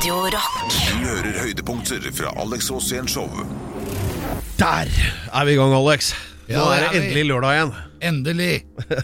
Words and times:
Radio 0.00 0.14
Rock. 0.32 0.70
Du 0.88 1.02
hører 1.04 1.34
høydepunkter 1.42 2.04
fra 2.16 2.30
Alex 2.40 2.70
Rosén 2.72 3.04
Show. 3.10 3.26
Der 4.56 4.88
er 4.88 5.44
vi 5.44 5.52
i 5.52 5.58
gang, 5.58 5.74
Alex. 5.76 6.14
Nå 6.48 6.54
Ja, 6.54 6.62
er 6.72 6.80
det 6.80 6.86
er 6.86 6.92
vi. 6.94 7.00
endelig 7.02 7.24
lørdag 7.28 7.52
igjen. 7.58 7.72
Endelig! 8.08 8.54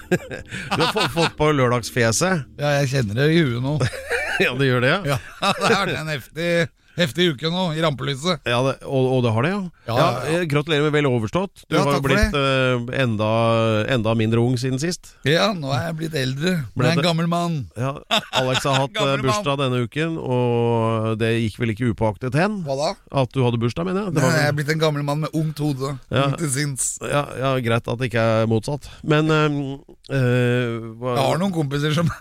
Du 0.72 0.80
har 0.80 0.94
fått, 0.96 1.10
fått 1.12 1.36
på 1.36 1.50
lørdagsfjeset. 1.52 2.46
Ja, 2.56 2.70
jeg 2.80 2.88
kjenner 2.94 3.20
det 3.20 3.26
i 3.34 3.42
huet 3.44 3.60
nå. 3.66 3.74
Ja, 4.46 4.54
det 4.56 4.70
gjør 4.70 4.80
det, 4.86 4.94
ja. 4.94 5.18
Ja, 5.18 5.52
Det 5.60 5.74
er 5.76 5.92
en 6.00 6.08
heftig, 6.14 6.48
heftig 6.96 7.30
uke 7.34 7.50
nå, 7.52 7.68
i 7.76 7.82
rampelyset. 7.84 8.42
ja 8.48 8.58
det, 8.66 8.74
og, 8.84 9.08
og 9.16 9.24
det 9.24 9.32
har 9.34 9.46
det, 9.46 9.52
ja. 9.52 9.62
Ja, 9.86 9.96
ja, 9.96 10.08
eh, 10.40 10.44
Gratulerer 10.50 10.86
med 10.86 10.94
vel 10.96 11.08
overstått. 11.08 11.64
Du 11.70 11.76
har 11.78 11.92
jo 11.94 12.02
blitt 12.04 12.34
uh, 12.34 12.82
enda, 12.96 13.30
enda 13.92 14.14
mindre 14.18 14.42
ung 14.42 14.56
siden 14.60 14.80
sist. 14.82 15.12
Ja, 15.28 15.52
nå 15.56 15.70
er 15.74 15.88
jeg 15.90 15.98
blitt 16.00 16.16
eldre. 16.18 16.56
Ble 16.76 16.90
er 16.90 16.98
en 16.98 17.04
gammel 17.06 17.28
mann. 17.30 17.58
Ja, 17.78 17.92
Alex 18.40 18.66
har 18.66 18.78
hatt 18.84 19.00
eh, 19.02 19.14
bursdag 19.22 19.60
denne 19.62 19.82
uken, 19.86 20.16
og 20.18 21.14
det 21.20 21.32
gikk 21.44 21.60
vel 21.62 21.74
ikke 21.76 21.92
upåaktet 21.92 22.36
hen? 22.38 22.60
Hva 22.66 22.78
da? 22.80 22.90
At 23.22 23.34
du 23.34 23.42
hadde 23.46 23.60
bursdag, 23.62 23.86
mener 23.88 24.06
jeg. 24.06 24.16
Det 24.16 24.22
Nei, 24.22 24.26
var 24.26 24.38
jeg 24.40 24.50
er 24.50 24.58
blitt 24.58 24.74
en 24.74 24.82
gammel 24.82 25.06
mann 25.06 25.22
med 25.26 25.36
ungt 25.36 25.62
hode. 25.62 25.94
Ung 26.10 26.36
til 26.40 26.52
sinns. 26.52 26.96
ja, 27.04 27.26
ja, 27.38 27.54
Greit 27.66 27.86
at 27.86 28.00
det 28.00 28.10
ikke 28.10 28.26
er 28.40 28.50
motsatt. 28.50 28.90
Men 29.06 29.30
uh, 29.30 29.60
uh, 30.10 30.70
hva, 30.98 31.16
Jeg 31.16 31.24
har 31.30 31.40
noen 31.42 31.54
kompiser 31.54 31.94
som 31.96 32.10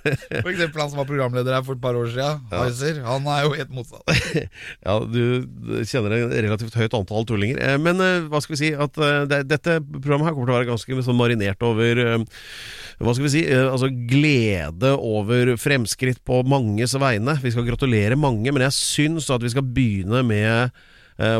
For 0.00 0.48
eksempel 0.50 0.80
han 0.80 0.90
som 0.92 1.00
var 1.00 1.08
programleder 1.08 1.54
her 1.56 1.64
for 1.66 1.76
et 1.76 1.82
par 1.82 1.96
år 1.98 2.08
siden, 2.12 2.40
Heiser. 2.52 3.00
Han 3.04 3.26
er 3.28 3.44
jo 3.44 3.54
helt 3.58 3.72
motsatt. 3.74 4.04
Ja, 4.86 4.94
du 5.04 5.44
kjenner 5.86 6.14
et 6.16 6.32
relativt 6.46 6.76
høyt 6.78 6.94
antall 6.96 7.26
tullinger. 7.28 7.60
Eh, 7.60 7.76
Men 7.82 8.00
eh, 8.04 8.28
hva 8.30 8.40
skal 8.42 8.54
vi 8.56 8.60
si 8.62 8.70
at 8.72 8.96
eh, 9.00 9.24
det, 9.30 9.42
dette 9.50 9.78
programmet 9.92 10.30
her 10.30 10.36
kommer 10.36 10.50
til 10.50 10.54
å 10.54 10.58
være 10.60 10.70
ganske 10.70 11.00
sånn 11.06 11.18
marinert 11.20 11.66
over 11.66 12.00
Hva 13.00 13.14
skal 13.16 13.26
vi 13.26 13.32
si? 13.32 13.42
Altså 13.56 13.90
glede 13.90 14.94
over 14.96 15.54
fremskritt 15.60 16.22
på 16.26 16.40
manges 16.48 16.96
vegne. 17.00 17.36
Vi 17.42 17.52
skal 17.54 17.68
gratulere 17.68 18.18
mange, 18.20 18.52
men 18.52 18.64
jeg 18.66 18.76
syns 18.76 19.28
at 19.32 19.44
vi 19.44 19.52
skal 19.52 19.66
begynne 19.66 20.24
med 20.26 20.72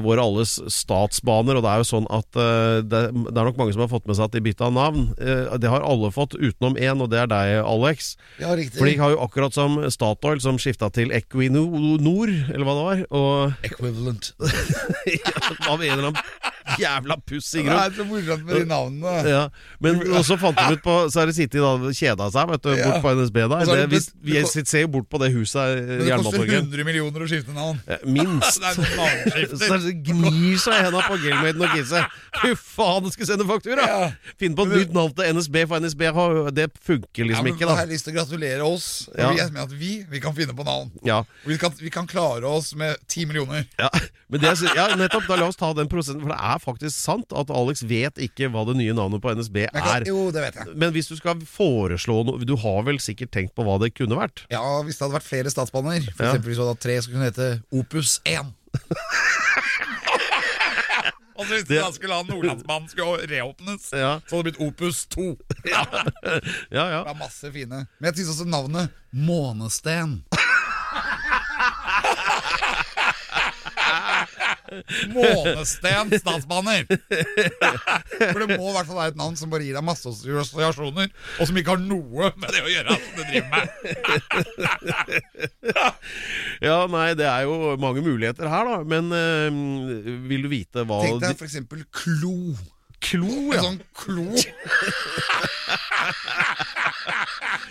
våre 0.05 0.23
alles 0.23 0.59
statsbaner. 0.73 1.59
Og 1.59 1.64
det 1.64 1.70
er 1.73 1.83
jo 1.83 1.89
sånn 1.89 2.09
at 2.12 2.39
eh, 2.39 2.81
det, 2.84 3.03
det 3.17 3.34
er 3.34 3.48
nok 3.48 3.61
mange 3.61 3.75
som 3.77 3.84
har 3.84 3.92
fått 3.92 4.09
med 4.11 4.19
seg 4.19 4.28
at 4.28 4.37
de 4.37 4.45
bytta 4.45 4.70
navn. 4.75 5.09
Eh, 5.20 5.56
det 5.62 5.72
har 5.72 5.87
alle 5.87 6.12
fått 6.14 6.37
utenom 6.37 6.78
én, 6.81 7.00
og 7.00 7.11
det 7.12 7.22
er 7.22 7.31
deg, 7.31 7.55
Alex. 7.64 8.14
Ja, 8.42 8.53
riktig. 8.59 8.78
For 8.78 8.91
de 8.91 8.97
har 9.00 9.14
jo 9.14 9.22
akkurat 9.25 9.56
som 9.56 9.78
Statoil, 9.92 10.42
som 10.45 10.61
skifta 10.61 10.91
til 10.95 11.14
Equinor, 11.17 12.33
eller 12.53 12.67
hva 12.67 12.77
det 12.77 12.87
var. 12.91 13.05
Og 13.11 13.69
Equivalent. 13.70 14.33
av 15.70 15.81
en 15.81 15.91
eller 15.91 16.11
annen 16.11 16.50
jævla 16.81 17.17
pussig 17.27 17.62
Det 17.62 17.67
grunn. 17.69 17.81
er 17.84 17.97
så 17.97 18.05
morsomt 18.09 18.45
med 18.47 18.56
de 18.61 18.64
navnene. 18.70 19.14
Ja, 19.28 19.42
men 19.81 20.00
også 20.20 20.39
fant 20.41 20.56
de 20.56 20.77
ut 20.77 20.83
på 20.84 20.95
Så 21.11 21.20
har 21.20 21.27
de 21.31 21.34
sittet 21.37 21.61
og 21.64 21.89
kjeda 21.97 22.31
seg 22.33 22.48
vet 22.50 22.62
du, 22.62 22.70
Ja. 22.77 22.89
bort 22.91 23.03
på 23.05 23.14
NSB 23.20 23.37
der. 23.48 23.55
Og 23.61 23.67
Det, 23.67 23.91
de 23.91 24.00
vi, 24.22 24.34
vi 24.41 24.45
ser 24.64 24.81
jo 24.87 24.89
bort 24.97 25.09
på 25.11 25.19
det 25.22 25.33
huset 25.34 25.61
her, 25.61 25.77
det 26.00 26.17
koster 26.17 26.45
100 26.47 26.84
millioner 26.84 27.20
å 27.25 27.28
skifte 27.31 27.53
navn. 27.55 27.81
Minst. 28.06 28.61
Det 28.70 28.77
noen 28.97 29.59
Så 29.61 29.78
det 29.84 29.95
gnir 30.06 30.56
seg 30.61 30.75
i 30.78 30.84
henda 30.87 31.00
på 31.06 31.17
Gelmaiden 31.22 31.62
og 31.64 31.72
Kisse. 31.75 32.03
Fy 32.41 32.55
faen, 32.56 33.05
du 33.05 33.11
skal 33.15 33.27
sende 33.33 33.47
faktura! 33.48 33.87
Ja. 33.87 34.11
Finn 34.41 34.55
på 34.56 34.65
et 34.69 34.75
nytt 34.77 34.94
navn 34.94 35.12
til 35.17 35.34
NSB, 35.37 35.65
for 35.69 35.81
NSB 35.83 36.06
det 36.56 36.69
funker 36.84 37.25
Ja, 37.25 37.28
liksom 37.31 37.44
men 37.44 37.55
ikke, 37.55 37.67
Da 37.67 37.75
Jeg 37.77 37.83
har 37.84 37.91
lyst 37.91 38.05
til 38.06 38.15
å 38.15 38.17
gratulere 38.19 38.67
oss. 38.67 39.09
Ja. 39.19 39.31
Med 39.50 39.62
at 39.65 39.72
vi, 39.72 40.05
vi 40.11 40.20
kan 40.20 40.34
finne 40.37 40.55
på 40.56 40.65
navn. 40.65 40.91
Ja, 41.05 41.22
Vi 41.47 41.59
kan, 41.59 41.72
vi 41.81 41.91
kan 41.91 42.06
klare 42.06 42.44
oss 42.48 42.75
med 42.75 42.97
10 43.09 43.27
millioner. 43.27 43.67
ja. 43.78 43.91
Men 44.31 44.41
det, 44.44 44.53
ja, 44.77 44.84
nettopp, 44.94 45.25
da 45.27 45.34
la 45.41 45.47
oss 45.50 45.56
ta 45.59 45.72
den 45.75 45.89
prosenten, 45.91 46.22
for 46.22 46.31
det 46.31 46.39
er 46.39 46.59
faktisk 46.62 46.70
sant 46.91 47.33
at 47.33 47.51
Alex 47.51 47.83
vet 47.83 48.15
ikke 48.19 48.49
hva 48.51 48.65
det 48.67 48.77
nye 48.77 48.93
navnet 48.95 49.21
på 49.23 49.33
NSB 49.35 49.67
kan, 49.73 50.03
er. 50.03 50.05
jo, 50.07 50.31
det 50.31 50.43
vet 50.43 50.55
jeg. 50.55 50.77
Men 50.77 50.93
hvis 50.93 51.09
du 51.09 51.17
skal 51.17 51.35
foreslå 51.41 52.25
noe 52.27 52.39
Du 52.45 52.57
har 52.57 52.83
vel 52.87 52.99
sikkert 52.99 53.31
tenkt 53.33 53.55
på 53.55 53.62
hva 53.65 53.79
det 53.81 53.95
kunne 53.95 54.17
vært? 54.17 54.47
Ja, 54.51 54.83
Hvis 54.83 54.99
det 54.99 55.07
hadde 55.09 55.19
vært 55.19 55.29
flere 55.29 55.51
statsbaner, 55.51 56.01
for 56.15 56.25
Ja. 56.25 56.33
eksempel 56.33 56.49
hvis 56.51 56.57
du 56.57 56.62
hadde 56.62 56.75
hatt 56.77 56.81
tre, 56.81 56.97
så 57.03 57.11
kunne 57.11 57.31
det 57.31 57.35
hete 57.35 57.62
Opus 57.73 58.21
1. 58.25 58.55
Og 61.41 61.47
hvis 61.49 61.65
Det- 61.65 61.95
skulle 61.95 62.12
ha 62.15 62.22
Nordlandsbanen 62.22 62.89
skulle 62.91 63.27
reåpnes, 63.27 63.91
Ja. 63.97 64.21
så 64.28 64.37
hadde 64.37 64.50
det 64.50 64.59
blitt 64.59 64.61
Opus 64.69 65.06
2. 65.06 65.37
Ja, 65.65 66.84
ja. 66.91 67.03
Det 67.05 67.11
er 67.11 67.19
masse 67.19 67.50
fine. 67.53 67.87
Men 67.99 68.12
jeg 68.12 68.15
syns 68.27 68.34
også 68.37 68.44
navnet 68.47 68.91
Månesten. 69.15 70.23
Månesten 75.14 76.12
statsbaner! 76.20 76.86
For 76.88 78.38
det 78.42 78.48
må 78.56 78.70
i 78.70 78.75
hvert 78.75 78.88
fall 78.88 78.98
være 79.00 79.12
et 79.14 79.19
navn 79.20 79.36
som 79.38 79.50
bare 79.53 79.64
gir 79.66 79.76
deg 79.78 79.84
masse 79.86 80.06
assosiasjoner, 80.10 81.08
og 81.38 81.48
som 81.48 81.60
ikke 81.60 81.75
har 81.75 81.82
noe 81.82 82.31
med 82.41 82.48
det 82.54 82.62
å 82.64 82.70
gjøre 82.72 82.97
som 82.97 83.12
du 83.16 83.22
driver 83.31 83.50
med. 83.54 83.66
ja, 86.69 86.78
nei, 86.91 87.08
det 87.19 87.26
er 87.28 87.47
jo 87.48 87.54
mange 87.81 88.04
muligheter 88.04 88.50
her, 88.50 88.64
da. 88.69 88.76
Men 88.86 89.10
øh, 89.14 89.50
vil 90.31 90.47
du 90.47 90.50
vite 90.53 90.84
hva 90.87 91.00
Tenk 91.06 91.25
deg 91.25 91.34
f.eks. 91.41 91.56
Klo. 92.02 92.37
Klo, 93.00 93.32
En 93.48 93.56
ja. 93.56 93.62
sånn 93.64 93.81
klo. 93.97 94.26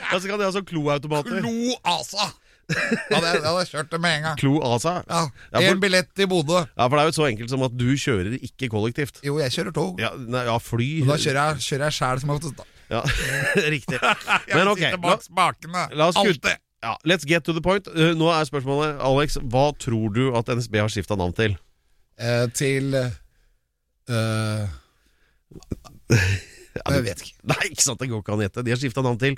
ja. 0.10 0.18
Så 0.18 0.26
kan 0.26 0.40
de 0.42 0.48
ha 0.48 0.54
sånn 0.54 0.66
kloautomater. 0.68 1.38
Klo 1.44 1.76
Asa! 1.86 2.32
Ja, 2.70 3.20
hadde 3.20 3.52
jeg 3.64 3.68
kjørt 3.72 3.90
det 3.90 4.00
med 4.04 4.18
en 4.20 4.24
gang. 4.28 4.38
Klo 4.38 4.60
Asa. 4.62 4.92
Ja, 5.10 5.22
Ja, 5.52 5.60
for- 5.60 5.70
En 5.72 5.80
billett 5.82 6.10
til 6.16 6.28
Bodø. 6.30 6.60
Ja, 6.78 6.88
for 6.88 6.96
det 6.96 7.02
er 7.02 7.10
jo 7.10 7.16
så 7.18 7.26
enkelt 7.32 7.50
som 7.50 7.64
at 7.66 7.74
du 7.78 7.88
kjører 7.98 8.36
ikke 8.38 8.70
kollektivt. 8.70 9.22
Jo, 9.26 9.40
jeg 9.42 9.52
kjører 9.56 9.74
tog. 9.74 10.00
Ja, 10.02 10.12
nei, 10.16 10.44
ja 10.46 10.58
fly 10.62 10.90
Men 11.02 11.08
da 11.14 11.18
kjører 11.24 11.40
jeg, 11.56 11.64
kjører 11.66 11.86
jeg 11.90 11.96
sjæl 11.98 12.20
som 12.22 12.30
oftest. 12.36 12.58
da. 12.60 12.64
Ja, 12.90 13.02
Riktig. 13.76 14.00
Men 14.56 14.68
ok, 14.74 14.80
sitte 14.86 15.02
bak 15.02 15.22
spakene. 15.26 15.88
la 15.98 16.08
oss 16.10 16.18
Alltid. 16.22 16.58
ja, 16.84 16.94
Let's 17.06 17.26
get 17.26 17.44
to 17.46 17.54
the 17.54 17.62
point. 17.62 17.88
Uh, 17.88 18.14
nå 18.18 18.30
er 18.34 18.46
spørsmålet, 18.50 19.00
Alex, 19.02 19.38
hva 19.50 19.66
tror 19.78 20.14
du 20.14 20.30
at 20.38 20.46
NSB 20.54 20.78
har 20.82 20.90
skifta 20.94 21.18
navn 21.18 21.34
til? 21.38 21.58
Eh, 22.20 22.46
til 22.54 22.94
eh, 22.98 24.68
Jeg 26.90 27.04
vet 27.06 27.22
ikke. 27.24 27.36
Nei, 27.50 27.64
ikke 27.74 27.84
sant, 27.86 28.00
det 28.02 28.10
går 28.12 28.22
ikke 28.24 28.34
an 28.34 28.42
å 28.42 28.46
gjette. 28.46 28.64
De 28.66 28.74
har 28.74 28.80
skifta 28.82 29.04
navn 29.06 29.20
til 29.22 29.36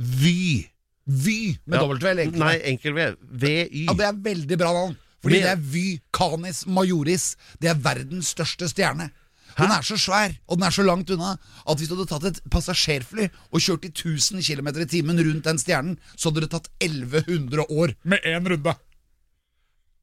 Vy. 0.00 0.68
Vy 1.06 1.56
med 1.66 1.80
Ja. 1.80 1.86
W, 1.86 2.08
eller 2.10 2.22
enkel 2.24 2.40
V? 2.40 2.44
Nei, 2.44 2.56
enkel 2.72 2.92
V. 2.94 3.06
VY. 3.30 3.86
Ja, 3.86 3.94
det 3.94 4.06
er 4.06 4.12
veldig 4.12 4.58
bra 4.58 4.72
navn. 4.72 4.96
Fordi 5.22 5.34
Med- 5.36 5.42
det 5.42 5.50
er 5.52 5.62
Vy 5.72 6.00
Canis 6.12 6.64
Majoris. 6.66 7.36
Det 7.60 7.68
er 7.70 7.74
verdens 7.74 8.28
største 8.34 8.68
stjerne. 8.68 9.10
Den 9.58 9.68
er 9.74 9.82
så 9.82 9.96
svær, 9.98 10.36
og 10.48 10.56
den 10.58 10.66
er 10.66 10.70
så 10.70 10.84
langt 10.86 11.10
unna, 11.10 11.32
at 11.68 11.76
hvis 11.76 11.88
du 11.88 11.96
hadde 11.96 12.08
tatt 12.08 12.24
et 12.24 12.40
passasjerfly 12.50 13.26
og 13.52 13.60
kjørt 13.60 13.84
i 13.84 13.90
1000 13.90 14.40
km 14.46 14.68
i 14.80 14.86
timen 14.86 15.18
rundt 15.18 15.42
den 15.44 15.58
stjernen, 15.58 15.98
så 16.16 16.30
hadde 16.30 16.40
det 16.46 16.50
tatt 16.54 16.68
1100 16.80 17.66
år 17.68 17.94
med 18.04 18.20
én 18.24 18.46
runde. 18.48 18.76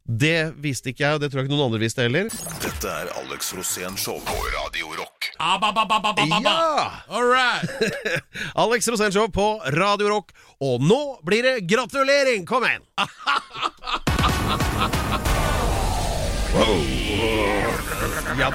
Det 0.07 0.53
visste 0.61 0.91
ikke 0.91 1.03
jeg, 1.03 1.13
og 1.15 1.19
det 1.21 1.31
tror 1.31 1.41
jeg 1.41 1.47
ikke 1.49 1.55
noen 1.57 1.65
andre 1.71 1.79
visste 1.79 2.01
heller. 2.05 2.29
Dette 2.61 2.87
er 2.87 3.09
Alex 3.23 3.53
Rosén 3.57 3.97
Show 3.97 4.19
på 4.23 4.35
Radio 4.53 4.93
Rock. 4.99 5.16
Ja! 6.43 6.91
All 7.09 7.23
right. 7.23 7.69
Alex 8.55 8.87
Rosenshov 8.87 9.31
på 9.31 9.61
Radio 9.77 10.09
Rock, 10.09 10.31
og 10.59 10.81
nå 10.81 11.19
blir 11.25 11.43
det 11.43 11.59
gratulering! 11.69 12.45
Kom 12.45 12.65
igjen! 12.65 12.83
Ja. 18.37 18.51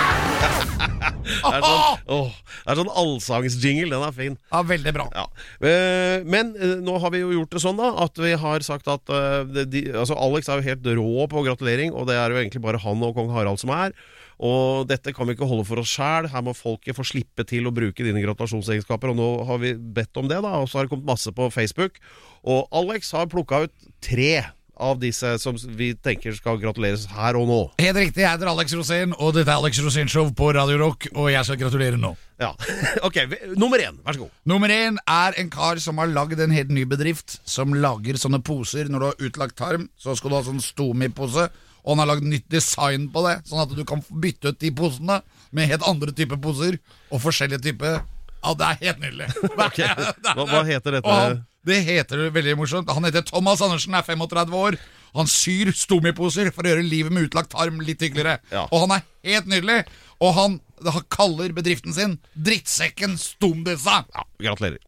Det 0.40 1.50
er 1.56 1.62
sånn, 1.64 2.00
åh, 2.10 2.30
det 2.64 2.72
er 2.72 2.78
sånn 2.80 2.90
allsangsjingle. 3.02 3.90
Den 3.92 4.04
er 4.06 4.14
fin. 4.16 4.36
Ja, 4.50 4.60
veldig 4.66 4.92
bra. 4.96 5.06
Ja. 5.14 5.24
Eh, 5.66 6.24
Men 6.26 6.54
eh, 6.58 6.76
nå 6.82 6.96
har 7.02 7.12
vi 7.14 7.22
jo 7.22 7.32
gjort 7.34 7.54
det 7.54 7.62
sånn 7.62 7.78
da 7.80 7.92
at 8.04 8.18
vi 8.20 8.32
har 8.40 8.64
sagt 8.66 8.88
at 8.90 9.12
eh, 9.14 9.64
de, 9.70 9.84
altså 9.94 10.16
Alex 10.20 10.48
er 10.50 10.60
jo 10.60 10.68
helt 10.68 10.88
rå 11.00 11.26
på 11.30 11.44
gratulering, 11.46 11.94
og 11.94 12.08
det 12.10 12.18
er 12.18 12.34
jo 12.34 12.40
egentlig 12.42 12.62
bare 12.64 12.80
han 12.82 13.06
og 13.06 13.14
kong 13.18 13.30
Harald 13.34 13.62
som 13.62 13.72
er. 13.76 13.94
Og 14.40 14.86
dette 14.88 15.12
kan 15.12 15.28
vi 15.28 15.34
ikke 15.36 15.48
holde 15.48 15.66
for 15.68 15.82
oss 15.82 15.92
sjæl. 15.92 16.30
Her 16.32 16.44
må 16.46 16.54
folket 16.56 16.96
få 16.96 17.04
slippe 17.04 17.44
til 17.48 17.68
å 17.68 17.74
bruke 17.76 18.06
dine 18.06 18.22
gratulasjonsegenskaper. 18.24 19.12
Og 19.12 19.18
nå 19.18 19.28
har 19.50 19.60
vi 19.60 19.74
bedt 19.76 20.16
om 20.16 20.30
det, 20.30 20.38
da, 20.40 20.54
og 20.62 20.70
så 20.70 20.80
har 20.80 20.88
det 20.88 20.94
kommet 20.94 21.10
masse 21.12 21.32
på 21.36 21.50
Facebook. 21.52 22.00
Og 22.48 22.64
Alex 22.72 23.12
har 23.16 23.28
plukka 23.28 23.66
ut 23.66 23.90
tre 24.00 24.32
av 24.80 24.98
disse 25.02 25.34
som 25.42 25.56
vi 25.76 25.90
tenker 25.94 26.32
skal 26.36 26.56
gratuleres 26.62 27.04
her 27.12 27.36
og 27.36 27.46
nå. 27.50 27.58
Helt 27.82 27.98
riktig, 28.00 28.22
jeg 28.24 28.32
heter 28.32 28.48
Alex 28.50 28.72
Rosén, 28.78 29.12
og 29.18 29.34
dette 29.36 29.52
er 29.52 29.60
Alex 29.60 29.78
Rosén 29.84 30.08
Show 30.08 30.30
på 30.36 30.50
Radio 30.56 30.78
Rock, 30.80 31.06
og 31.14 31.28
jeg 31.32 31.44
skal 31.44 31.60
gratulere 31.60 32.00
nå. 32.00 32.14
Ja, 32.40 32.54
ok, 33.06 33.18
Nummer 33.60 33.82
én, 33.84 33.98
vær 34.06 34.16
så 34.16 34.22
god. 34.24 34.30
Nummer 34.48 34.72
én 34.72 34.96
er 35.04 35.36
en 35.42 35.50
kar 35.52 35.76
som 35.84 36.00
har 36.00 36.08
lagd 36.08 36.40
en 36.40 36.54
helt 36.56 36.70
ny 36.72 36.86
bedrift, 36.88 37.38
som 37.44 37.74
lager 37.76 38.16
sånne 38.16 38.40
poser. 38.46 38.88
Når 38.88 38.98
du 39.04 39.08
har 39.10 39.26
utlagt 39.28 39.58
tarm, 39.60 39.90
så 40.00 40.16
skal 40.16 40.32
du 40.32 40.38
ha 40.38 40.44
sånn 40.48 40.62
Stomi-pose, 40.64 41.50
og 41.84 41.92
han 41.94 42.00
har 42.02 42.08
lagd 42.14 42.24
nytt 42.28 42.48
design 42.52 43.10
på 43.12 43.22
det, 43.28 43.38
sånn 43.48 43.60
at 43.66 43.76
du 43.76 43.84
kan 43.88 44.00
bytte 44.08 44.54
ut 44.54 44.58
de 44.60 44.72
posene 44.76 45.20
med 45.56 45.68
helt 45.68 45.84
andre 45.88 46.12
typer 46.16 46.40
poser, 46.40 46.80
og 47.12 47.20
forskjellige 47.24 47.62
typer. 47.70 48.00
Ja, 48.40 48.54
det 48.56 48.66
er 48.72 48.78
helt 48.86 49.00
nydelig. 49.04 49.26
Det 49.36 49.50
er- 49.52 49.76
det 49.76 49.84
er- 50.32 50.36
Hva, 50.36 50.44
hva 50.48 50.60
heter 50.64 50.96
dette? 50.96 51.04
Og 51.04 51.12
han, 51.12 51.40
det 51.66 51.82
heter 51.84 52.24
det 52.24 52.30
veldig 52.34 52.56
morsomt. 52.56 52.90
Han 52.94 53.04
heter 53.04 53.24
Thomas 53.28 53.60
Andersen, 53.64 53.94
er 53.94 54.06
35 54.06 54.56
år. 54.56 54.78
Han 55.18 55.28
syr 55.28 55.72
stomiposer 55.74 56.52
for 56.54 56.64
å 56.64 56.72
gjøre 56.72 56.86
livet 56.86 57.12
med 57.12 57.26
utlagt 57.28 57.52
tarm 57.52 57.80
litt 57.84 58.00
hyggeligere. 58.00 58.38
Ja. 58.52 58.66
Og 58.70 58.86
han 58.86 58.94
er 58.96 59.06
helt 59.26 59.50
nydelig. 59.50 59.80
Og 60.22 60.34
han, 60.36 60.58
han 60.86 61.06
kaller 61.12 61.52
bedriften 61.56 61.94
sin 61.96 62.16
Drittsekken 62.32 63.16
Stomdissa. 63.20 64.04
Ja, 64.14 64.26
gratulerer. 64.46 64.80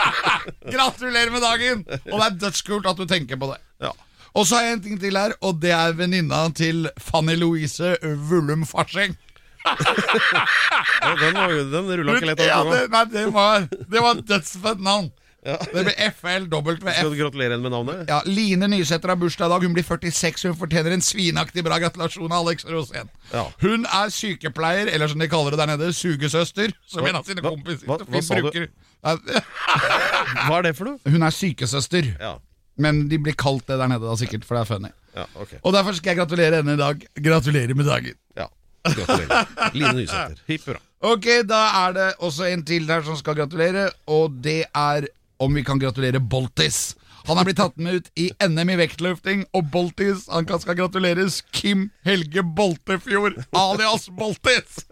Gratulerer 0.74 1.32
med 1.32 1.44
dagen! 1.44 1.84
Og 2.10 2.16
det 2.16 2.26
er 2.26 2.40
dødskult 2.48 2.88
at 2.90 2.98
du 2.98 3.06
tenker 3.08 3.40
på 3.40 3.52
det. 3.52 3.60
Ja. 3.84 3.92
Og 4.32 4.48
så 4.48 4.58
har 4.58 4.66
jeg 4.66 4.78
en 4.78 4.84
ting 4.84 5.00
til 5.00 5.16
her, 5.20 5.34
og 5.44 5.60
det 5.62 5.74
er 5.76 5.92
venninna 5.96 6.46
til 6.56 6.88
Fanny 7.00 7.36
Louise 7.38 7.94
Vullum 8.02 8.64
Farseng. 8.68 9.16
Den, 9.62 11.36
den 11.70 11.90
rulla 11.92 12.16
ikke 12.16 12.32
lett 12.32 12.40
av 12.42 12.48
Ja, 12.48 12.62
det, 12.66 12.80
nei, 12.90 13.02
det 13.12 13.26
var, 13.34 13.66
det 13.70 14.00
var 14.02 14.16
et 14.16 14.24
dødsfett 14.26 14.80
navn. 14.82 15.12
Det 15.42 15.72
blir 15.72 15.96
FLWF. 16.12 16.82
Skal 16.94 17.10
du 17.10 17.16
gratulere 17.18 17.56
henne 17.56 17.64
med 17.64 17.72
navnet? 17.74 18.02
Ja, 18.08 18.20
Line 18.30 18.68
Nysæter 18.70 19.10
har 19.10 19.16
bursdag 19.18 19.48
i 19.48 19.50
dag. 19.50 19.64
Hun 19.66 19.74
blir 19.74 19.82
46. 19.88 20.44
Hun 20.46 20.54
fortjener 20.60 20.94
en 20.94 21.02
svinaktig 21.02 21.64
bra 21.66 21.80
gratulasjon 21.82 22.30
av 22.30 22.46
Alex 22.46 22.64
Rosén. 22.70 23.10
Ja. 23.32 23.48
Hun 23.64 23.82
er 23.90 24.12
sykepleier, 24.14 24.86
eller 24.94 25.10
som 25.10 25.18
de 25.18 25.26
kaller 25.32 25.50
det 25.56 25.58
der 25.64 25.72
nede, 25.72 25.88
sugesøster. 25.98 26.70
Som 26.86 27.02
Hva- 27.02 27.10
en 27.10 27.18
av 27.18 27.26
sine 27.26 27.42
kompiser 27.42 27.86
hva- 27.90 27.98
hva, 27.98 28.06
hva 28.06 28.22
sa 28.22 28.38
du? 28.38 28.42
bruker. 28.46 28.68
du? 28.68 28.70
Hva 30.46 30.58
er 30.60 30.62
det 30.68 30.76
for 30.78 30.84
noe? 30.92 30.98
Hun 31.10 31.22
er 31.26 31.34
sykesøster, 31.34 32.12
Ja, 32.20 32.36
men 32.78 33.08
de 33.10 33.18
blir 33.18 33.34
kalt 33.34 33.66
det 33.66 33.78
der 33.82 33.90
nede 33.90 34.06
da 34.06 34.14
sikkert, 34.16 34.44
for 34.46 34.54
det 34.56 34.62
er 34.62 34.68
funny. 34.70 34.92
ja 35.16 35.24
ok. 35.34 35.56
Og 35.64 35.72
derfor 35.74 35.92
skal 35.98 36.10
jeg 36.14 36.20
gratulere 36.22 36.60
henne 36.62 36.76
i 36.78 36.80
dag. 36.80 37.02
Gratulerer 37.18 37.74
med 37.74 37.84
dagen. 37.90 38.14
Ja, 38.38 38.46
Gratulerer. 38.86 39.50
Line 39.74 39.92
Nysæter. 39.98 40.38
Hipp 40.46 40.64
hurra. 40.70 40.80
Ok, 41.02 41.26
da 41.50 41.64
er 41.88 41.92
det 41.98 42.06
også 42.22 42.46
en 42.52 42.62
til 42.64 42.86
der 42.86 43.02
som 43.02 43.16
skal 43.18 43.34
gratulere, 43.34 43.88
og 44.06 44.38
det 44.44 44.60
er 44.70 45.08
om 45.42 45.54
vi 45.54 45.64
kan 45.66 45.80
gratulere 45.82 46.20
Boltis. 46.20 46.92
Han 47.26 47.38
er 47.38 47.46
blitt 47.46 47.58
tatt 47.60 47.76
med 47.78 48.00
ut 48.00 48.08
i 48.18 48.28
NM 48.42 48.72
i 48.74 48.78
vektløfting, 48.80 49.44
og 49.54 49.68
Boltis 49.70 50.24
han 50.32 50.46
kan 50.48 50.62
skal 50.62 50.78
gratuleres 50.78 51.40
Kim 51.54 51.88
Helge 52.06 52.42
Boltefjord, 52.42 53.38
alias 53.54 54.08
Boltis. 54.10 54.82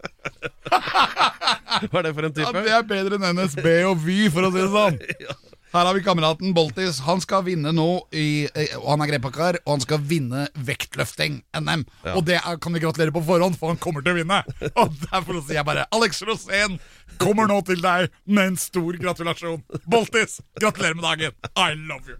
Hva 1.91 1.99
er 1.99 2.07
det 2.07 2.13
for 2.15 2.27
en 2.27 2.35
type? 2.35 2.51
Ja, 2.51 2.63
det 2.63 2.75
er 2.77 2.87
bedre 2.87 3.19
enn 3.19 3.41
NSB 3.41 3.67
og 3.89 3.99
Vy, 4.05 4.19
for 4.31 4.47
å 4.47 4.53
si 4.53 4.63
det 4.63 4.71
sånn. 4.71 5.01
Her 5.71 5.85
har 5.87 5.95
vi 5.95 6.03
kameraten 6.03 6.53
Boltis. 6.53 6.99
Han 7.05 7.21
skal 7.23 7.45
vinne 7.45 7.71
nå, 7.71 7.87
i, 8.11 8.43
eh, 8.51 8.73
og 8.75 8.89
han 8.91 9.03
er 9.05 9.11
grepakar, 9.13 9.57
og 9.63 9.77
han 9.77 9.83
skal 9.85 10.01
vinne 10.03 10.47
vektløfting, 10.67 11.37
NM. 11.55 11.85
Og 12.11 12.25
det 12.27 12.41
er, 12.41 12.59
kan 12.59 12.75
vi 12.75 12.81
gratulere 12.83 13.13
på 13.15 13.23
forhånd, 13.23 13.55
for 13.59 13.71
han 13.71 13.79
kommer 13.79 14.03
til 14.03 14.11
å 14.15 14.19
vinne. 14.19 14.41
Og 14.81 14.91
derfor 15.05 15.39
sier 15.39 15.61
jeg 15.61 15.67
bare 15.67 15.87
Alex 15.95 16.21
Rosén 16.27 16.75
kommer 17.21 17.47
nå 17.47 17.61
til 17.67 17.79
deg 17.83 18.11
med 18.25 18.51
en 18.51 18.59
stor 18.59 18.99
gratulasjon. 18.99 19.63
Boltis, 19.87 20.39
gratulerer 20.59 20.99
med 20.99 21.07
dagen. 21.07 21.31
I 21.55 21.71
love 21.79 22.05
you. 22.11 22.17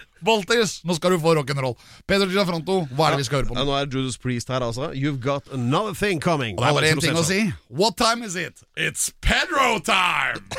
Boltis, 0.24 0.78
nå 0.84 0.96
skal 0.98 1.14
du 1.14 1.20
få 1.22 1.34
rock'n'roll. 1.38 1.76
Pedro 2.08 2.28
Giafranto, 2.32 2.80
hva 2.94 3.08
er 3.08 3.16
det 3.16 3.22
vi 3.22 3.28
skal 3.28 3.40
høre 3.40 3.50
på 3.50 3.56
nå? 3.56 3.64
nå 3.68 3.76
er 3.78 3.88
Judas 3.90 4.18
Priest 4.20 4.52
her, 4.52 4.64
altså. 4.66 4.90
You've 4.92 5.20
got 5.24 5.48
another 5.52 5.94
thing 5.94 6.20
coming. 6.20 6.58
Og 6.58 6.64
det 6.64 6.70
er 6.70 6.78
bare 6.80 6.92
én 6.94 7.02
ting 7.02 7.18
å 7.18 7.24
si. 7.26 7.40
What 7.68 7.96
time 8.00 8.26
is 8.26 8.36
it? 8.36 8.62
It's 8.76 9.10
Pedro 9.20 9.78
time! 9.84 10.44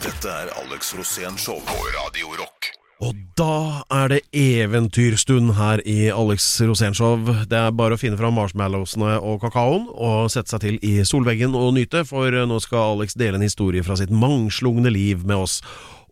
Dette 0.00 0.28
er 0.32 0.52
Alex 0.62 0.94
Rosén 0.96 1.36
Show 1.38 1.60
på 1.66 1.80
Radio 1.96 2.36
Rock. 2.40 2.72
Og 3.00 3.16
da 3.38 3.80
er 3.96 4.10
det 4.12 4.18
eventyrstund 4.36 5.54
her 5.56 5.80
i 5.88 6.10
Alex 6.12 6.44
Rosénshow. 6.60 7.22
Det 7.48 7.56
er 7.56 7.72
bare 7.72 7.96
å 7.96 8.00
finne 8.00 8.18
fram 8.20 8.36
marshmallowsene 8.36 9.14
og 9.24 9.40
kakaoen 9.40 9.86
og 9.94 10.28
sette 10.32 10.52
seg 10.52 10.66
til 10.66 10.76
i 10.84 10.98
solveggen 11.08 11.56
og 11.56 11.72
nyte, 11.78 12.04
for 12.08 12.28
nå 12.28 12.58
skal 12.60 12.98
Alex 12.98 13.16
dele 13.16 13.40
en 13.40 13.46
historie 13.46 13.84
fra 13.86 13.96
sitt 13.96 14.12
mangslungne 14.12 14.92
liv 14.92 15.24
med 15.24 15.46
oss. 15.46 15.62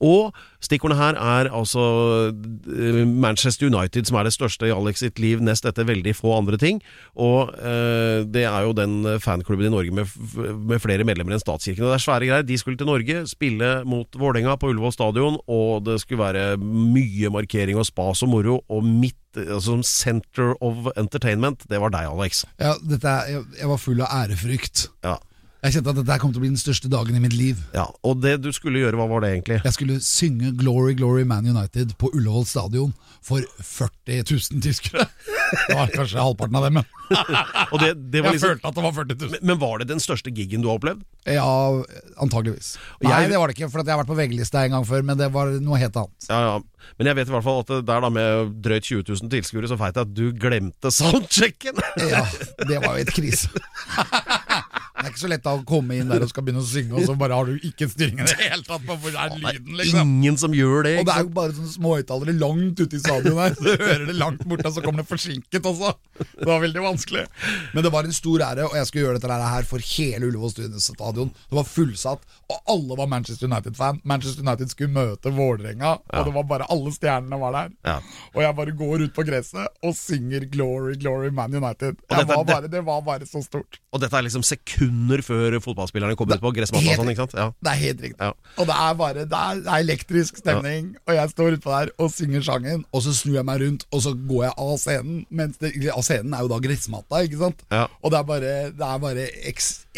Og 0.05 0.35
stikkordene 0.65 0.99
her 0.99 1.19
er 1.19 1.51
altså 1.55 1.85
eh, 2.33 3.03
Manchester 3.09 3.69
United, 3.69 4.09
som 4.09 4.19
er 4.19 4.29
det 4.29 4.35
største 4.37 4.69
i 4.69 4.75
Alex 4.75 5.03
sitt 5.03 5.21
liv, 5.23 5.43
nest 5.45 5.67
etter 5.69 5.89
veldig 5.89 6.15
få 6.17 6.35
andre 6.39 6.59
ting. 6.61 6.81
Og 7.19 7.53
eh, 7.59 8.25
det 8.29 8.45
er 8.49 8.67
jo 8.67 8.77
den 8.77 9.01
fanklubben 9.23 9.69
i 9.69 9.75
Norge 9.75 9.95
med, 9.95 10.11
med 10.71 10.83
flere 10.83 11.07
medlemmer 11.09 11.37
enn 11.37 11.43
statskirken. 11.43 11.87
Og 11.87 11.93
det 11.93 11.99
er 11.99 12.07
svære 12.07 12.31
greier. 12.31 12.49
De 12.49 12.59
skulle 12.61 12.81
til 12.81 12.91
Norge, 12.91 13.25
spille 13.31 13.73
mot 13.89 14.19
Vålerenga 14.19 14.59
på 14.59 14.73
Ullevål 14.73 14.95
stadion, 14.95 15.41
og 15.47 15.87
det 15.89 16.01
skulle 16.03 16.25
være 16.25 16.59
mye 16.59 17.33
markering 17.35 17.79
og 17.79 17.89
spas 17.89 18.25
og 18.27 18.33
moro. 18.35 18.61
Og 18.69 18.85
midt 18.87 19.19
altså, 19.37 19.61
som 19.71 19.83
center 19.83 20.55
of 20.65 20.91
entertainment, 20.97 21.67
det 21.71 21.81
var 21.83 21.93
deg, 21.95 22.09
Alex. 22.11 22.45
Ja, 22.61 22.75
er, 22.75 23.33
jeg, 23.33 23.45
jeg 23.61 23.71
var 23.71 23.83
full 23.83 24.03
av 24.05 24.15
ærefrykt. 24.25 24.89
Ja. 25.07 25.19
Jeg 25.59 25.75
kjente 25.75 25.91
at 25.91 25.97
dette 25.99 26.17
kom 26.23 26.31
til 26.31 26.39
å 26.39 26.45
bli 26.45 26.53
den 26.53 26.61
største 26.61 26.87
dagen 26.93 27.17
i 27.19 27.21
mitt 27.23 27.35
liv. 27.35 27.59
ja. 27.75 27.87
Og 28.07 28.21
det 28.23 28.37
du 28.45 28.53
skulle 28.55 28.79
gjøre, 28.79 28.95
hva 29.01 29.09
var 29.11 29.25
det 29.25 29.31
egentlig? 29.35 29.57
Jeg 29.65 29.75
skulle 29.75 29.97
synge 30.01 30.53
'Glory 30.55 30.95
Glory 30.95 31.25
Man 31.27 31.45
United' 31.51 31.97
på 31.99 32.11
Ullevål 32.15 32.47
stadion 32.47 32.93
for 33.23 33.43
40 33.59 34.23
000 34.31 34.63
tyskere. 34.63 35.09
Det 35.69 35.75
var 35.75 35.89
kanskje 35.91 36.21
halvparten 36.23 36.57
av 36.57 36.63
dem, 36.69 36.75
men 36.79 36.85
Og 37.73 37.81
det, 37.81 37.95
det 38.13 38.21
var 38.23 38.31
jeg 38.33 38.39
liksom, 38.39 38.49
følte 38.53 38.69
at 38.69 38.75
det 38.79 38.85
var 38.85 38.93
40 38.93 39.15
000. 39.19 39.31
men, 39.33 39.41
men 39.51 39.59
var 39.59 39.79
det 39.83 39.89
den 39.89 40.01
største 40.01 40.31
gigen 40.31 40.63
du 40.63 40.69
har 40.69 40.79
opplevd? 40.79 41.03
Ja, 41.27 41.83
antageligvis. 42.23 42.77
Nei, 43.03 43.11
jeg- 43.25 43.31
det 43.33 43.39
var 43.41 43.49
det 43.49 43.57
ikke, 43.59 43.71
for 43.73 43.83
jeg 43.83 43.91
har 43.97 44.05
vært 44.05 44.13
på 44.13 44.19
VG-lista 44.21 44.63
en 44.65 44.71
gang 44.77 44.85
før, 44.87 45.03
men 45.03 45.19
det 45.19 45.33
var 45.33 45.51
noe 45.59 45.79
helt 45.81 45.97
annet. 45.97 46.29
Ja, 46.31 46.41
ja. 46.53 46.59
Men 46.99 47.07
jeg 47.11 47.17
vet 47.19 47.29
i 47.29 47.33
hvert 47.35 47.45
fall 47.45 47.61
at 47.65 47.67
det 47.73 47.81
der 47.89 48.01
da 48.01 48.09
med 48.13 48.55
drøyt 48.65 48.85
20 48.87 49.03
000 49.09 49.31
tilskuere, 49.33 49.69
så 49.69 49.77
veit 49.81 49.97
jeg 49.99 50.07
at 50.07 50.15
du 50.15 50.31
glemte 50.33 50.93
soundchecken! 50.95 51.81
Ja, 52.09 52.23
det 52.69 52.79
var 52.85 52.95
jo 52.97 53.03
et 53.03 53.13
krise. 53.17 53.49
Det 54.99 55.05
er 55.07 55.13
ikke 55.13 55.21
så 55.21 55.29
lett 55.31 55.47
å 55.47 55.53
komme 55.69 55.95
inn 55.95 56.09
der 56.11 56.25
og 56.25 56.31
skal 56.33 56.43
begynne 56.43 56.63
å 56.65 56.67
synge, 56.67 56.97
og 56.99 57.05
så 57.07 57.15
bare 57.19 57.37
har 57.39 57.47
du 57.47 57.67
ikke 57.69 57.87
styringen 57.87 58.27
i 58.27 58.33
det 58.33 58.49
hele 58.51 58.65
tatt 58.67 58.83
på 58.83 58.97
hvor 58.99 59.15
er 59.15 59.35
lyden, 59.39 59.77
liksom. 59.79 60.01
Ingen 60.03 60.39
som 60.41 60.57
gjør 60.57 60.89
det. 60.89 60.95
Og 60.99 61.07
det 61.07 61.15
er 61.15 61.23
jo 61.23 61.31
bare 61.37 61.55
sånne 61.55 61.71
små 61.71 61.93
høyttalere 62.01 62.35
langt 62.41 62.83
ute 62.83 62.99
i 62.99 63.03
stadion 63.03 63.39
her. 63.39 63.55
Så 63.55 63.63
du 63.63 63.85
hører 63.85 64.05
det 64.09 64.17
langt 64.19 64.43
borte, 64.43 64.67
og 64.67 64.75
så 64.75 64.83
kommer 64.83 65.05
det 65.05 65.11
forsinket 65.13 65.69
også. 65.71 65.93
Det 66.19 66.49
var 66.49 66.65
veldig 66.65 66.83
vanskelig. 66.83 67.25
Men 67.77 67.87
det 67.87 67.93
var 67.95 68.09
en 68.09 68.17
stor 68.17 68.45
ære, 68.49 68.67
og 68.67 68.75
jeg 68.75 68.91
skulle 68.91 69.05
gjøre 69.07 69.23
dette 69.23 69.39
her 69.55 69.69
for 69.71 69.87
hele 69.93 70.33
Ullevål 70.33 70.55
stadion. 70.83 71.31
Det 71.47 71.61
var 71.61 71.71
fullsatt, 71.71 72.27
og 72.51 72.75
alle 72.75 72.99
var 72.99 73.11
Manchester 73.15 73.47
United-fan. 73.47 74.03
Manchester 74.03 74.43
United 74.43 74.75
skulle 74.75 74.91
møte 74.95 75.31
Vålerenga, 75.35 75.95
og 76.11 76.27
det 76.27 76.35
var 76.35 76.49
bare 76.51 76.69
alle 76.75 76.91
stjernene 76.97 77.39
var 77.39 77.55
der. 77.55 77.73
Ja. 77.87 77.97
Og 78.35 78.43
jeg 78.43 78.59
bare 78.59 78.77
går 78.83 79.07
ut 79.07 79.15
på 79.15 79.27
gresset 79.29 79.71
og 79.85 79.95
synger 79.95 80.49
'Glory, 80.51 80.99
Glory 80.99 81.31
Man 81.31 81.55
United'. 81.55 82.03
Var 82.09 82.45
bare, 82.45 82.69
det 82.69 82.83
var 82.85 83.01
bare 83.07 83.27
så 83.27 83.43
stort. 83.45 83.79
Og 83.93 84.03
dette 84.03 84.17
er 84.17 84.27
liksom 84.27 84.43
sekunder 84.89 85.23
før 85.23 85.57
fotballspillerne 85.63 86.17
kommer 86.17 86.39
ut 86.39 86.43
på 86.43 86.53
gressmatta. 86.57 86.97
Sånn, 86.97 87.11
ikke 87.13 87.25
sant? 87.27 87.35
Ja. 87.37 87.49
Det 87.61 87.73
er 87.73 87.81
helt 87.83 88.03
riktig. 88.05 88.21
Ja. 88.21 88.33
Og 88.59 88.69
det 88.69 88.77
er 88.77 88.95
bare 88.99 89.25
Det 89.29 89.39
er, 89.39 89.61
det 89.63 89.73
er 89.73 89.85
elektrisk 89.85 90.41
stemning, 90.41 90.97
og 91.07 91.15
jeg 91.15 91.33
står 91.33 91.57
utpå 91.59 91.73
der 91.75 91.93
og 91.99 92.11
synger 92.13 92.43
sangen, 92.47 92.85
og 92.93 93.03
så 93.05 93.15
snur 93.17 93.39
jeg 93.39 93.49
meg 93.49 93.63
rundt, 93.63 93.87
og 93.93 94.03
så 94.05 94.15
går 94.15 94.45
jeg 94.47 94.55
av 94.65 94.75
scenen. 94.79 95.21
Mens 95.31 95.59
det, 95.63 95.73
av 95.93 96.05
scenen 96.07 96.35
er 96.35 96.45
jo 96.45 96.53
da 96.53 96.61
gressmatta, 96.65 97.23
ikke 97.27 97.41
sant? 97.43 97.65
Ja. 97.71 97.87
Og 98.03 98.13
det 98.13 98.21
er 98.21 98.29
bare, 98.29 98.55
det 98.79 98.89
er 98.89 99.03
bare 99.03 99.29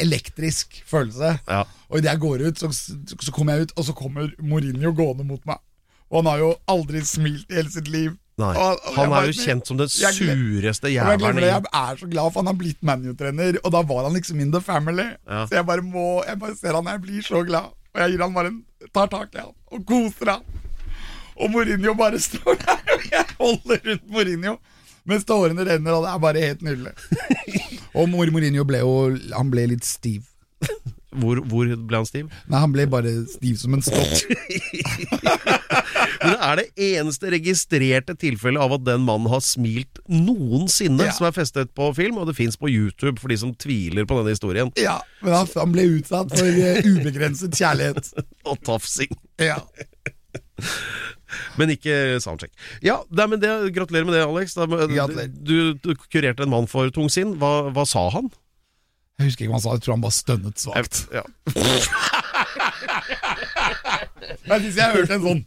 elektrisk 0.00 0.81
følelse. 0.88 1.37
Ja. 1.47 1.65
Og 1.91 1.99
idet 1.99 2.15
jeg 2.15 2.23
går 2.23 2.47
ut, 2.49 2.62
så, 2.62 2.71
så 2.73 3.35
kommer 3.35 3.57
jeg 3.57 3.69
ut, 3.69 3.76
og 3.76 3.88
så 3.88 3.97
kommer 3.97 4.31
Mourinho 4.38 4.95
gående 4.97 5.26
mot 5.26 5.45
meg. 5.49 5.61
Og 6.11 6.23
han 6.23 6.33
har 6.33 6.43
jo 6.43 6.55
aldri 6.71 7.05
smilt 7.07 7.53
i 7.53 7.61
hele 7.61 7.71
sitt 7.71 7.91
liv. 7.91 8.17
Nei. 8.41 8.53
Og- 8.57 8.79
og 8.89 8.95
Han 8.97 9.13
er 9.19 9.27
jo 9.29 9.35
kjent 9.37 9.67
som 9.69 9.77
den 9.81 9.89
sureste 9.93 10.89
jævelen 10.95 11.41
jeg 11.45 11.63
er 11.73 11.97
så 12.01 12.09
glad 12.11 12.33
for 12.33 12.41
han 12.41 12.47
har 12.53 12.57
blitt 12.61 12.81
ManU-trener, 12.83 13.59
og 13.65 13.73
da 13.75 13.83
var 13.83 14.05
han 14.09 14.15
liksom 14.17 14.41
in 14.41 14.51
the 14.55 14.61
family. 14.65 15.07
Ja. 15.29 15.45
Så 15.47 15.59
jeg 15.61 15.67
bare 15.69 15.83
må 15.85 16.25
Jeg 16.27 16.39
bare 16.41 16.57
ser 16.57 16.73
han, 16.79 16.85
jeg 16.89 17.03
blir 17.05 17.23
så 17.27 17.45
glad. 17.47 17.71
Og 17.95 18.01
jeg 18.05 18.13
gir 18.15 18.23
han 18.25 18.35
bare 18.35 18.47
en 18.55 18.63
tar 18.95 19.07
tak 19.13 19.35
i 19.35 19.39
han 19.43 19.53
og 19.73 19.85
koser 19.87 20.31
han. 20.37 20.43
Og 21.41 21.51
Mourinho 21.51 21.95
bare 21.97 22.19
står 22.29 22.57
der, 22.65 22.81
og 22.95 23.07
jeg 23.11 23.25
holder 23.39 23.81
rundt 23.91 24.11
Mourinho 24.11 24.57
mens 25.09 25.25
tårene 25.25 25.65
renner, 25.67 25.93
og 25.97 26.05
det 26.05 26.11
er 26.13 26.19
bare 26.23 26.41
helt 26.45 26.61
nydelig. 26.63 26.93
Og 27.99 28.09
Mor- 28.09 28.31
Mourinho 28.31 28.63
ble 28.69 28.79
jo 28.85 29.19
Han 29.35 29.49
ble 29.51 29.65
litt 29.73 29.85
stiv. 29.89 30.23
Hvor, 31.21 31.41
hvor 31.50 31.71
ble 31.89 32.00
han 32.00 32.09
stiv? 32.09 32.29
Nei, 32.50 32.61
han 32.62 32.73
ble 32.75 32.87
bare 32.91 33.12
stiv 33.31 33.57
som 33.61 33.77
en 33.77 33.85
stokk. 33.85 34.25
Men 36.21 36.35
det 36.35 36.41
er 36.45 36.59
det 36.61 36.67
eneste 36.91 37.31
registrerte 37.33 38.15
tilfellet 38.21 38.61
av 38.61 38.75
at 38.77 38.85
den 38.85 39.05
mannen 39.07 39.31
har 39.33 39.41
smilt 39.45 40.00
noensinne, 40.11 41.07
Ja. 41.09 41.15
som 41.17 41.29
er 41.31 41.37
festet 41.37 41.73
på 41.77 41.89
film, 41.97 42.19
og 42.21 42.29
det 42.29 42.37
fins 42.37 42.59
på 42.61 42.69
YouTube 42.69 43.17
for 43.23 43.33
de 43.33 43.39
som 43.41 43.55
tviler 43.57 44.05
på 44.09 44.19
denne 44.21 44.35
historien. 44.35 44.73
Ja, 44.81 44.99
Men 45.25 45.39
han, 45.39 45.49
han 45.57 45.73
ble 45.75 45.87
utsatt 45.97 46.33
for 46.37 46.45
eh, 46.49 46.83
ubegrenset 46.85 47.57
kjærlighet. 47.57 48.12
Og 48.50 48.61
tafsing. 48.67 49.12
Ja. 49.41 49.61
Men 51.57 51.71
ikke 51.73 52.19
soundcheck. 52.23 52.53
Ja, 52.85 52.99
det, 53.09 53.27
men 53.31 53.41
det, 53.43 53.50
Gratulerer 53.77 54.05
med 54.09 54.17
det, 54.19 54.25
Alex. 54.27 54.55
Da, 54.59 54.67
du, 55.31 55.75
du 55.79 55.93
kurerte 56.11 56.45
en 56.45 56.53
mann 56.53 56.69
for 56.71 56.91
tungsinn. 56.95 57.37
Hva, 57.41 57.71
hva 57.75 57.85
sa 57.89 58.09
han? 58.15 58.29
Jeg 59.21 59.29
husker 59.29 59.45
ikke 59.45 59.53
hva 59.53 59.59
han 59.59 59.65
sa, 59.67 59.75
jeg 59.77 59.85
tror 59.85 59.95
han 59.97 60.05
bare 60.05 60.17
stønnet 60.17 60.62
svakt. 60.62 61.03
Ja. 61.12 61.25
Jeg 64.50 64.62
syns 64.65 64.77
jeg 64.79 64.95
hørte 64.95 65.17
en 65.17 65.25
sånn 65.25 65.41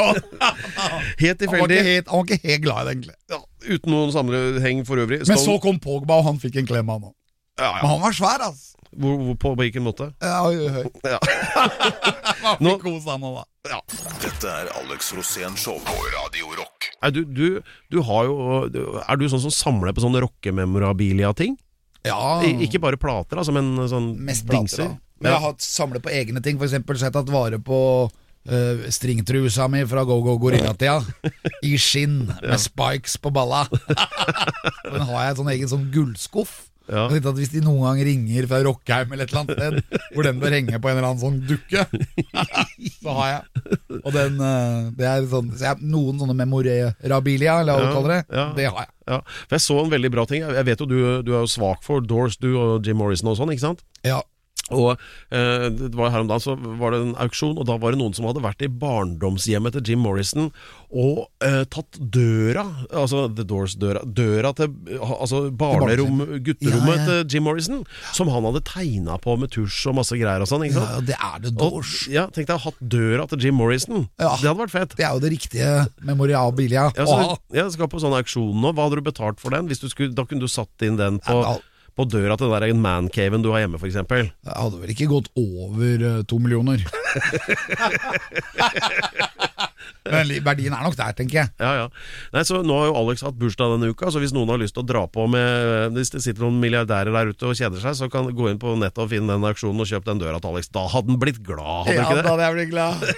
Helt 0.00 0.32
var, 0.40 1.38
tilfeldig, 1.42 1.78
Han, 1.80 2.08
han 2.08 2.20
var 2.20 2.24
ikke 2.24 2.38
helt 2.46 2.62
glad 2.64 2.80
i 2.80 2.84
det, 2.86 2.92
egentlig. 2.94 3.16
ja, 3.32 3.40
uten 3.74 3.92
noen 3.92 4.12
sammenheng 4.14 4.82
for 4.88 5.02
øvrig. 5.02 5.20
Men 5.28 5.40
så 5.40 5.56
kom 5.62 5.80
Pogba, 5.82 6.20
og 6.20 6.28
han 6.30 6.40
fikk 6.40 6.60
en 6.62 6.68
klem 6.70 6.88
av 6.88 7.00
han 7.00 7.10
òg. 7.10 7.14
ja, 7.60 7.70
Men 7.74 7.84
ja. 7.84 7.90
han 7.92 8.04
var 8.06 8.16
svær, 8.16 8.44
altså. 8.48 8.70
Hvor, 8.90 9.18
hvor, 9.22 9.36
på 9.38 9.52
hvilken 9.60 9.84
måte? 9.86 10.08
Ja, 10.18 10.40
høy. 10.48 10.88
Ja. 11.06 11.18
Nå- 12.64 12.78
nå, 12.80 13.30
da. 13.36 13.78
Dette 14.24 14.50
er 14.50 14.70
Alex 14.80 15.12
Rosén 15.14 15.54
Show 15.60 15.78
på 15.84 15.94
Radio 16.16 16.50
Rock. 16.58 16.88
Er 17.04 17.12
du, 17.14 17.22
du, 17.24 17.60
du 17.92 18.00
har 18.08 18.26
jo 18.26 18.34
Er 18.72 19.20
du 19.20 19.28
sånn 19.30 19.44
som 19.44 19.52
samler 19.54 19.94
på 19.94 20.02
sånne 20.02 20.24
rockememorabilia-ting? 20.24 21.54
Ja, 22.06 22.40
I- 22.46 22.64
Ikke 22.66 22.80
bare 22.80 22.96
plater, 22.96 23.36
altså, 23.36 23.52
men 23.52 23.74
sånn 23.88 24.14
mest 24.18 24.46
plater, 24.46 24.64
dingser? 24.64 24.84
da. 24.88 24.98
Men 25.20 25.32
jeg 25.32 25.40
har 25.40 25.50
hatt 25.52 25.60
samlet 25.60 26.00
på 26.02 26.08
egne 26.16 26.40
ting. 26.42 26.56
For 26.56 26.64
eksempel 26.64 26.96
så 26.96 27.04
har 27.04 27.10
jeg 27.10 27.18
tatt 27.18 27.32
vare 27.34 27.58
på 27.60 27.80
uh, 28.08 28.86
stringtrusa 28.88 29.66
mi 29.68 29.82
fra 29.84 30.04
Go 30.08 30.22
Go 30.24 30.38
Gorilla-tida. 30.40 31.02
I 31.68 31.74
skinn, 31.76 32.22
med 32.40 32.56
spikes 32.62 33.18
på 33.20 33.28
balla. 33.30 33.66
Den 34.88 35.02
har 35.04 35.26
jeg 35.26 35.30
en 35.34 35.36
sånn 35.42 35.52
egen 35.52 35.68
sånn 35.68 35.90
gullskuff. 35.92 36.69
Ja. 36.90 37.04
Jeg 37.06 37.20
tenkte 37.20 37.30
at 37.32 37.38
Hvis 37.38 37.52
de 37.54 37.60
noen 37.64 37.84
gang 37.86 38.00
ringer 38.08 38.48
fra 38.50 38.60
Rockheim 38.66 39.12
eller 39.14 39.28
et 39.28 39.34
eller 39.34 39.44
annet 39.44 39.60
sted, 39.60 40.00
hvor 40.14 40.26
den 40.26 40.40
bør 40.42 40.56
henge 40.56 40.80
på 40.82 40.90
en 40.90 40.98
eller 40.98 41.08
annen 41.10 41.22
sånn 41.22 41.36
dukke, 41.46 41.84
så 43.02 43.14
har 43.20 43.28
jeg. 43.30 43.68
Og 44.00 44.10
den, 44.16 44.40
eh, 44.42 44.90
det 44.98 45.06
er 45.10 45.28
sånn, 45.30 45.52
så 45.54 45.70
jeg, 45.70 45.84
Noen 45.92 46.18
sånne 46.22 46.36
memorabilia, 46.38 47.60
eller 47.62 47.78
hva 47.78 47.78
Ja, 47.78 47.86
du 47.86 47.94
kaller 47.94 48.16
det, 48.16 48.20
ja. 48.34 48.48
det 48.58 48.66
har 48.68 48.82
jeg. 48.84 48.92
Ja, 49.10 49.20
for 49.46 49.56
Jeg 49.56 49.64
så 49.66 49.78
en 49.84 49.94
veldig 49.94 50.10
bra 50.14 50.26
ting. 50.30 50.44
Jeg 50.44 50.66
vet 50.68 50.82
jo 50.82 50.88
du, 50.90 50.98
du 51.26 51.32
er 51.34 51.40
jo 51.44 51.50
svak 51.50 51.82
for 51.86 52.02
Doors, 52.04 52.36
du 52.42 52.50
og 52.58 52.86
Jim 52.86 52.98
Morrison 53.00 53.30
og 53.32 53.38
sånn, 53.40 53.54
ikke 53.54 53.68
sant? 53.68 53.86
Ja, 54.06 54.20
Og 54.70 54.92
eh, 55.30 55.68
det 55.74 55.92
var 55.98 56.10
Her 56.14 56.24
om 56.24 56.28
dagen 56.30 56.42
så 56.44 56.54
var 56.80 56.92
det 56.94 57.00
en 57.04 57.14
auksjon, 57.24 57.56
og 57.58 57.66
da 57.68 57.76
var 57.80 57.92
det 57.94 58.00
noen 58.00 58.14
som 58.16 58.26
hadde 58.28 58.42
vært 58.44 58.62
i 58.66 58.68
barndomshjemmet 58.70 59.74
til 59.78 59.92
Jim 59.94 60.02
Morrison 60.04 60.50
og 60.90 61.28
eh, 61.46 61.62
tatt 61.70 61.98
døra, 62.02 62.64
altså 62.90 63.28
The 63.30 63.44
Doors-døra, 63.46 64.00
døra 64.10 64.50
til 64.58 64.72
altså 65.06 65.44
barnerom, 65.54 66.24
gutterommet 66.42 66.96
Ja, 66.96 66.98
ja. 66.98 67.04
til 67.22 67.36
Jim 67.36 67.44
Morrison, 67.46 67.84
som 68.16 68.30
han 68.34 68.42
hadde 68.48 68.62
tegna 68.66 69.14
på 69.22 69.36
med 69.38 69.52
tusj 69.54 69.84
og 69.92 70.00
masse 70.00 70.18
greier 70.18 70.42
og 70.42 70.50
sånn. 70.50 70.64
ikke 70.66 70.80
sant? 70.80 70.90
ja, 70.96 71.04
det 71.12 71.18
er 71.18 71.46
Og, 71.52 71.60
Doors. 71.60 71.92
ja, 72.10 72.26
Tenk 72.34 72.48
deg 72.50 72.56
å 72.56 72.62
ha 72.64 72.72
hatt 72.72 72.82
døra 72.82 73.28
til 73.30 73.46
Jim 73.46 73.54
Morrison. 73.60 74.08
Ja. 74.18 74.32
Det 74.40 74.48
hadde 74.50 74.58
vært 74.64 74.74
fett. 74.74 74.96
Det 74.98 75.06
er 75.06 75.14
jo 75.14 75.22
det 75.22 75.30
riktige 75.36 75.70
memorabilia 76.06 76.88
Ja, 76.96 77.06
så, 77.06 77.36
ja, 77.54 77.68
skal 77.70 77.88
på 77.90 78.02
sånn 78.02 78.16
auksjon 78.18 78.50
nå. 78.60 78.74
Hva 78.74 78.88
hadde 78.88 78.98
du 79.00 79.06
betalt 79.06 79.38
for 79.42 79.54
den? 79.54 79.70
Hvis 79.70 79.82
du 79.82 79.88
skulle, 79.92 80.10
da 80.16 80.26
kunne 80.26 80.42
du 80.42 80.50
satt 80.50 80.82
inn 80.86 80.98
den 80.98 81.20
på, 81.22 81.38
Ja, 81.38 81.54
på 81.96 82.06
døra 82.08 82.36
til 82.38 82.52
den 82.52 82.62
der 82.62 82.82
mancaven 82.84 83.42
du 83.44 83.50
har 83.54 83.64
hjemme, 83.64 83.80
f.eks. 83.80 83.98
Det 84.10 84.54
hadde 84.56 84.80
vel 84.82 84.94
ikke 84.94 85.10
gått 85.10 85.28
over 85.38 86.06
eh, 86.10 86.22
to 86.28 86.38
millioner. 86.42 86.78
Men 90.06 90.30
verdien 90.46 90.74
er 90.76 90.82
nok 90.86 90.96
der, 90.98 91.12
tenker 91.18 91.36
jeg. 91.42 91.48
Ja, 91.60 91.70
ja. 91.82 91.86
Nei, 92.34 92.42
så 92.46 92.54
Nå 92.64 92.74
har 92.78 92.86
jo 92.90 92.98
Alex 93.00 93.16
hatt 93.26 93.38
bursdag 93.40 93.68
denne 93.74 93.88
uka, 93.92 94.06
så 94.12 94.18
hvis 94.22 94.34
noen 94.36 94.50
har 94.52 94.58
lyst 94.60 94.74
til 94.76 94.84
å 94.84 94.88
dra 94.88 95.02
på 95.10 95.22
med 95.30 95.46
Hvis 95.96 96.12
det 96.14 96.20
sitter 96.24 96.42
noen 96.46 96.60
milliardærer 96.62 97.12
der 97.14 97.26
ute 97.32 97.44
og 97.50 97.54
kjeder 97.58 97.80
seg, 97.82 97.92
så 97.98 98.04
kan 98.12 98.24
gå 98.36 98.44
inn 98.50 98.60
på 98.60 98.68
nettet 98.80 99.02
og 99.04 99.10
finne 99.12 99.30
den 99.34 99.48
auksjonen 99.50 99.82
og 99.82 99.88
kjøpe 99.90 100.06
den 100.10 100.22
døra 100.22 100.38
til 100.40 100.50
Alex. 100.54 100.64
Da 100.74 100.82
hadde 100.92 101.08
han 101.14 101.22
blitt 101.22 101.40
glad, 101.46 101.80
hadde 101.88 101.98
han 101.98 102.04
ikke 102.06 102.16
det? 102.16 102.20
Ja, 102.20 102.24
da 102.26 102.30
hadde 102.34 102.46
jeg 102.46 102.54
blitt 102.58 102.72
glad. 102.74 102.94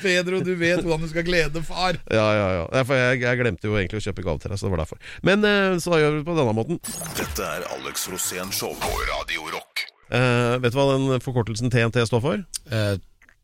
Pedro, 0.00 0.40
du 0.44 0.54
vet 0.56 0.80
hvordan 0.80 1.04
du 1.04 1.10
skal 1.10 1.26
glede 1.26 1.62
far. 1.66 1.98
Ja, 2.08 2.26
ja, 2.36 2.48
ja. 2.60 2.64
Nei, 2.72 2.82
for 2.88 2.98
jeg, 2.98 3.20
jeg 3.24 3.40
glemte 3.42 3.68
jo 3.68 3.76
egentlig 3.76 4.00
å 4.00 4.04
kjøpe 4.08 4.24
gave 4.24 4.42
til 4.42 4.52
deg, 4.52 4.60
så 4.60 4.68
det 4.68 4.74
var 4.74 4.82
derfor. 4.84 5.00
Men 5.26 5.46
eh, 5.46 5.76
så 5.82 5.94
da 5.94 6.00
gjør 6.02 6.16
vi 6.16 6.22
det 6.22 6.28
på 6.30 6.36
denne 6.38 6.56
måten. 6.56 6.80
Dette 7.18 7.48
er 7.58 7.66
Alex 7.76 8.06
Rosén 8.12 8.52
Show 8.54 8.72
på 8.80 8.92
Radio 9.10 9.46
Rock. 9.52 9.84
Eh, 10.10 10.54
vet 10.62 10.74
du 10.74 10.78
hva 10.78 10.88
den 10.94 11.22
forkortelsen 11.22 11.70
TNT 11.70 12.00
står 12.08 12.22
for? 12.24 12.40
Eh, 12.70 12.94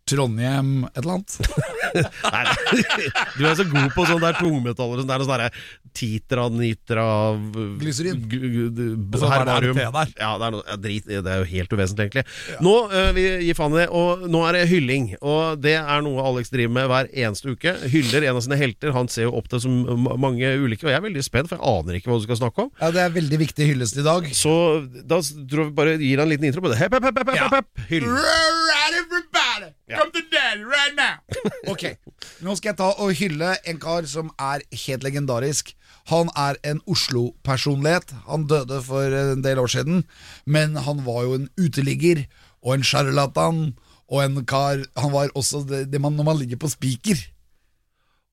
Trondheim 0.06 0.84
et 0.86 1.00
eller 1.02 1.16
annet. 1.18 1.36
Nei, 1.96 2.42
nei. 2.44 3.06
Du 3.38 3.46
er 3.48 3.54
så 3.56 3.64
god 3.66 3.88
på 3.94 4.04
sånn 4.06 4.20
der 4.20 4.36
tungmetaller. 4.36 5.00
Sånn 5.00 5.08
der, 5.10 5.22
sånn 5.24 5.40
der 5.40 5.60
Titra, 5.96 6.44
nitra 6.52 7.06
Glyserin. 7.80 8.20
Og 8.20 9.16
så 9.16 9.30
var 9.30 9.46
det. 9.48 9.70
RT 9.70 9.78
der. 9.80 10.10
Ja, 10.20 10.32
det 10.36 10.48
er, 10.48 10.52
noe, 10.52 10.64
ja, 10.68 10.76
drit, 10.82 11.06
det 11.08 11.32
er 11.32 11.40
jo 11.40 11.46
helt 11.48 11.72
uvesentlig, 11.72 12.06
egentlig. 12.06 12.24
Nå 12.64 12.74
uh, 12.92 13.08
vi 13.16 13.24
gir 13.46 13.56
faen 13.56 13.74
i 13.74 13.80
det, 13.80 13.86
og 13.96 14.26
nå 14.30 14.42
er 14.46 14.58
det 14.58 14.66
hylling. 14.70 15.08
Og 15.22 15.62
det 15.64 15.78
er 15.78 16.04
noe 16.04 16.26
Alex 16.28 16.52
driver 16.52 16.74
med 16.76 16.90
hver 16.92 17.10
eneste 17.14 17.54
uke. 17.56 17.74
Hyller 17.94 18.28
en 18.28 18.36
av 18.36 18.44
sine 18.44 18.60
helter. 18.60 18.92
Han 18.96 19.08
ser 19.12 19.30
jo 19.30 19.34
opp 19.40 19.48
til 19.52 19.64
så 19.64 19.72
mange 19.72 20.52
ulike, 20.60 20.84
og 20.84 20.92
jeg 20.92 21.00
er 21.00 21.06
veldig 21.08 21.24
spent, 21.24 21.50
for 21.50 21.58
jeg 21.58 21.80
aner 21.80 21.98
ikke 21.98 22.12
hva 22.12 22.20
du 22.20 22.26
skal 22.28 22.42
snakke 22.42 22.66
om. 22.66 22.70
Ja, 22.82 22.92
Det 22.92 23.02
er 23.06 23.16
veldig 23.16 23.40
viktig 23.46 23.70
hyllest 23.72 23.98
i 23.98 24.06
dag. 24.06 24.28
Så 24.36 24.52
da 25.00 25.22
tror 25.24 25.64
jeg 25.64 25.72
vi 25.72 25.76
bare 25.80 25.96
gir 25.96 26.20
han 26.20 26.28
en 26.28 26.34
liten 26.34 26.50
intro 26.50 26.66
på 26.66 26.74
det. 26.74 26.80
Hepp, 26.82 26.98
hepp, 26.98 27.08
hepp, 27.08 27.24
hepp, 27.24 27.34
hepp, 27.40 27.58
hepp. 27.60 27.86
Hyll. 27.88 28.10
Right, 29.88 30.00
come 30.00 30.10
to 30.10 30.22
daddy 30.30 30.64
right 30.64 30.94
now. 30.98 31.14
Ok, 31.72 31.84
nå 32.42 32.54
skal 32.58 32.72
jeg 32.72 32.78
ta 32.80 32.88
og 33.02 33.12
hylle 33.18 33.52
en 33.70 33.78
kar 33.82 34.06
som 34.10 34.32
er 34.42 34.64
helt 34.86 35.04
legendarisk. 35.06 35.70
Han 36.10 36.30
er 36.38 36.58
en 36.66 36.80
Oslo-personlighet. 36.90 38.14
Han 38.26 38.48
døde 38.50 38.80
for 38.82 39.14
en 39.14 39.42
del 39.44 39.58
år 39.62 39.70
siden, 39.70 40.02
men 40.46 40.74
han 40.86 41.04
var 41.06 41.22
jo 41.26 41.38
en 41.38 41.48
uteligger 41.58 42.24
og 42.62 42.74
en 42.76 42.86
sjarlatan. 42.86 43.64
Og 44.06 44.22
en 44.22 44.44
kar 44.46 44.84
Han 45.02 45.10
var 45.10 45.30
også 45.34 45.64
det, 45.66 45.86
det 45.90 46.00
man, 46.00 46.14
når 46.14 46.24
man 46.24 46.38
ligger 46.38 46.56
på 46.62 46.70
spiker. 46.70 47.18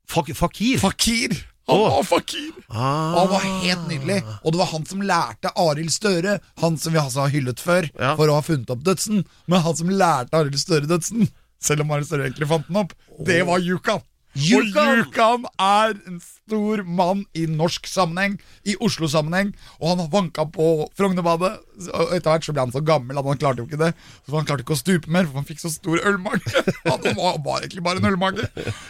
Fak 0.10 0.29
fakir. 0.38 0.77
Fakir! 0.81 1.33
Han 1.69 1.79
oh. 1.79 1.95
var 1.95 2.03
fakir! 2.03 2.51
Ah. 2.67 3.13
Og 3.13 3.19
han 3.19 3.29
var 3.31 3.45
helt 3.63 3.88
nydelig. 3.88 4.19
Og 4.43 4.51
det 4.51 4.60
var 4.60 4.69
han 4.74 4.86
som 4.86 5.01
lærte 5.01 5.53
Arild 5.55 5.93
Støre, 5.95 6.39
han 6.60 6.77
som 6.77 6.93
vi 6.93 7.00
altså 7.00 7.24
har 7.24 7.31
hyllet 7.33 7.62
før, 7.63 7.88
Ja. 8.00 8.15
for 8.19 8.27
å 8.27 8.36
ha 8.38 8.43
funnet 8.43 8.69
opp 8.74 8.83
dødsen, 8.83 9.24
men 9.48 9.63
han 9.63 9.77
som 9.79 9.89
lærte 9.89 10.36
Arild 10.36 10.60
Støre 10.60 10.89
dødsen, 10.89 11.29
selv 11.63 11.86
om 11.86 11.93
Marius 11.93 12.13
egentlig 12.15 12.50
fant 12.50 12.67
den 12.70 12.82
opp, 12.84 12.96
det 13.24 13.43
var 13.48 13.63
Yukan. 13.63 14.03
Yukan! 14.34 14.88
Og 14.89 14.98
Yukan 14.98 15.43
er 15.62 15.91
en 16.10 16.17
stor 16.24 16.82
mann 16.89 17.22
i 17.38 17.46
norsk 17.50 17.86
sammenheng, 17.88 18.39
i 18.65 18.74
Oslo-sammenheng, 18.82 19.51
og 19.77 19.91
han 19.91 20.10
vanka 20.13 20.46
på 20.50 20.88
Frognerbadet. 20.98 21.51
Og 21.93 22.15
etter 22.17 22.32
hvert 22.32 22.48
så 22.48 22.55
ble 22.55 22.65
han 22.65 22.74
så 22.74 22.82
gammel 22.86 23.20
at 23.20 23.29
han 23.29 23.41
klarte 23.41 23.62
jo 23.62 23.67
ikke 23.70 23.82
det. 23.84 23.91
Så 24.25 24.34
han 24.34 24.50
klarte 24.50 24.65
ikke 24.65 24.77
å 24.77 24.82
stupe 24.82 25.13
mer, 25.13 25.29
for 25.29 25.41
han 25.41 25.48
fikk 25.50 25.62
så 25.62 25.72
stor 25.74 26.01
ølmage. 26.01 26.65
Han 26.89 27.03
var, 27.17 27.38
var 27.46 27.62
egentlig 27.62 27.84
bare 27.86 28.01
en 28.01 28.10
ølmage. 28.10 28.48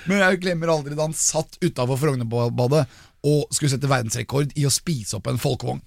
Men 0.10 0.24
jeg 0.24 0.40
glemmer 0.44 0.72
aldri 0.74 0.96
da 0.98 1.06
han 1.06 1.16
satt 1.16 1.60
utafor 1.62 2.00
Frognerbadet 2.02 2.86
og 3.24 3.54
skulle 3.54 3.72
sette 3.72 3.90
verdensrekord 3.92 4.56
i 4.60 4.66
å 4.68 4.72
spise 4.74 5.18
opp 5.20 5.30
en 5.32 5.40
folkevogn. 5.40 5.84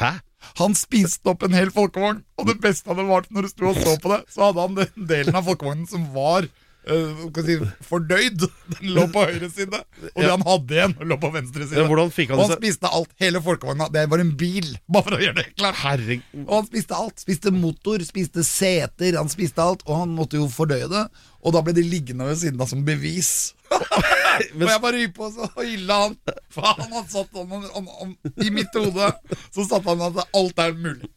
Hæ? 0.00 0.18
Han 0.60 0.74
spiste 0.76 1.30
opp 1.32 1.44
en 1.46 1.54
hel 1.56 1.70
folkevogn, 1.72 2.20
og 2.38 2.48
det 2.50 2.58
beste 2.62 2.90
av 2.90 2.98
det 3.00 3.06
var 3.08 3.26
når 3.32 3.46
du 3.46 3.52
sto 3.52 3.70
og 3.70 3.78
så 3.80 3.94
på 4.02 4.10
det, 4.12 4.20
så 4.32 4.48
hadde 4.48 4.66
han 4.66 4.76
den 4.76 5.08
delen 5.08 5.38
av 5.38 5.46
folkevognen 5.48 5.88
som 5.90 6.04
var 6.14 6.48
si, 6.84 7.56
fordøyd. 7.88 8.44
Den 8.74 8.92
lå 8.96 9.06
på 9.12 9.24
høyre 9.28 9.48
side, 9.52 9.80
og 10.10 10.20
det 10.20 10.30
han 10.30 10.44
hadde 10.46 10.76
igjen, 10.76 10.94
lå 11.10 11.18
på 11.20 11.30
venstre 11.34 11.66
side. 11.66 11.80
Ja, 11.80 11.86
han 11.88 12.36
og 12.36 12.42
han 12.44 12.54
spiste 12.56 12.90
alt. 12.90 13.12
Hele 13.20 13.42
folkevogna. 13.44 13.88
Det 13.92 14.04
var 14.10 14.22
en 14.22 14.34
bil, 14.40 14.70
bare 14.92 15.08
for 15.08 15.18
å 15.18 15.22
gjøre 15.22 15.38
det 15.40 15.46
klart. 15.54 15.80
Herregud. 15.82 16.44
Og 16.44 16.54
han 16.58 16.68
spiste 16.68 16.98
alt. 16.98 17.24
Spiste 17.24 17.54
motor, 17.54 18.04
spiste 18.06 18.44
seter, 18.46 19.18
han 19.20 19.32
spiste 19.32 19.64
alt. 19.64 19.84
Og 19.88 20.04
han 20.04 20.14
måtte 20.16 20.40
jo 20.40 20.48
fordøye 20.52 20.90
det. 20.92 21.06
Og 21.44 21.52
da 21.52 21.60
ble 21.64 21.74
de 21.76 21.84
liggende 21.84 22.28
ved 22.28 22.40
siden 22.40 22.60
av 22.60 22.70
som 22.70 22.84
bevis. 22.86 23.52
og 23.74 24.64
jeg 24.64 24.80
bare 24.80 24.96
ryper 24.96 25.16
på, 25.18 25.30
så 25.34 25.48
hylla 25.60 25.98
han. 26.06 26.16
Faen, 26.52 26.86
han 26.92 27.10
satt 27.10 27.40
om, 27.40 27.52
om, 27.52 27.90
om, 28.06 28.14
I 28.40 28.52
mitt 28.54 28.74
hode 28.78 29.10
så 29.50 29.66
satte 29.66 29.92
han 29.92 30.04
at 30.08 30.24
alt 30.36 30.64
er 30.64 30.76
mulig. 30.76 31.10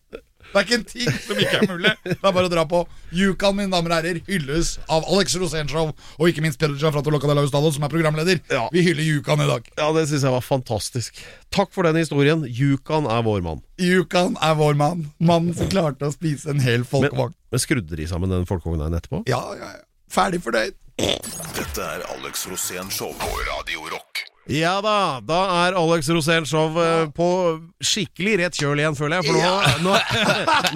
Det 0.47 0.59
er 0.61 0.65
ikke 0.65 0.77
en 0.77 0.85
ting 0.87 1.09
som 1.25 1.39
ikke 1.41 1.57
er 1.59 1.67
mulig. 1.69 1.91
Det 2.07 2.15
er 2.17 2.33
bare 2.33 2.47
å 2.47 2.51
dra 2.51 2.63
på. 2.69 2.81
Yukan, 3.15 3.55
mine 3.57 3.71
damer 3.73 3.93
og 3.93 3.97
herrer, 3.99 4.19
hylles 4.27 4.75
av 4.91 5.05
Alex 5.11 5.35
Rosénshow 5.39 5.91
og 5.91 6.29
ikke 6.31 6.43
minst 6.45 6.59
Pedro 6.61 6.77
Gianfrato 6.79 7.11
Locadella 7.13 7.43
de 7.47 7.71
som 7.75 7.85
er 7.85 7.91
programleder. 7.91 8.39
Ja. 8.51 8.67
Vi 8.73 8.83
hyller 8.85 9.03
Yukan 9.05 9.43
i 9.43 9.49
dag. 9.49 9.67
Ja, 9.77 9.89
det 9.95 10.07
syns 10.09 10.25
jeg 10.25 10.33
var 10.33 10.45
fantastisk. 10.45 11.19
Takk 11.53 11.73
for 11.75 11.87
den 11.87 11.99
historien. 11.99 12.45
Yukan 12.47 13.09
er 13.11 13.25
vår 13.27 13.43
mann. 13.45 13.61
Yukan 13.81 14.37
er 14.41 14.55
vår 14.59 14.79
mann. 14.79 15.05
Mannen 15.19 15.55
som 15.57 15.69
klarte 15.71 16.07
å 16.09 16.15
spise 16.15 16.49
en 16.53 16.63
hel 16.63 16.81
Men, 16.83 16.89
folkevogn. 16.91 17.35
men 17.51 17.63
skrudde 17.63 17.99
de 17.99 18.07
sammen 18.09 18.31
den 18.33 18.47
folkevognen 18.49 18.95
etterpå? 18.97 19.23
Ja, 19.29 19.43
ja, 19.59 19.73
ja. 19.77 19.83
Ferdig 20.11 20.39
fordøyd. 20.45 20.77
Dette 20.97 21.83
er 21.83 22.07
Alex 22.15 22.47
Rosén 22.49 22.89
Show 22.89 23.11
på 23.19 23.29
Radio 23.51 23.83
Rock. 23.91 24.23
Ja 24.47 24.77
da, 24.79 25.19
da 25.27 25.39
er 25.67 25.75
Alex 25.75 26.07
Rosén 26.07 26.45
Show 26.47 26.77
ja. 26.79 27.07
på 27.11 27.27
skikkelig 27.83 28.37
rett 28.41 28.55
kjøl 28.55 28.79
igjen, 28.79 28.95
føler 28.95 29.19
jeg. 29.19 29.27
For 29.27 29.35
nå, 29.35 29.51
nå, 29.83 29.97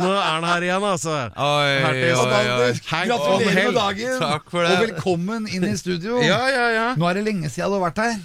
nå 0.02 0.10
er 0.12 0.28
han 0.28 0.48
her 0.50 0.66
igjen, 0.68 0.88
altså. 0.90 1.16
Oi, 1.32 1.72
oi, 1.80 2.02
oi. 2.10 2.42
Anders, 2.42 2.82
gratulerer 2.90 3.70
med 3.70 3.80
dagen! 3.80 4.20
Takk 4.20 4.52
for 4.52 4.68
det. 4.68 4.76
Og 4.76 4.86
velkommen 4.90 5.48
inn 5.48 5.70
i 5.70 5.74
studio. 5.80 6.20
Ja, 6.26 6.42
ja, 6.52 6.68
ja. 6.76 6.86
Nå 7.00 7.08
er 7.08 7.22
det 7.22 7.26
lenge 7.30 7.52
siden 7.54 7.72
du 7.72 7.80
har 7.80 7.86
vært 7.88 8.04
her. 8.04 8.20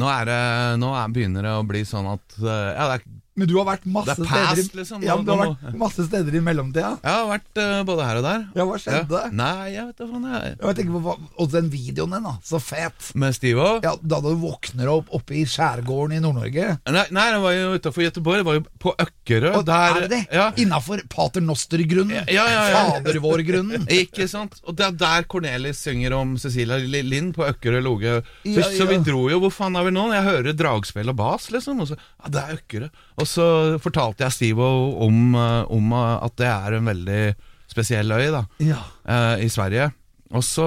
Nå, 0.00 0.10
er 0.10 0.26
det, 0.26 0.42
nå 0.82 0.90
er, 0.96 1.14
begynner 1.14 1.46
det 1.46 1.54
å 1.60 1.64
bli 1.66 1.82
sånn 1.86 2.06
at 2.10 2.38
eh, 2.40 2.68
Ja, 2.72 2.86
det 2.90 3.00
er, 3.00 3.06
Men 3.38 3.46
du 3.48 3.54
har 3.60 3.64
vært 3.68 3.84
masse 3.86 4.16
Det 4.16 4.24
er 4.24 4.28
past, 4.28 4.50
steder 4.58 4.60
i, 4.74 4.78
liksom. 4.80 5.02
ja, 5.06 5.14
men 5.16 5.24
du 5.24 5.30
har 5.32 5.38
vært 5.54 5.76
masse 5.78 6.04
steder 6.08 6.34
i 6.34 6.40
mellomtida. 6.44 6.88
jeg 7.00 7.12
har 7.14 7.28
vært 7.30 7.60
uh, 7.62 7.84
både 7.86 8.06
her 8.08 8.18
og 8.18 8.24
der. 8.26 8.40
Ja, 8.58 8.64
hva 8.66 8.78
skjedde? 8.82 9.20
Ja. 9.22 9.30
Nei, 9.40 9.68
jeg 9.76 9.84
vet 9.86 9.96
da 10.02 10.08
faen. 10.10 10.24
jeg 10.34 10.56
Jeg 10.60 10.76
tenker 10.80 10.96
på, 10.96 11.02
hva- 11.06 11.18
Og 11.38 11.50
den 11.52 11.70
videoen 11.70 12.10
din, 12.16 12.26
da. 12.26 12.32
Så 12.44 12.60
fet. 12.60 13.12
Med 13.14 13.34
Steve 13.38 13.62
òg? 13.62 13.84
Ja, 13.86 13.94
Da 14.02 14.20
du 14.20 14.34
våkner 14.42 14.90
opp 14.92 15.08
oppe 15.14 15.36
i 15.38 15.44
skjærgården 15.46 16.16
i 16.16 16.20
Nord-Norge. 16.20 16.66
Nei, 16.90 17.04
nei, 17.14 17.26
det 17.32 17.40
var 17.46 17.54
jo 17.54 17.70
utafor 17.78 18.04
Gøteborg. 18.04 18.40
Det 18.42 18.46
var 18.50 18.58
jo 18.58 18.64
på 18.82 18.94
Økkerø. 19.06 19.54
Og 19.60 19.64
der 19.70 19.86
er 19.94 20.00
det 20.04 20.10
det! 20.10 20.20
Ja, 20.34 20.48
Innafor 20.60 21.00
Pater 21.08 21.40
Noster-grunnen. 21.40 22.26
Ja, 22.28 22.44
ja, 22.50 22.66
ja. 22.74 22.82
Fader 22.90 23.20
vår-grunnen. 23.22 23.86
Ikke 24.02 24.26
sant? 24.28 24.58
Og 24.66 24.74
det 24.76 24.86
er 24.90 24.98
der 25.06 25.22
Cornelis 25.30 25.80
synger 25.86 26.18
om 26.18 26.34
Cecilia 26.36 26.76
Li- 26.82 27.06
Lind 27.06 27.32
på 27.38 27.46
Økkerø 27.46 27.80
Loge. 27.86 28.18
Så, 28.44 28.66
så 28.76 28.86
vi 28.90 28.98
dro 29.06 29.28
jo 29.30 29.38
Hvor 29.46 29.52
faen 29.54 29.76
er 29.78 29.86
vi 29.86 29.94
nå? 29.94 30.08
Jeg 30.12 30.26
hører 30.26 30.52
dragspill 30.58 31.08
og 31.14 31.16
bas, 31.16 31.48
liksom. 31.54 31.80
Og 31.80 31.92
så 31.92 31.96
Ja, 32.20 32.28
det 32.34 32.42
er 32.42 32.58
Økkerø. 32.58 32.90
Og 33.20 33.26
så 33.28 33.46
fortalte 33.82 34.24
jeg 34.24 34.32
Stivo 34.32 34.66
om, 35.04 35.34
eh, 35.36 35.62
om 35.70 35.92
eh, 35.92 36.16
at 36.24 36.36
det 36.40 36.46
er 36.48 36.78
en 36.78 36.88
veldig 36.88 37.22
spesiell 37.70 38.10
øy 38.16 38.30
da, 38.34 38.44
Ja. 38.64 38.78
eh, 39.06 39.44
i 39.44 39.48
Sverige. 39.52 39.90
Og 40.32 40.42
så, 40.46 40.64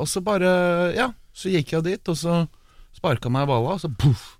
og 0.00 0.06
så 0.08 0.22
bare 0.24 0.94
Ja, 0.96 1.10
så 1.32 1.48
gikk 1.52 1.72
jeg 1.76 1.84
dit, 1.84 2.08
og 2.08 2.16
så 2.16 2.46
sparka 3.02 3.30
meg 3.34 3.44
i 3.44 3.50
balla, 3.50 3.74
og 3.74 3.80
så 3.82 3.88
poff, 3.98 4.36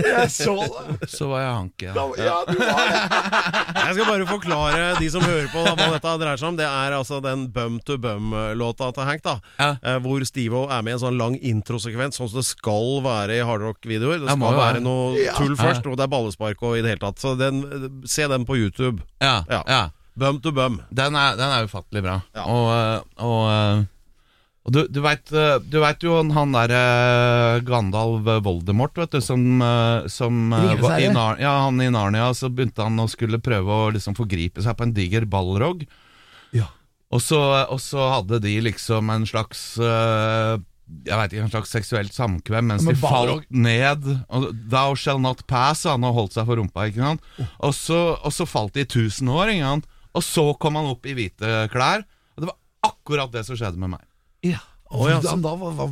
Jeg 0.00 0.30
så 0.30 0.52
det. 0.62 1.08
så 1.10 1.26
var 1.28 1.40
jeg 1.42 1.52
hanke. 1.52 1.88
Ja. 1.90 2.04
Ja, 2.22 2.36
du 2.48 2.54
var 2.56 2.86
det. 2.88 3.00
Jeg 3.86 3.96
skal 3.96 4.06
bare 4.08 4.26
forklare 4.30 4.84
de 5.00 5.08
som 5.10 5.24
hører 5.26 5.48
på 5.52 5.64
da, 5.66 5.72
hva 5.76 5.88
dette 5.96 6.12
dreier 6.22 6.38
seg 6.40 6.48
om. 6.52 6.56
Det 6.58 6.66
er 6.68 6.94
altså 6.96 7.18
den 7.24 7.42
Bum 7.54 7.76
to 7.86 7.96
Bum-låta 8.02 8.88
til 8.96 9.06
Hank, 9.08 9.24
da. 9.26 9.34
Ja. 9.58 9.68
Eh, 9.82 9.98
hvor 10.04 10.22
Steve-O 10.26 10.64
er 10.70 10.82
med 10.86 10.94
i 10.94 10.96
en 10.96 11.02
sånn 11.02 11.18
lang 11.20 11.36
introsekvens, 11.38 12.16
sånn 12.20 12.30
som 12.30 12.40
det 12.40 12.46
skal 12.48 13.02
være 13.04 13.40
i 13.40 13.42
hardrock-videoer. 13.46 14.22
Det 14.24 14.36
skal 14.38 14.56
være 14.62 14.80
noe 14.86 15.18
Ja. 15.24 15.34
tull 15.38 15.56
først, 15.58 15.86
og 15.90 15.98
det 15.98 16.06
er 16.06 16.14
ballespark 16.14 16.62
og 16.62 16.78
i 16.78 16.82
det 16.86 16.94
hele 16.94 17.02
tatt. 17.08 17.18
Så 17.22 17.34
den, 17.38 17.60
se 18.06 18.26
den 18.30 18.46
på 18.48 18.56
YouTube. 18.56 19.02
Ja, 19.20 19.42
Ja. 19.50 19.62
ja. 19.66 19.82
Bum 20.16 20.38
to 20.40 20.50
Bum. 20.56 20.78
Den 20.94 21.14
er, 21.18 21.34
den 21.36 21.50
er 21.52 21.66
ufattelig 21.68 22.02
bra. 22.06 22.20
Ja. 22.38 22.46
Og, 22.48 22.70
eh, 22.72 23.00
og, 23.18 23.42
eh, 23.50 23.84
og 24.66 24.74
du, 24.74 24.80
du 24.90 24.98
veit 25.04 25.30
vet 25.30 26.02
jo 26.02 26.16
han 26.34 26.54
derre 26.54 27.60
Gandalf 27.66 28.26
Voldemort, 28.42 28.96
vet 28.98 29.14
du, 29.14 29.20
som, 29.22 29.44
eh, 29.62 30.08
som 30.10 30.50
eh, 30.50 30.72
var 30.82 30.98
i 30.98 31.10
Narnia, 31.12 31.42
Ja, 31.44 31.52
han 31.68 31.78
i 31.82 31.90
Narnia, 31.94 32.32
så 32.34 32.50
begynte 32.50 32.82
han 32.82 32.98
å 32.98 33.06
skulle 33.10 33.38
prøve 33.38 33.70
å 33.70 33.92
liksom 33.94 34.16
forgripe 34.18 34.64
seg 34.64 34.74
på 34.74 34.88
en 34.88 34.94
diger 34.96 35.28
ballrog. 35.30 35.84
Ja. 36.56 36.66
Og 37.14 37.22
så, 37.22 37.38
og 37.70 37.78
så 37.78 38.08
hadde 38.16 38.40
de 38.42 38.56
liksom 38.66 39.12
en 39.14 39.28
slags 39.30 39.60
eh, 39.78 40.56
Jeg 41.06 41.20
vet 41.20 41.36
ikke, 41.36 41.44
en 41.46 41.54
slags 41.54 41.74
seksuelt 41.76 42.16
samkvem 42.16 42.72
mens 42.72 42.82
Men 42.82 42.98
de 42.98 43.02
falt 43.04 43.46
ned. 43.54 44.10
Og 44.34 44.50
Thou 44.72 44.98
shall 44.98 45.22
not 45.22 45.46
pass, 45.46 45.86
han 45.86 46.06
og 46.06 46.18
holdt 46.18 46.34
seg 46.34 46.50
for 46.50 46.58
rumpa. 46.58 46.88
ikke 46.90 47.06
sant? 47.06 47.22
Og 47.62 47.74
så, 47.74 48.00
og 48.18 48.34
så 48.34 48.48
falt 48.50 48.74
de 48.74 48.82
i 48.82 48.90
tusen 48.98 49.30
år, 49.30 49.54
ikke 49.54 49.76
sant? 49.76 49.92
og 50.16 50.24
så 50.24 50.46
kom 50.56 50.78
han 50.78 50.88
opp 50.88 51.06
i 51.06 51.14
hvite 51.16 51.66
klær. 51.72 52.06
Og 52.36 52.42
det 52.42 52.48
var 52.48 52.56
akkurat 52.88 53.32
det 53.34 53.44
som 53.46 53.58
skjedde 53.58 53.80
med 53.80 53.92
meg. 53.92 54.04
Ja. 54.52 54.62
Oh, 54.90 55.08
ja, 55.10 55.18
så... 55.22 55.34
da? 55.42 55.54
Var, 55.58 55.72
var, 55.78 55.90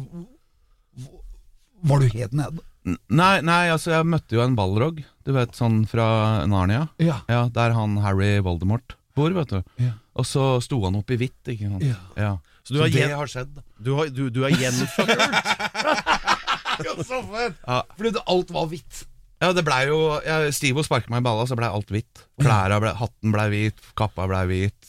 var 1.90 2.00
du 2.04 2.08
helt 2.14 2.32
nede? 2.36 2.62
Nei, 3.08 3.38
nei, 3.40 3.62
altså 3.72 3.94
jeg 3.94 4.06
møtte 4.12 4.36
jo 4.36 4.42
en 4.44 4.56
ballrog, 4.58 4.98
du 5.24 5.30
vet, 5.32 5.54
sånn 5.56 5.82
fra 5.88 6.06
Narnia. 6.50 6.86
Ja. 7.00 7.22
Ja, 7.32 7.46
Der 7.52 7.72
han 7.76 7.96
Harry 8.04 8.36
Voldemort 8.44 8.96
bor, 9.16 9.32
vet 9.32 9.54
du. 9.54 9.60
Ja. 9.80 9.94
Og 10.18 10.26
så 10.28 10.58
sto 10.62 10.78
han 10.84 10.98
opp 10.98 11.10
i 11.14 11.16
hvitt, 11.18 11.40
ikke 11.48 11.70
sant. 11.72 11.86
Ja. 12.20 12.34
Så 12.64 12.76
du 12.76 12.80
har 12.82 12.92
det 12.92 13.00
gjen- 13.00 13.16
har 13.16 13.30
skjedd. 13.30 13.56
Du, 13.80 13.94
har, 13.98 14.12
du, 14.12 14.28
du 14.32 14.42
er 14.46 14.54
gjenfødt. 14.56 15.10
Så 17.06 17.20
fett! 17.30 17.58
Ja. 17.66 17.82
Fordi 17.96 18.10
det, 18.16 18.22
alt 18.30 18.50
var 18.54 18.66
hvitt. 18.70 19.04
Ja, 19.42 19.50
det 19.54 19.62
blei 19.66 19.84
jo 19.86 19.98
ja, 20.24 20.38
Stivo 20.54 20.82
sparka 20.86 21.10
meg 21.12 21.22
i 21.22 21.26
balla, 21.26 21.44
så 21.46 21.56
blei 21.58 21.68
alt 21.70 21.90
hvitt. 21.92 22.24
Klæra 22.40 22.78
ble, 22.82 22.94
hatten 22.98 23.34
blei 23.34 23.46
hvit, 23.52 23.82
kappa 23.98 24.26
blei 24.30 24.44
hvit. 24.50 24.83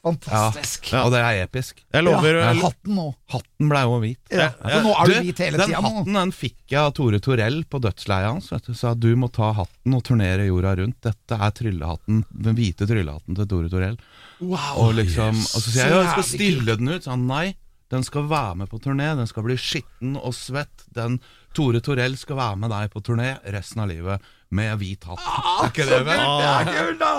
Fantastisk. 0.00 0.86
Ja. 0.94 1.02
Og 1.04 1.12
det 1.12 1.20
er 1.20 1.42
episk. 1.42 1.82
Jeg 1.92 2.04
lover 2.06 2.38
ja, 2.40 2.52
hatten 2.56 2.94
nå. 2.96 3.06
Hatten 3.34 3.68
blei 3.68 3.82
jo 3.84 3.98
hvit. 4.00 4.20
Ja. 4.32 4.48
For 4.56 4.86
nå 4.86 4.94
er 4.94 5.10
du 5.10 5.16
hvit 5.26 5.42
hele 5.44 5.60
den 5.60 5.74
tiden, 5.74 5.88
hatten 5.90 6.16
den 6.16 6.32
fikk 6.32 6.56
jeg 6.72 6.80
av 6.80 6.94
Tore 6.96 7.20
Torell 7.20 7.58
på 7.68 7.80
dødsleiet 7.84 8.30
hans. 8.30 8.48
Vet 8.54 8.70
du. 8.70 8.72
Sa 8.78 8.94
du 8.96 9.10
må 9.20 9.28
ta 9.34 9.50
hatten 9.58 9.96
og 9.98 10.04
turnere 10.08 10.48
jorda 10.48 10.72
rundt. 10.80 11.02
Dette 11.04 11.36
er 11.36 11.52
tryllehatten 11.58 12.24
den 12.32 12.56
hvite 12.56 12.88
tryllehatten 12.88 13.36
til 13.36 13.50
Tore 13.52 13.72
Torell. 13.72 13.98
Wow. 14.40 14.86
Og 14.86 14.94
liksom 14.96 15.36
Og 15.36 15.60
så 15.60 15.66
sier 15.66 15.82
jeg 15.84 15.92
Så 15.92 15.98
ja, 15.98 16.04
jeg 16.06 16.14
skal 16.14 16.28
stille 16.30 16.78
den 16.80 16.94
ut. 16.94 17.04
Så 17.04 17.12
han 17.12 17.28
nei, 17.28 17.46
den 17.92 18.06
skal 18.06 18.24
være 18.30 18.56
med 18.62 18.72
på 18.72 18.80
turné. 18.80 19.12
Den 19.20 19.28
skal 19.28 19.44
bli 19.44 19.58
skitten 19.60 20.16
og 20.16 20.32
svett. 20.38 20.88
Den 20.96 21.20
Tore 21.52 21.84
Torell 21.84 22.16
skal 22.16 22.40
være 22.40 22.60
med 22.64 22.72
deg 22.72 22.92
på 22.94 23.04
turné 23.04 23.34
resten 23.52 23.84
av 23.84 23.92
livet 23.92 24.32
med 24.50 24.72
hvit 24.80 25.04
hatt. 25.06 25.20
er 25.22 25.68
ikke 25.70 25.84
det 25.86 25.98
vel? 26.08 26.20
Ah. 26.20 26.70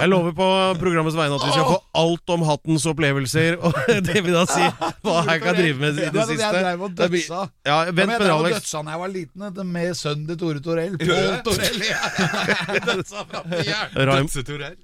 Jeg 0.01 0.09
lover 0.11 0.33
på 0.35 0.47
programmets 0.81 1.15
vegne 1.15 1.37
at 1.37 1.45
vi 1.47 1.51
skal 1.53 1.67
få 1.69 1.77
alt 2.01 2.33
om 2.35 2.41
hattens 2.47 2.85
opplevelser. 2.91 3.55
Og 3.63 3.77
det 4.07 4.23
vil 4.25 4.35
da 4.35 4.43
si 4.49 4.65
hva 5.05 5.21
jeg 5.29 5.43
kan 5.45 5.55
drive 5.59 5.79
med 5.79 6.01
i 6.01 6.09
Det 6.11 6.25
siste. 6.27 6.43
jeg 6.43 6.65
drev 6.65 6.83
og 6.87 6.97
dødsa. 6.97 7.43
Ja, 7.69 7.77
vent 7.91 8.11
med 8.11 8.19
det, 8.25 8.31
Alex. 8.35 8.57
dødsa 8.59 8.83
da 8.83 8.95
jeg 8.95 9.03
var 9.03 9.13
liten, 9.15 9.47
med 9.71 9.93
sønnen 10.01 10.27
til 10.27 10.39
Tore 10.41 10.63
Torell. 10.65 10.97
Pål 10.99 11.39
Torell. 11.47 11.79
ja 11.87 12.01
dødsa 12.91 13.23
fra 13.31 13.45
Dødsetorell. 14.11 14.77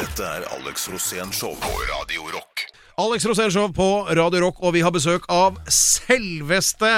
Dette 0.00 0.24
er 0.24 0.48
Alex 0.56 0.88
Rosén 0.92 1.32
Show 1.36 1.52
på 1.60 1.74
Radio 1.92 2.30
Rock. 2.32 2.64
Alex 2.98 3.26
Rosénshow 3.28 3.68
på 3.76 4.06
Radio 4.16 4.40
Rock, 4.46 4.56
og 4.64 4.72
vi 4.72 4.80
har 4.80 4.90
besøk 4.94 5.26
av 5.28 5.58
selveste 5.68 6.92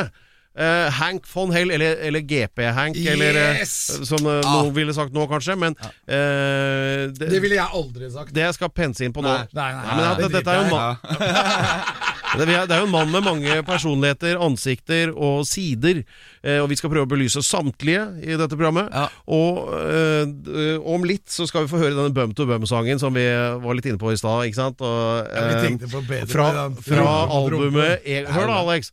eh, 0.58 0.88
Hank 0.98 1.26
von 1.30 1.52
Hell, 1.54 1.70
eller, 1.74 1.96
eller 2.08 2.20
GP-Hank, 2.26 2.98
eller 3.14 3.38
eh, 3.38 3.60
Yes! 3.62 3.74
som 4.08 4.26
eh, 4.26 4.40
noen 4.44 4.72
ville 4.76 4.94
sagt 4.96 5.14
nå, 5.14 5.24
kanskje. 5.30 5.56
Men 5.58 5.76
det, 6.06 7.30
Det 7.30 7.40
ville 7.42 7.56
jeg 7.60 7.68
aldri 7.78 8.10
sagt. 8.12 8.34
det 8.34 8.42
jeg 8.48 8.58
skal 8.58 8.70
pense 8.74 9.04
inn 9.06 9.14
på 9.14 9.22
nå 9.24 9.30
Nei. 9.30 9.46
Nei, 9.54 9.70
nei, 9.78 9.96
men 9.96 10.04
det, 10.04 10.28
det 10.28 10.32
dette 10.38 10.50
er 10.50 10.56
jo 10.58 10.66
en 10.66 12.14
Det 12.36 12.44
er 12.52 12.82
jo 12.82 12.86
en 12.86 12.92
mann 12.92 13.10
med 13.12 13.24
mange 13.24 13.54
personligheter, 13.66 14.36
ansikter 14.44 15.12
og 15.14 15.46
sider. 15.48 16.02
Eh, 16.42 16.58
og 16.60 16.68
vi 16.70 16.76
skal 16.78 16.92
prøve 16.92 17.06
å 17.08 17.10
belyse 17.10 17.40
samtlige 17.44 18.04
i 18.20 18.36
dette 18.38 18.54
programmet. 18.56 18.90
Ja. 18.92 19.06
Og 19.32 19.72
øh, 19.72 20.76
om 20.84 21.06
litt 21.08 21.30
så 21.32 21.48
skal 21.48 21.64
vi 21.64 21.72
få 21.72 21.80
høre 21.80 21.96
denne 21.96 22.14
Bum 22.14 22.34
to 22.36 22.46
Bum-sangen 22.48 23.00
som 23.00 23.16
vi 23.16 23.24
var 23.62 23.78
litt 23.78 23.88
inne 23.88 24.00
på 24.00 24.12
i 24.12 24.20
stad. 24.20 24.46
Ikke 24.48 24.60
sant? 24.60 24.84
Og, 24.84 24.96
Ja, 25.28 25.48
eh, 25.56 25.76
på 25.88 26.02
bedre 26.04 26.28
fra, 26.30 26.68
fra 26.84 27.10
albumet 27.32 28.04
e 28.04 28.22
Hør 28.28 28.50
da, 28.50 28.60
Alex. 28.62 28.92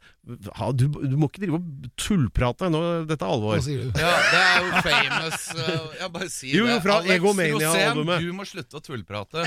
Ha, 0.57 0.71
du, 0.73 0.87
du 0.89 1.15
må 1.21 1.27
ikke 1.29 1.43
drive 1.43 1.59
og 1.59 1.89
tullprate. 2.01 2.71
Nå, 2.73 2.81
dette 3.09 3.21
er 3.21 3.29
alvor. 3.35 3.59
Hva 3.59 3.65
sier 3.65 3.83
du? 3.83 3.99
Ja, 4.01 4.15
det 4.31 4.41
er 4.41 4.57
jo 4.63 4.81
famous 4.87 5.45
uh, 5.53 5.91
Jeg 5.99 6.11
bare 6.15 6.29
sier 6.33 6.55
Jo, 6.55 6.63
jo, 6.65 6.71
det. 6.71 6.81
fra 6.87 6.97
Alex 7.03 7.17
Egomania-albumet. 7.19 8.15
Rosén, 8.15 8.25
du 8.25 8.39
må 8.39 8.47
slutte 8.49 8.81
å 8.81 8.85
tullprate. 8.85 9.45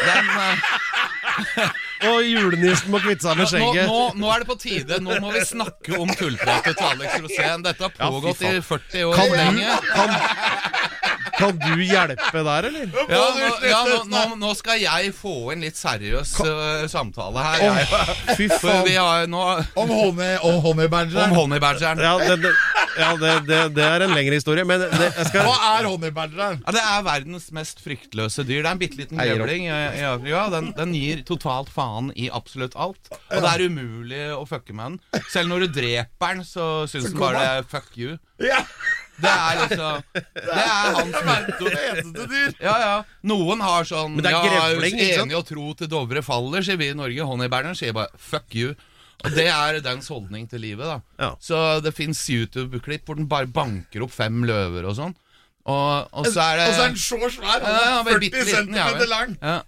Den, 0.00 0.32
uh, 0.32 1.80
Og 2.00 2.22
julenissen 2.24 2.88
må 2.94 2.98
kvitte 3.02 3.26
seg 3.26 3.36
med 3.36 3.44
nå, 3.44 3.50
skjegget. 3.50 3.90
nå, 3.90 3.98
nå 4.22 4.30
er 4.32 4.38
det 4.40 4.46
på 4.48 4.56
tide. 4.62 5.00
Nå 5.04 5.18
må 5.20 5.32
vi 5.34 5.42
snakke 5.44 5.98
om 6.00 6.08
tullpratet 6.16 6.78
til 6.78 6.86
Alex 6.86 7.18
Rosén. 7.20 7.64
Dette 7.66 7.82
har 7.84 7.92
Ja, 7.98 8.08
pågått 8.08 8.40
i 8.40 8.52
40 8.64 9.04
år 9.10 9.14
Kan 9.18 9.34
lenge. 9.36 9.74
kan, 9.92 10.14
kan 11.40 11.56
du 11.60 11.82
hjelpe 11.84 12.42
der, 12.46 12.68
eller? 12.70 12.90
Ja, 13.10 13.20
nå, 13.36 13.48
ja, 13.70 13.80
nå, 13.88 13.98
nå, 14.12 14.22
nå 14.40 14.50
skal 14.58 14.80
jeg 14.82 15.12
få 15.16 15.34
en 15.54 15.64
litt 15.64 15.78
seriøs 15.80 16.34
uh, 16.44 16.84
samtale 16.92 17.44
her. 17.46 17.64
Jeg, 17.66 18.36
Fy 18.38 18.48
faen. 18.52 18.84
vi 18.86 18.94
har 18.98 19.26
nå 19.30 19.40
Om 19.80 19.90
honey, 19.94 20.36
om 20.46 20.60
honey 20.64 20.86
Om 20.88 20.92
badgeren. 20.94 21.34
honeybadgeren. 21.36 22.02
Ja, 22.04 22.12
det, 22.20 22.36
det, 22.44 22.52
ja 23.00 23.10
det, 23.20 23.32
det, 23.48 23.60
det 23.76 23.84
er 23.86 24.04
en 24.06 24.14
lengre 24.16 24.38
historie, 24.40 24.64
men 24.68 24.82
det, 24.84 24.90
jeg 25.08 25.28
skal 25.30 25.46
Hva 25.48 25.56
er 25.78 25.88
honeybadgeren? 25.90 26.60
Ja, 26.66 26.76
Det 26.78 26.84
er 26.84 27.04
verdens 27.06 27.50
mest 27.56 27.82
fryktløse 27.84 28.44
dyr. 28.46 28.60
Det 28.62 28.68
er 28.68 28.72
en 28.76 28.82
bitte 28.82 29.00
liten 29.00 29.20
Eier 29.22 29.36
opp. 29.40 29.46
grevling 29.48 29.68
i 29.70 30.04
Afrika. 30.10 30.46
Den, 30.56 30.70
den 30.78 30.94
gir 30.96 31.24
totalt 31.28 31.70
faen 31.72 32.12
i 32.18 32.28
absolutt 32.32 32.76
alt. 32.80 33.10
Og 33.30 33.40
det 33.44 33.52
er 33.56 33.66
umulig 33.70 34.24
å 34.36 34.42
fucke 34.48 34.74
med 34.76 34.98
den. 34.98 35.22
Selv 35.30 35.50
når 35.52 35.66
du 35.66 35.78
dreper 35.80 36.34
den, 36.36 36.44
så 36.46 36.70
syns 36.90 37.10
den 37.10 37.18
bare 37.20 37.40
det 37.40 37.52
er 37.60 37.68
fuck 37.70 37.90
you. 37.98 38.16
Ja, 38.40 38.62
Det 39.20 39.30
er 39.30 39.58
liksom 39.62 40.02
Det 40.14 40.56
er 40.56 40.94
hans 40.96 42.12
dyr. 42.16 42.54
Ja, 42.62 42.74
ja. 42.80 42.92
Noen 43.30 43.64
har 43.64 43.88
sånn 43.88 44.16
Men 44.16 44.26
det 44.26 44.32
er 44.34 44.46
grevling, 44.46 45.00
ja, 45.00 45.22
enig 45.22 45.36
og 45.38 45.46
tro 45.48 45.72
til 45.78 45.90
Dovre 45.92 46.22
faller, 46.26 46.64
sier 46.66 46.80
vi 46.80 46.90
i 46.92 46.96
Norge. 46.96 47.26
Honeybæreren 47.28 47.78
sier 47.78 47.96
bare 47.96 48.12
fuck 48.16 48.54
you. 48.56 48.74
Og 49.20 49.34
det 49.36 49.48
er 49.52 49.80
dens 49.84 50.08
holdning 50.08 50.46
til 50.48 50.62
livet, 50.64 50.86
da. 50.88 51.00
Ja. 51.20 51.32
Så 51.44 51.56
det 51.84 51.92
fins 51.96 52.22
YouTube-klipp 52.32 53.04
hvor 53.08 53.18
den 53.18 53.28
bare 53.28 53.50
banker 53.50 54.06
opp 54.06 54.14
fem 54.14 54.40
løver 54.48 54.88
og 54.88 54.96
sånn. 54.96 55.12
Og, 55.68 56.08
og 56.16 56.30
så 56.32 56.40
er 56.40 56.62
det 56.62 56.70
Og 56.70 56.78
så 56.78 56.86
er 56.86 56.94
den 56.94 57.02
så 57.02 57.18
svær. 57.34 57.58
ja, 57.60 57.74
ja, 57.74 57.90
Han 57.98 58.06
bare 58.06 58.16
er 58.16 58.22
40 58.22 58.24
bitte 58.24 58.46
liten, 58.48 58.78
ja, 58.80 58.86
cm 58.94 59.04
lang. 59.10 59.36
Ja. 59.42 59.58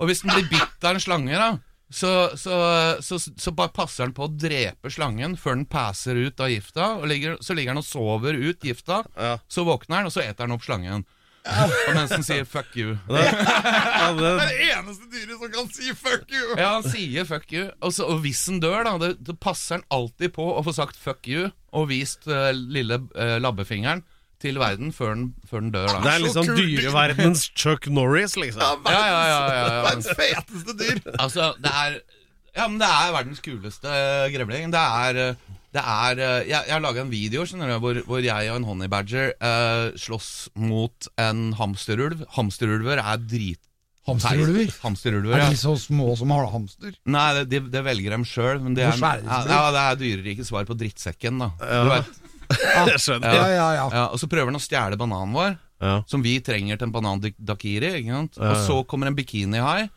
Og 0.00 0.08
hvis 0.08 0.22
den 0.22 0.30
blir 0.36 0.46
bitt 0.52 0.86
av 0.86 0.94
en 0.94 1.02
slange, 1.02 1.34
da 1.34 1.50
så, 1.90 2.30
så, 2.38 2.56
så, 3.02 3.18
så 3.18 3.50
bare 3.50 3.72
passer 3.74 4.06
han 4.06 4.14
på 4.14 4.28
å 4.28 4.30
drepe 4.30 4.92
slangen 4.94 5.34
før 5.38 5.58
den 5.58 5.66
passer 5.70 6.18
ut 6.18 6.40
av 6.40 6.52
gifta. 6.52 6.92
Og 7.00 7.08
ligger, 7.10 7.38
så 7.42 7.56
ligger 7.56 7.74
han 7.74 7.82
og 7.82 7.86
sover 7.86 8.38
ut 8.38 8.62
gifta. 8.64 9.02
Ja. 9.16 9.38
Så 9.50 9.66
våkner 9.66 10.00
han, 10.00 10.10
og 10.10 10.14
så 10.14 10.22
eter 10.22 10.46
han 10.46 10.54
opp 10.54 10.66
slangen. 10.66 11.06
Og 11.40 11.94
mens 11.96 12.12
han 12.12 12.22
sier 12.22 12.44
'fuck 12.44 12.76
you'. 12.76 12.98
ja, 13.08 14.12
det, 14.12 14.20
Det 14.20 14.44
er 14.44 14.50
det 14.52 14.66
eneste 14.76 15.06
dyret 15.08 15.38
som 15.40 15.52
kan 15.54 15.70
si 15.72 15.94
fuck 15.96 16.26
you. 16.28 16.54
Ja, 16.56 16.74
han 16.76 16.84
sier 16.84 17.24
'fuck 17.24 17.48
you'. 17.52 17.70
Og, 17.80 17.92
så, 17.96 18.04
og 18.04 18.20
hvis 18.20 18.44
han 18.46 18.60
dør, 18.60 18.84
da, 18.84 18.94
det, 19.00 19.10
det 19.26 19.38
passer 19.40 19.80
han 19.80 19.86
alltid 19.90 20.34
på 20.36 20.46
å 20.52 20.62
få 20.62 20.76
sagt 20.76 21.00
'fuck 21.00 21.26
you' 21.26 21.50
og 21.72 21.88
vist 21.90 22.28
uh, 22.28 22.52
lille 22.52 23.00
uh, 23.16 23.38
labbefingeren 23.40 24.04
til 24.40 24.58
verden 24.60 24.92
før 24.96 25.14
den, 25.14 25.28
før 25.48 25.64
den 25.64 25.70
dør. 25.74 25.90
det 26.04 26.14
er 26.14 26.24
liksom 26.24 26.48
kult. 26.48 26.60
dyreverdenens 26.60 27.44
Chuck 27.52 27.86
Norris, 27.92 28.36
liksom. 28.40 28.88
Ja, 28.88 28.96
ja, 28.96 29.04
ja, 29.06 29.22
ja, 29.28 29.60
ja. 29.60 29.78
Verdens 29.88 30.10
feteste 30.16 30.76
dyr. 30.80 31.00
Altså, 31.18 31.52
det 31.60 31.74
er 31.84 32.00
Ja, 32.56 32.66
men 32.66 32.80
det 32.80 32.88
er 32.90 33.12
verdens 33.14 33.40
kuleste 33.44 33.86
eh, 33.94 34.26
grevling. 34.34 34.72
Det 34.74 34.80
er 34.80 35.18
eh, 35.28 35.48
det 35.70 35.82
er 35.86 36.18
eh, 36.18 36.48
Jeg, 36.48 36.66
jeg 36.66 36.74
har 36.74 36.82
laga 36.82 37.04
en 37.04 37.12
video 37.12 37.44
skjønner 37.46 37.70
du, 37.70 37.78
hvor, 37.82 38.00
hvor 38.08 38.24
jeg 38.24 38.50
og 38.50 38.58
en 38.58 38.66
honey 38.66 38.90
badger 38.90 39.34
eh, 39.38 39.90
slåss 39.98 40.50
mot 40.58 41.10
en 41.20 41.50
hamsterulv. 41.58 42.24
Hamsterulver 42.36 43.02
er 43.02 43.20
drit... 43.22 43.62
Hamsterulver? 44.08 44.72
Hamsterulver, 44.82 45.36
Er 45.36 45.52
de 45.52 45.60
så 45.60 45.76
små 45.78 46.14
som 46.18 46.32
har 46.34 46.48
hamster? 46.50 46.96
Nei, 47.04 47.44
det, 47.44 47.60
det, 47.70 47.82
velger 47.86 48.16
de 48.16 48.26
sjøl. 48.26 48.58
Men 48.64 48.74
det 48.74 48.86
er, 48.88 48.96
ja, 48.98 49.60
det 49.70 49.84
er 49.84 50.00
dyrerikets 50.00 50.50
svar 50.50 50.66
på 50.66 50.74
drittsekken, 50.80 51.38
da. 51.44 51.50
Ja. 51.60 51.82
Du 51.84 51.92
vet, 51.92 52.29
Jeg 52.90 53.00
skjønner. 53.02 53.34
Ja, 53.36 53.46
ja, 53.54 53.66
ja. 53.78 53.84
Ja, 53.94 54.04
og 54.10 54.18
så 54.20 54.28
prøver 54.30 54.50
han 54.52 54.58
å 54.58 54.62
stjele 54.62 54.98
bananen 55.00 55.34
vår, 55.36 55.58
Ja. 55.80 55.94
som 56.10 56.20
vi 56.24 56.34
trenger 56.44 56.76
til 56.76 56.88
en 56.88 56.92
banan 56.92 57.22
dakiri. 57.38 57.94
Ikke 58.02 58.12
sant? 58.16 58.36
Ja, 58.40 58.50
ja. 58.50 58.50
Og 58.52 58.64
så 58.66 58.80
kommer 58.90 59.08
en 59.08 59.16
bikinihai, 59.16 59.88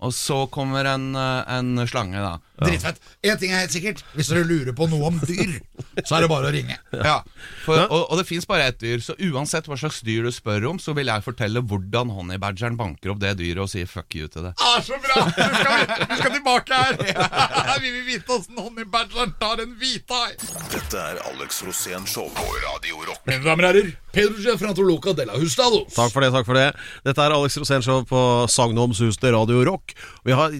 og 0.00 0.12
så 0.14 0.42
kommer 0.52 0.86
en, 0.92 1.08
eh, 1.16 1.56
en 1.58 1.72
slange, 1.88 2.20
da. 2.20 2.36
Dritfett. 2.56 3.00
En 3.26 3.38
ting 3.40 3.52
er 3.52 3.64
helt 3.64 3.74
sikkert. 3.74 4.02
Hvis 4.16 4.30
dere 4.32 4.46
lurer 4.48 4.72
på 4.76 4.86
noe 4.88 5.10
om 5.10 5.18
dyr, 5.20 5.58
så 6.02 6.16
er 6.16 6.24
det 6.24 6.30
bare 6.30 6.48
å 6.48 6.54
ringe. 6.54 6.78
Ja, 6.92 7.18
for, 7.66 7.82
og, 7.84 8.06
og 8.10 8.20
det 8.20 8.26
fins 8.28 8.48
bare 8.48 8.70
ett 8.70 8.78
dyr, 8.80 9.02
så 9.04 9.16
uansett 9.28 9.68
hva 9.68 9.76
slags 9.80 10.00
dyr 10.06 10.24
du 10.26 10.32
spør 10.32 10.70
om, 10.72 10.80
så 10.80 10.94
vil 10.96 11.10
jeg 11.10 11.24
fortelle 11.26 11.60
hvordan 11.60 12.12
honeybadgeren 12.16 12.78
banker 12.80 13.12
opp 13.12 13.20
det 13.22 13.34
dyret 13.40 13.62
og 13.66 13.70
sier 13.72 13.90
fuck 13.90 14.16
you 14.16 14.30
til 14.32 14.48
det. 14.48 14.54
Ah, 14.64 14.78
så 14.84 14.96
bra! 15.02 15.26
Du 15.36 15.58
skal, 15.60 15.84
du 16.08 16.16
skal 16.16 16.34
tilbake 16.38 16.80
her! 16.80 16.98
Vi 17.84 17.92
vil 17.92 18.04
vite 18.08 18.32
åssen 18.38 18.58
honeybadgeren 18.58 19.36
tar 19.40 19.60
en 19.62 19.76
hvithai. 19.80 20.36
Dette 20.72 21.00
er 21.12 21.20
Alex 21.28 21.62
Rosén 21.66 22.08
Show 22.08 22.30
på 22.34 22.48
Radio 22.64 23.04
Rock. 23.04 23.22
Mine 23.28 23.44
damer 23.44 23.68
og 23.68 23.74
herrer, 23.74 23.94
Pedro 24.16 24.40
Gefranto 24.40 24.84
Loca 24.86 25.12
de 25.16 25.28
la 25.28 25.36
Hustados. 25.36 25.92
Takk 25.94 26.14
for 26.14 26.24
det. 26.24 26.32
takk 26.32 26.48
for 26.48 26.56
det 26.56 26.70
Dette 27.04 27.24
er 27.24 27.36
Alex 27.36 27.58
Rosén, 27.60 27.84
show 27.84 28.04
på 28.08 28.20
Sagnoms 28.50 29.02
hus 29.04 29.20
til 29.20 29.36
Radio 29.36 29.60
Rock. 29.68 29.92
Vi 30.24 30.36
har 30.36 30.54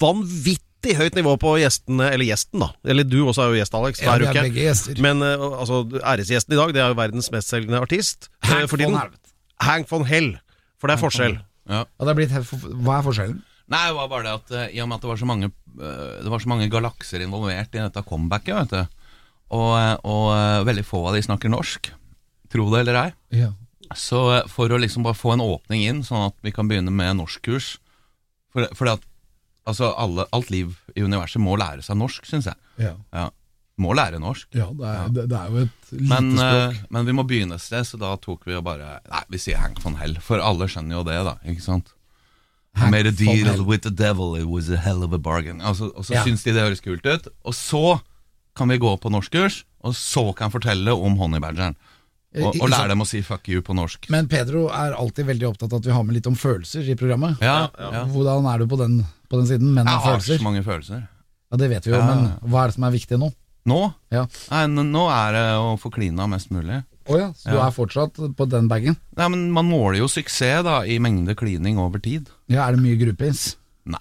vanvittig 0.00 0.69
høyt 0.88 1.14
nivå 1.14 1.36
på 1.40 1.54
gjestene, 1.60 2.08
eller 2.12 2.24
gjesten, 2.24 2.60
da. 2.64 2.70
Eller 2.84 3.04
du 3.04 3.18
også 3.26 3.44
er 3.44 3.52
jo 3.52 3.58
gjest, 3.60 3.74
Alex. 3.76 4.00
Hver 4.00 4.24
er 4.24 4.48
uke. 4.48 5.00
Men 5.04 5.22
eh, 5.22 5.44
altså, 5.60 5.82
æresgjesten 6.00 6.52
i 6.56 6.58
dag, 6.58 6.72
det 6.74 6.80
er 6.82 6.88
jo 6.94 6.98
verdens 6.98 7.30
mestselgende 7.30 7.80
artist. 7.80 8.30
eh, 8.42 8.48
Hank 8.54 8.70
for 8.70 8.76
tiden. 8.80 8.96
Hank 9.60 9.88
von 9.90 10.04
Hell. 10.08 10.38
For 10.80 10.88
det 10.88 10.96
er 10.96 11.02
forskjell. 11.04 11.36
Ja. 11.68 11.84
Ja, 11.84 12.04
det 12.06 12.08
er 12.08 12.18
blitt, 12.18 12.32
hva 12.32 12.98
er 12.98 13.04
forskjellen? 13.04 13.42
Nei, 13.70 13.82
det 13.86 13.94
var 14.00 14.08
bare 14.10 14.24
det 14.26 14.32
at 14.34 14.50
eh, 14.56 14.76
i 14.76 14.80
og 14.82 14.88
med 14.90 14.96
at 14.96 15.02
det 15.04 15.10
var 15.12 15.18
så 15.20 15.26
mange 15.28 15.50
Det 15.78 16.30
var 16.32 16.40
så 16.42 16.48
mange 16.50 16.66
galakser 16.72 17.22
involvert 17.22 17.76
i 17.76 17.82
dette 17.84 18.02
comebacket, 18.08 18.56
vet 18.56 18.72
du, 18.72 18.96
og, 19.54 20.00
og 20.08 20.64
veldig 20.66 20.82
få 20.88 21.04
av 21.06 21.14
de 21.14 21.22
snakker 21.22 21.52
norsk, 21.52 21.92
tro 22.50 22.64
det 22.72 22.80
eller 22.82 22.98
ei, 23.04 23.10
Ja. 23.38 23.52
så 23.94 24.40
for 24.50 24.70
å 24.74 24.78
liksom 24.82 25.04
bare 25.06 25.14
få 25.18 25.32
en 25.36 25.44
åpning 25.44 25.84
inn, 25.86 26.02
sånn 26.02 26.26
at 26.32 26.34
vi 26.42 26.50
kan 26.54 26.66
begynne 26.70 26.90
med 26.90 27.16
norskkurs 27.20 27.76
For, 28.50 28.66
fordi 28.74 28.96
at 28.96 29.06
altså 29.70 29.92
alle, 29.96 30.26
alt 30.36 30.50
liv 30.52 30.74
i 30.96 31.02
universet 31.06 31.40
må 31.42 31.54
lære 31.60 31.82
seg 31.86 31.96
norsk, 32.00 32.26
syns 32.28 32.50
jeg. 32.50 32.58
Ja, 32.82 32.94
Ja. 33.12 33.28
Må 33.80 33.94
lære 33.96 34.18
norsk. 34.20 34.50
det, 34.52 34.60
er, 34.60 35.06
Det, 35.08 35.22
det 35.30 35.36
er 35.38 35.48
jo 35.48 35.56
et 35.62 35.92
lite 35.94 36.08
Men, 36.10 36.26
språk. 36.36 36.74
eh, 36.74 36.80
men 36.92 37.06
vi 37.06 37.12
må 37.16 37.22
begynne 37.24 37.54
et 37.56 37.62
sted, 37.64 37.86
så 37.88 37.96
da 37.96 38.10
tok 38.20 38.42
vi 38.44 38.52
jo 38.52 38.60
bare 38.60 38.98
Nei, 39.08 39.22
vi 39.32 39.38
sier 39.40 39.56
Hank 39.56 39.80
von 39.80 39.94
Hell, 39.96 40.18
for 40.20 40.36
alle 40.44 40.66
skjønner 40.68 40.98
jo 40.98 41.04
det, 41.06 41.16
da. 41.24 41.32
Ikke 41.48 41.64
sant? 41.64 41.94
I 42.76 42.80
Hank 42.82 42.92
made 42.92 43.08
a 43.08 43.14
deal 43.16 43.64
with 43.64 43.80
the 43.82 43.90
devil, 43.90 44.36
it 44.36 44.44
was 44.44 44.68
a 44.68 44.76
hell 44.76 45.00
of 45.02 45.14
a 45.16 45.18
bargain. 45.18 45.62
Altså, 45.64 45.88
og 45.96 46.04
så 46.04 46.12
Ja. 46.18 46.24
syns 46.26 46.44
de 46.44 46.52
det 46.52 46.60
høres 46.62 46.82
kult 46.84 47.06
ut, 47.08 47.28
og 47.42 47.54
så 47.56 48.00
kan 48.54 48.68
vi 48.68 48.76
gå 48.78 48.92
på 49.00 49.08
norskkurs, 49.10 49.62
og 49.82 49.94
så 49.96 50.34
kan 50.36 50.50
jeg 50.50 50.60
fortelle 50.60 50.92
om 50.92 51.16
honeybadgeren. 51.16 51.74
Og, 52.30 52.54
og 52.62 52.68
lære 52.70 52.92
dem 52.92 53.00
å 53.02 53.06
si 53.10 53.22
fuck 53.26 53.48
you 53.50 53.58
på 53.66 53.74
norsk. 53.74 54.06
Men 54.14 54.28
Pedro 54.30 54.68
er 54.70 54.92
alltid 54.94 55.26
veldig 55.26 55.48
opptatt 55.48 55.72
av 55.74 55.80
at 55.80 55.86
vi 55.88 55.94
har 55.96 56.04
med 56.06 56.14
litt 56.14 56.28
om 56.30 56.36
følelser 56.38 56.86
i 56.86 56.94
programmet. 56.94 57.40
Ja, 57.42 57.64
ja. 57.74 58.04
Hvordan 58.06 58.46
er 58.46 58.62
du 58.62 58.68
på 58.70 58.78
den, 58.78 59.00
på 59.28 59.40
den 59.40 59.48
siden? 59.50 59.72
Menn 59.74 59.88
Jeg 59.90 59.98
har 60.04 60.12
følelser? 60.14 60.38
så 60.38 60.46
mange 60.46 60.62
følelser. 60.62 61.00
Ja, 61.50 61.56
Det 61.58 61.68
vet 61.72 61.86
vi 61.88 61.90
jo, 61.90 61.98
Ja. 61.98 62.06
men 62.06 62.50
hva 62.52 62.62
er 62.62 62.70
det 62.70 62.74
som 62.76 62.84
er 62.86 62.94
viktig 62.94 63.18
nå? 63.18 63.32
Nå? 63.66 63.80
Ja. 64.14 64.22
Nei, 64.52 64.62
nå 64.86 65.02
er 65.10 65.32
det 65.34 65.44
å 65.58 65.74
få 65.82 65.90
klina 65.92 66.28
mest 66.30 66.52
mulig. 66.54 66.84
Å 67.10 67.18
ja, 67.18 67.32
så 67.34 67.50
du 67.50 67.58
er 67.58 67.74
fortsatt 67.74 68.14
på 68.38 68.46
den 68.48 68.68
bagen? 68.70 68.94
Nei, 69.18 69.26
men 69.28 69.50
Man 69.50 69.66
måler 69.66 69.98
jo 69.98 70.06
suksess 70.08 70.62
da 70.62 70.84
i 70.86 71.00
mengde 71.02 71.34
klining 71.34 71.78
over 71.82 71.98
tid. 71.98 72.30
Ja, 72.46 72.68
Er 72.68 72.76
det 72.78 72.84
mye 72.84 72.96
groupies? 72.96 73.56
Nei. 73.84 73.98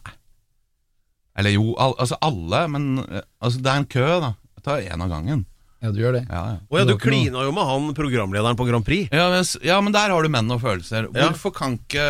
Eller 1.39 1.49
jo, 1.55 1.73
al 1.79 1.95
altså 1.97 2.17
alle, 2.21 2.67
men 2.69 2.99
eh, 2.99 3.21
altså 3.41 3.61
det 3.63 3.71
er 3.71 3.81
en 3.81 3.85
kø, 3.89 4.07
da. 4.21 4.31
Jeg 4.59 4.63
tar 4.67 4.81
én 4.85 5.01
av 5.05 5.09
gangen. 5.09 5.45
Ja, 5.79 5.91
du 5.95 5.99
gjør 6.01 6.17
det. 6.17 6.25
Ja, 6.27 6.39
ja. 6.51 6.55
Å 6.67 6.79
ja, 6.81 6.85
du 6.89 6.95
klina 6.99 7.45
jo 7.47 7.53
med 7.55 7.63
han 7.69 7.85
programlederen 7.95 8.57
på 8.59 8.65
Grand 8.67 8.83
Prix. 8.83 9.07
Ja, 9.15 9.29
men, 9.31 9.45
ja, 9.63 9.77
men 9.79 9.93
der 9.95 10.11
har 10.11 10.25
du 10.25 10.31
menn 10.33 10.51
og 10.51 10.59
følelser. 10.63 11.07
Ja. 11.15 11.29
Hvorfor 11.29 11.53
kan 11.55 11.77
ikke 11.79 12.03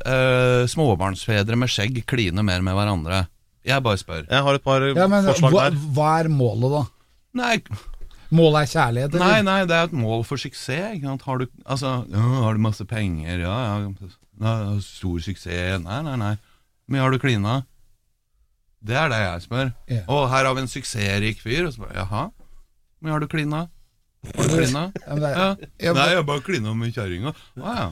eh, 0.00 0.62
småbarnsfedre 0.72 1.58
med 1.60 1.68
skjegg 1.68 2.00
kline 2.08 2.40
mer 2.46 2.64
med 2.64 2.78
hverandre? 2.78 3.26
Jeg 3.68 3.84
bare 3.84 4.00
spør. 4.00 4.24
Jeg 4.24 4.40
har 4.46 4.56
et 4.56 4.64
par 4.64 4.86
Ja, 4.88 5.04
men 5.12 5.26
forslag 5.28 5.52
hva, 5.52 5.66
der. 5.68 5.76
hva 5.98 6.08
er 6.22 6.30
målet, 6.32 6.72
da? 6.78 6.84
Nei, 7.42 7.54
Målet 8.30 8.62
er 8.62 8.68
kjærlighet, 8.70 9.14
eller? 9.16 9.26
nei, 9.26 9.38
nei, 9.42 9.58
det 9.66 9.74
er 9.74 9.88
et 9.88 9.94
mål 9.98 10.20
for 10.24 10.38
suksess. 10.38 10.94
Ikke 10.94 11.08
sant? 11.10 11.24
Har, 11.26 11.40
du, 11.42 11.48
altså, 11.66 11.96
ja, 12.14 12.26
har 12.46 12.54
du 12.54 12.62
masse 12.62 12.84
penger? 12.86 13.40
Ja, 13.42 13.56
ja. 13.66 14.10
ja, 14.40 14.52
Stor 14.86 15.18
suksess? 15.24 15.80
Nei, 15.82 15.96
nei, 16.06 16.14
nei. 16.20 16.36
Hvor 16.86 16.94
mye 16.94 17.02
har 17.02 17.10
du 17.10 17.18
klina? 17.22 17.56
Det 18.86 18.94
er 18.96 19.10
det 19.12 19.18
jeg 19.20 19.42
spør. 19.48 19.72
Ja. 19.90 20.04
Og 20.08 20.28
her 20.30 20.46
har 20.46 20.54
vi 20.56 20.62
en 20.64 20.70
suksessrik 20.70 21.42
fyr. 21.42 21.66
Og 21.66 21.74
så 21.74 21.82
bare, 21.82 21.96
jaha, 22.00 22.22
mye 23.00 23.14
har 23.14 23.22
du 23.22 23.28
klina? 23.30 23.66
Har 24.34 24.48
du 24.48 24.56
klina? 24.56 24.84
Ja, 25.06 25.14
men 25.14 25.22
Ja. 25.30 25.48
Ja, 25.78 25.92
men- 25.94 26.02
Nei, 26.02 26.08
jeg 26.14 26.26
bare 26.26 26.44
klina 26.46 26.74
med 26.76 26.94
kjerringa. 26.96 27.34
Å 27.60 27.76
ja. 27.78 27.86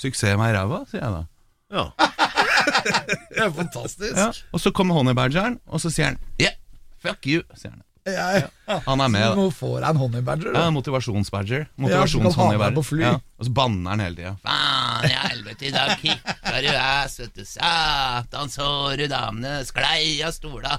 Suksess 0.00 0.38
med 0.40 0.54
ræva, 0.56 0.84
sier 0.90 1.02
jeg 1.04 1.12
da. 1.12 1.22
Ja. 1.70 1.84
det 3.30 3.44
er 3.44 3.52
fantastisk. 3.54 4.16
Ja. 4.16 4.30
Og 4.52 4.62
så 4.62 4.72
kommer 4.74 4.98
honeybadgeren, 4.98 5.60
og 5.68 5.82
så 5.82 5.92
sier 5.92 6.12
han 6.12 6.18
yeah, 6.40 6.56
fuck 7.02 7.26
you, 7.30 7.44
sier 7.54 7.74
han. 7.74 7.84
Ja, 8.08 8.26
ja. 8.40 8.78
Han 8.86 9.00
er 9.04 9.10
med, 9.12 9.22
Så 9.22 9.34
du 9.34 9.40
Nå 9.42 9.50
får 9.52 9.74
jeg 9.76 9.90
en 9.90 9.98
honeybadger. 10.00 10.54
Ja, 10.56 10.70
motivasjonsbadger. 10.72 11.66
Ja, 11.84 12.70
på 12.72 12.84
fly. 12.86 13.02
Ja. 13.04 13.12
Og 13.38 13.46
så 13.46 13.52
banner 13.54 13.92
han 13.92 14.00
hele 14.00 14.16
tida. 14.16 14.32
Faen 14.44 15.04
i 15.10 15.18
helvete, 15.28 15.68
i 15.68 15.72
dag 15.74 15.92
kicka 16.00 16.62
du 16.64 16.70
ass, 16.72 17.18
vet 17.20 17.34
du. 17.36 17.44
Satan, 17.44 18.48
så 18.52 18.70
du 18.96 19.04
damene 19.10 19.60
sklei 19.68 20.22
av 20.24 20.32
stola. 20.32 20.78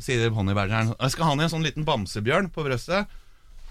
Sier 0.00 0.32
honningbergeren. 0.34 0.94
Jeg 0.94 1.14
skal 1.14 1.28
ha 1.30 1.36
ned 1.36 1.48
en 1.48 1.54
sånn 1.56 1.66
liten 1.66 1.86
bamsebjørn 1.86 2.50
på 2.54 2.64
brøstet. 2.66 3.08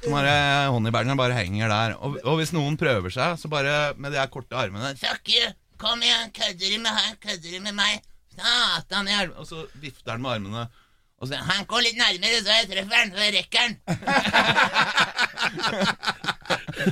Så 0.04 0.12
bare 0.12 0.34
Honningbergeren 0.70 1.18
bare 1.18 1.38
henger 1.38 1.72
der. 1.72 1.96
Og, 1.98 2.20
og 2.28 2.40
hvis 2.40 2.54
noen 2.54 2.76
prøver 2.78 3.14
seg, 3.14 3.40
så 3.42 3.50
bare 3.50 3.94
med 3.98 4.14
de 4.14 4.20
her 4.22 4.30
korte 4.30 4.58
armene 4.60 4.94
Fuck 5.00 5.32
you! 5.34 5.54
Kom 5.82 6.04
igjen, 6.04 6.30
kødder 6.36 6.72
du 6.72 6.78
med 6.84 6.94
her? 6.96 7.16
Kødder 7.24 7.56
du 7.58 7.64
med 7.66 7.76
meg? 7.76 8.04
Satan 8.36 9.08
i 9.10 9.16
helvete 9.16 9.42
Og 9.44 9.48
så 9.50 9.64
vifter 9.82 10.16
han 10.16 10.24
med 10.24 10.38
armene. 10.38 10.68
Og 11.22 11.28
så 11.28 11.32
sier 11.34 11.44
han 11.48 11.66
kom 11.70 11.80
litt 11.80 11.96
nærmere, 11.96 12.42
så 12.44 12.50
jeg 12.60 12.68
treffer 12.74 12.96
han, 13.00 13.10
så 13.16 13.20
jeg 13.24 13.34
rekker 13.38 13.60
han. 13.64 13.74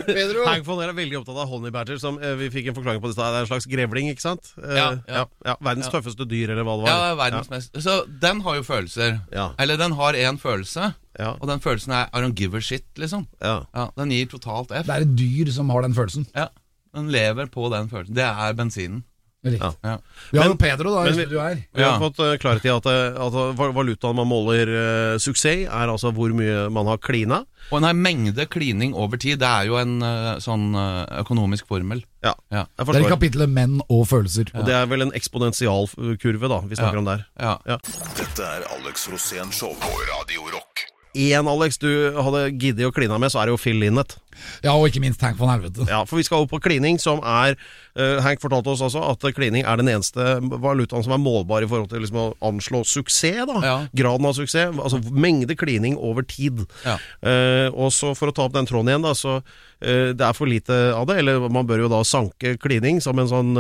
Pedro, 0.08 0.46
Hank 0.48 0.64
von 0.66 0.80
er 0.84 0.94
veldig 0.96 1.18
opptatt 1.20 1.38
av 1.44 1.50
honey 1.52 1.72
badger, 1.76 1.98
som 2.02 2.16
eh, 2.24 2.32
vi 2.40 2.48
fikk 2.54 2.70
en 2.72 2.76
forklaring 2.78 3.02
på 3.04 3.10
det 3.10 3.14
i 3.16 3.18
stad. 3.18 3.34
Det 3.36 3.40
er 3.42 3.46
en 3.46 3.50
slags 3.52 3.68
grevling, 3.70 4.06
ikke 4.14 4.24
sant? 4.24 4.46
Eh, 4.62 4.76
Ja, 4.78 4.86
ja. 5.12 5.24
ja. 5.46 5.56
Verdens 5.60 5.90
Ja. 5.90 5.94
tøffeste 5.98 6.26
dyr, 6.30 6.50
eller 6.54 6.64
hva 6.68 6.76
det 6.80 6.88
Ja, 6.88 6.96
var. 6.96 7.04
Ja, 7.04 7.12
er 7.12 7.20
verdens 7.20 7.50
mest 7.52 7.76
Så 7.84 7.94
den 8.24 8.38
har 8.48 8.54
jo 8.60 8.64
følelser. 8.68 9.10
Ja. 9.36 9.50
Eller 9.60 9.76
den 9.82 9.92
har 10.00 10.14
én 10.18 10.40
følelse, 10.42 10.94
Ja. 11.20 11.32
og 11.40 11.46
den 11.52 11.60
følelsen 11.60 11.92
er 12.00 12.06
I 12.14 12.22
don't 12.24 12.36
give 12.40 12.56
a 12.58 12.62
shit, 12.62 12.86
liksom. 12.96 13.28
Ja. 13.42 13.60
Ja, 13.76 13.90
Den 13.98 14.10
gir 14.16 14.26
totalt 14.32 14.72
F. 14.72 14.86
det 14.88 14.96
er 14.96 15.02
et 15.04 15.16
dyr 15.20 15.52
som 15.52 15.70
har 15.70 15.82
den 15.84 15.94
følelsen. 15.94 16.26
Ja, 16.36 16.48
Den 16.96 17.10
lever 17.12 17.46
på 17.48 17.70
den 17.74 17.90
følelsen. 17.90 18.16
Det 18.16 18.24
er 18.24 18.54
bensinen. 18.54 19.04
Riktig. 19.44 19.60
Ja. 19.60 19.74
Ja. 19.84 19.98
Vi 20.32 20.38
har 20.40 20.46
Men- 20.48 20.54
jo 20.54 20.58
Pedro 20.62 20.94
da, 20.96 21.04
men 21.04 21.14
vi- 21.14 21.26
studio 21.26 21.40
her. 21.42 21.58
Vi 21.76 21.84
har 21.84 22.00
fått 22.00 22.20
eh, 22.20 22.38
klarhet 22.40 22.66
i 22.66 22.70
at, 22.72 22.86
eh, 22.86 23.26
at 23.26 23.34
valutaen 23.76 24.16
man 24.16 24.28
måler 24.28 24.68
uh, 24.72 25.18
suksess, 25.20 25.68
er 25.68 25.88
altså 25.92 26.14
hvor 26.16 26.32
mye 26.34 26.70
man 26.72 26.86
har 26.88 26.98
klina. 26.98 27.44
Og 27.72 27.84
en 27.84 28.02
mengde 28.02 28.46
klining 28.48 28.94
over 28.96 29.18
tid, 29.18 29.40
det 29.40 29.48
er 29.48 29.66
jo 29.68 29.76
en 29.80 30.02
uh, 30.04 30.38
sånn 30.40 30.74
eh, 30.76 31.20
økonomisk 31.22 31.68
formel. 31.68 32.04
Ja, 32.24 32.34
Ja. 32.52 32.66
jeg 32.80 32.86
Det 32.88 32.96
er 32.96 33.08
i 33.08 33.12
kapitlet 33.12 33.50
menn 33.50 33.82
og 33.90 34.08
følelser. 34.08 34.48
Og 34.56 34.66
det 34.66 34.74
er 34.74 34.86
vel 34.88 35.02
en 35.02 35.12
eksponentialkurve, 35.12 36.48
da, 36.50 36.60
vi 36.62 36.76
snakker 36.76 36.94
Ja. 36.94 37.00
om 37.00 37.06
der. 37.06 37.26
Ja. 37.40 37.58
Ja. 37.68 37.78
Dette 38.16 38.44
er 38.44 38.64
Alex 38.80 39.08
Rosén 39.10 39.52
Show 39.52 39.76
på 39.76 39.92
Radio 40.08 40.42
Rock. 40.54 40.93
Én, 41.14 41.48
Alex, 41.48 41.78
du 41.78 41.90
hadde 42.18 42.48
giddet 42.58 42.88
å 42.90 42.94
kline 42.94 43.18
med, 43.22 43.30
så 43.30 43.42
er 43.42 43.50
det 43.50 43.54
jo 43.54 43.62
Phil 43.62 43.78
Linnet. 43.82 44.18
Ja, 44.64 44.74
og 44.74 44.88
ikke 44.90 45.02
minst 45.04 45.22
Hank 45.24 45.38
von 45.40 45.52
Helvete. 45.52 45.86
Ja, 45.90 46.04
for 46.10 46.20
vi 46.20 46.26
skal 46.28 46.44
opp 46.44 46.54
på 46.54 46.62
klining, 46.64 47.00
som 47.02 47.22
er 47.22 47.58
uh, 47.98 48.18
Hank 48.26 48.42
fortalte 48.44 48.74
oss 48.74 48.84
altså 48.86 49.04
at 49.12 49.26
klining 49.38 49.66
er 49.66 49.80
den 49.80 49.92
eneste 49.92 50.38
valutaen 50.42 51.06
som 51.06 51.16
er 51.16 51.22
målbar 51.22 51.66
i 51.66 51.70
forhold 51.70 51.92
til 51.92 52.04
liksom 52.04 52.22
å 52.22 52.30
anslå 52.50 52.84
suksess. 52.88 53.44
da 53.50 53.60
Ja. 53.64 53.76
Graden 53.94 54.30
av 54.30 54.38
suksess. 54.38 54.74
Altså 54.74 55.02
mengde 55.12 55.58
klining 55.60 55.98
over 55.98 56.26
tid. 56.26 56.66
Ja. 56.86 56.98
Uh, 57.22 57.70
og 57.74 57.94
så 57.94 58.14
For 58.18 58.30
å 58.30 58.36
ta 58.36 58.48
opp 58.48 58.58
den 58.58 58.68
tråden 58.70 58.92
igjen, 58.92 59.06
da 59.06 59.14
så 59.18 59.38
uh, 59.40 60.10
det 60.14 60.26
er 60.26 60.34
for 60.34 60.50
lite 60.50 60.80
av 60.96 61.08
det. 61.10 61.20
Eller 61.22 61.46
man 61.50 61.68
bør 61.70 61.86
jo 61.86 61.92
da 61.92 62.04
sanke 62.08 62.56
klining 62.62 63.02
som 63.04 63.20
en 63.20 63.30
sånn 63.30 63.54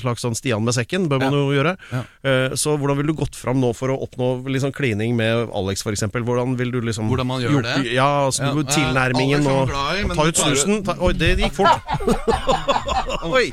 slags 0.00 0.24
sånn 0.24 0.36
Stian 0.38 0.64
med 0.64 0.76
sekken. 0.76 1.08
Bør 1.10 1.20
man 1.26 1.36
jo 1.36 1.52
gjøre. 1.54 1.76
Så 2.56 2.76
hvordan 2.78 2.96
ville 2.98 3.12
du 3.12 3.18
gått 3.18 3.36
fram 3.36 3.60
nå 3.60 3.72
for 3.76 3.92
å 3.92 3.98
oppnå 4.06 4.46
liksom 4.48 4.72
klining 4.76 5.16
med 5.18 5.50
Alex, 5.54 5.82
f.eks.? 5.84 6.06
Hvordan 6.14 6.54
vil 6.58 6.72
du 6.74 6.80
liksom 6.80 6.93
Hvordan 7.02 7.26
man 7.26 7.40
gjør 7.40 7.50
gjort- 7.50 7.64
det? 7.64 7.92
Ja, 7.94 8.26
altså, 8.26 8.42
Ja, 8.44 8.62
tilnærmingen 8.62 9.46
er 9.46 9.50
og 9.50 9.68
i, 9.68 10.14
Ta 10.14 10.22
ut 10.28 10.36
snusen. 10.38 10.84
Ta, 10.84 10.92
oi, 11.00 11.12
det 11.12 11.38
gikk 11.38 11.54
fort. 11.54 11.80
Oi. 13.36 13.52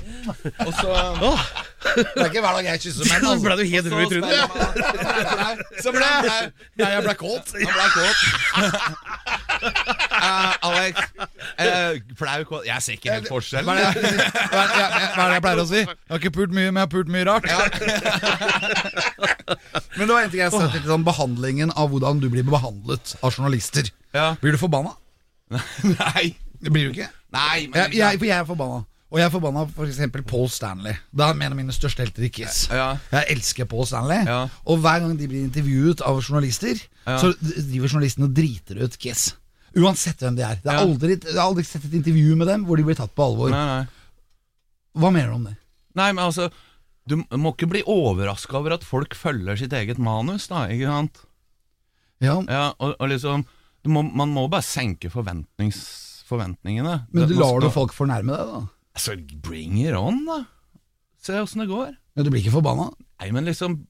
Og 0.60 0.74
så 0.74 1.38
Det 1.82 2.06
er 2.16 2.28
ikke 2.30 2.42
hver 2.44 2.58
dag 2.58 2.68
jeg 2.68 2.82
kysser 2.86 3.08
menn. 3.10 3.24
Altså. 3.32 3.44
ble 3.46 3.54
du 3.58 3.64
helt 3.72 3.88
rød 3.92 4.02
i 4.02 4.08
trynet. 4.12 4.34
Så 5.82 5.94
ble 5.94 6.06
jeg, 6.06 6.50
nei, 6.80 6.90
jeg 6.92 7.04
ble 7.06 7.16
kåt. 7.20 7.54
Jeg 7.58 7.72
ble 7.72 7.86
kåt. 7.96 8.20
Uh, 9.62 10.54
Alex 10.68 10.96
eh, 11.62 12.00
Flau 12.18 12.44
kåt 12.50 12.66
Jeg 12.66 12.82
ser 12.82 12.98
ikke 12.98 13.12
helt 13.14 13.30
forskjell. 13.30 13.66
Hva 13.68 13.76
er, 13.78 13.94
det, 13.94 15.28
jeg 15.36 15.44
pleier 15.46 15.62
å 15.62 15.68
si? 15.70 15.82
Jeg 15.84 16.12
har 16.14 16.22
ikke 16.22 16.34
pult 16.38 16.56
mye, 16.56 16.70
men 16.70 16.82
jeg 16.82 16.88
har 16.88 16.94
pult 16.94 17.12
mye 17.14 17.26
rart. 17.30 17.44
men 19.98 20.06
det 20.06 20.14
var 20.14 20.22
en 20.22 20.32
ting 20.34 20.44
jeg 20.44 20.56
sett 20.56 20.78
litt 20.78 20.90
sånn 20.90 21.08
behandlingen 21.08 21.74
av 21.76 21.92
hvordan 21.94 22.22
du 22.22 22.30
blir 22.34 22.46
behandlet 22.48 23.16
av 23.22 23.34
journalister. 23.34 23.90
Blir 24.44 24.58
du 24.58 24.62
forbanna? 24.62 24.96
Nei. 25.52 26.32
Det 26.62 26.70
blir 26.70 26.90
du 26.90 26.94
ikke? 26.94 27.10
Nei, 27.34 27.68
men 27.72 27.80
Jeg, 27.80 27.98
jeg, 27.98 28.22
jeg 28.28 28.38
er 28.38 28.46
forbanna. 28.46 28.84
Og 29.12 29.20
jeg 29.20 29.32
forbanna 29.34 29.66
for 29.76 29.84
eksempel 29.90 30.24
Paul 30.24 30.48
Stanley. 30.48 30.94
Det 31.12 31.26
er 31.26 31.34
en 31.36 31.42
av 31.52 31.58
mine 31.58 31.74
største 31.76 32.00
helter 32.06 32.24
i 32.24 32.30
Kiss. 32.32 32.62
Ja. 32.72 32.94
Jeg 33.12 33.28
elsker 33.36 33.68
Paul 33.68 33.84
Stanley. 33.90 34.22
Ja. 34.24 34.46
Og 34.72 34.80
hver 34.80 35.02
gang 35.04 35.18
de 35.20 35.28
blir 35.28 35.44
intervjuet 35.44 36.00
av 36.08 36.22
journalister, 36.24 36.80
Ja. 37.06 37.18
så 37.20 37.34
driver 37.42 37.90
journalistene 37.92 38.30
og 38.30 38.34
driter 38.38 38.80
ut 38.86 38.96
Kiss. 38.98 39.34
Uansett 39.76 40.20
hvem 40.24 40.36
de 40.38 40.44
er. 40.48 40.56
Det 40.64 40.72
er 40.72 40.80
aldri, 40.86 41.18
jeg 41.20 41.36
har 41.36 41.44
aldri 41.50 41.64
sett 41.68 41.86
et 41.90 41.94
intervju 42.00 42.36
med 42.40 42.48
dem 42.48 42.64
hvor 42.68 42.78
de 42.80 42.84
blir 42.88 42.96
tatt 42.96 43.14
på 43.16 43.24
alvor. 43.28 43.52
Nei, 43.52 43.66
nei. 43.68 43.86
Hva 45.00 45.12
mener 45.12 45.28
du 45.32 45.36
om 45.36 45.46
det? 45.48 45.56
Nei, 45.96 46.12
men 46.12 46.24
altså 46.26 46.50
Du 47.08 47.18
må 47.36 47.52
ikke 47.56 47.68
bli 47.72 47.82
overraska 47.88 48.54
over 48.60 48.76
at 48.76 48.84
folk 48.86 49.16
følger 49.18 49.58
sitt 49.58 49.74
eget 49.74 49.98
manus, 49.98 50.48
da, 50.52 50.68
ikke 50.72 50.88
sant? 50.88 51.22
Ja, 52.22 52.36
Ja, 52.48 52.74
og, 52.80 52.96
og 53.00 53.10
liksom 53.10 53.44
du 53.84 53.90
må, 53.90 54.04
Man 54.14 54.30
må 54.30 54.48
bare 54.52 54.62
senke 54.64 55.10
forventningene. 55.10 57.08
Men 57.12 57.28
du 57.28 57.34
lar 57.40 57.60
du 57.60 57.70
folk 57.74 57.92
fornærme 57.96 58.38
deg, 58.38 58.52
da? 58.54 58.62
Altså, 58.96 59.16
bring 59.44 59.80
it 59.82 59.96
on, 59.96 60.24
da. 60.28 60.44
Se 61.22 61.38
åssen 61.40 61.64
det 61.64 61.72
går. 61.72 61.94
Ja, 62.18 62.24
du 62.24 62.32
blir 62.32 62.42
ikke 62.44 62.58
forbanna? 62.58 62.90
Nei, 63.22 63.30
men 63.36 63.48
liksom 63.48 63.84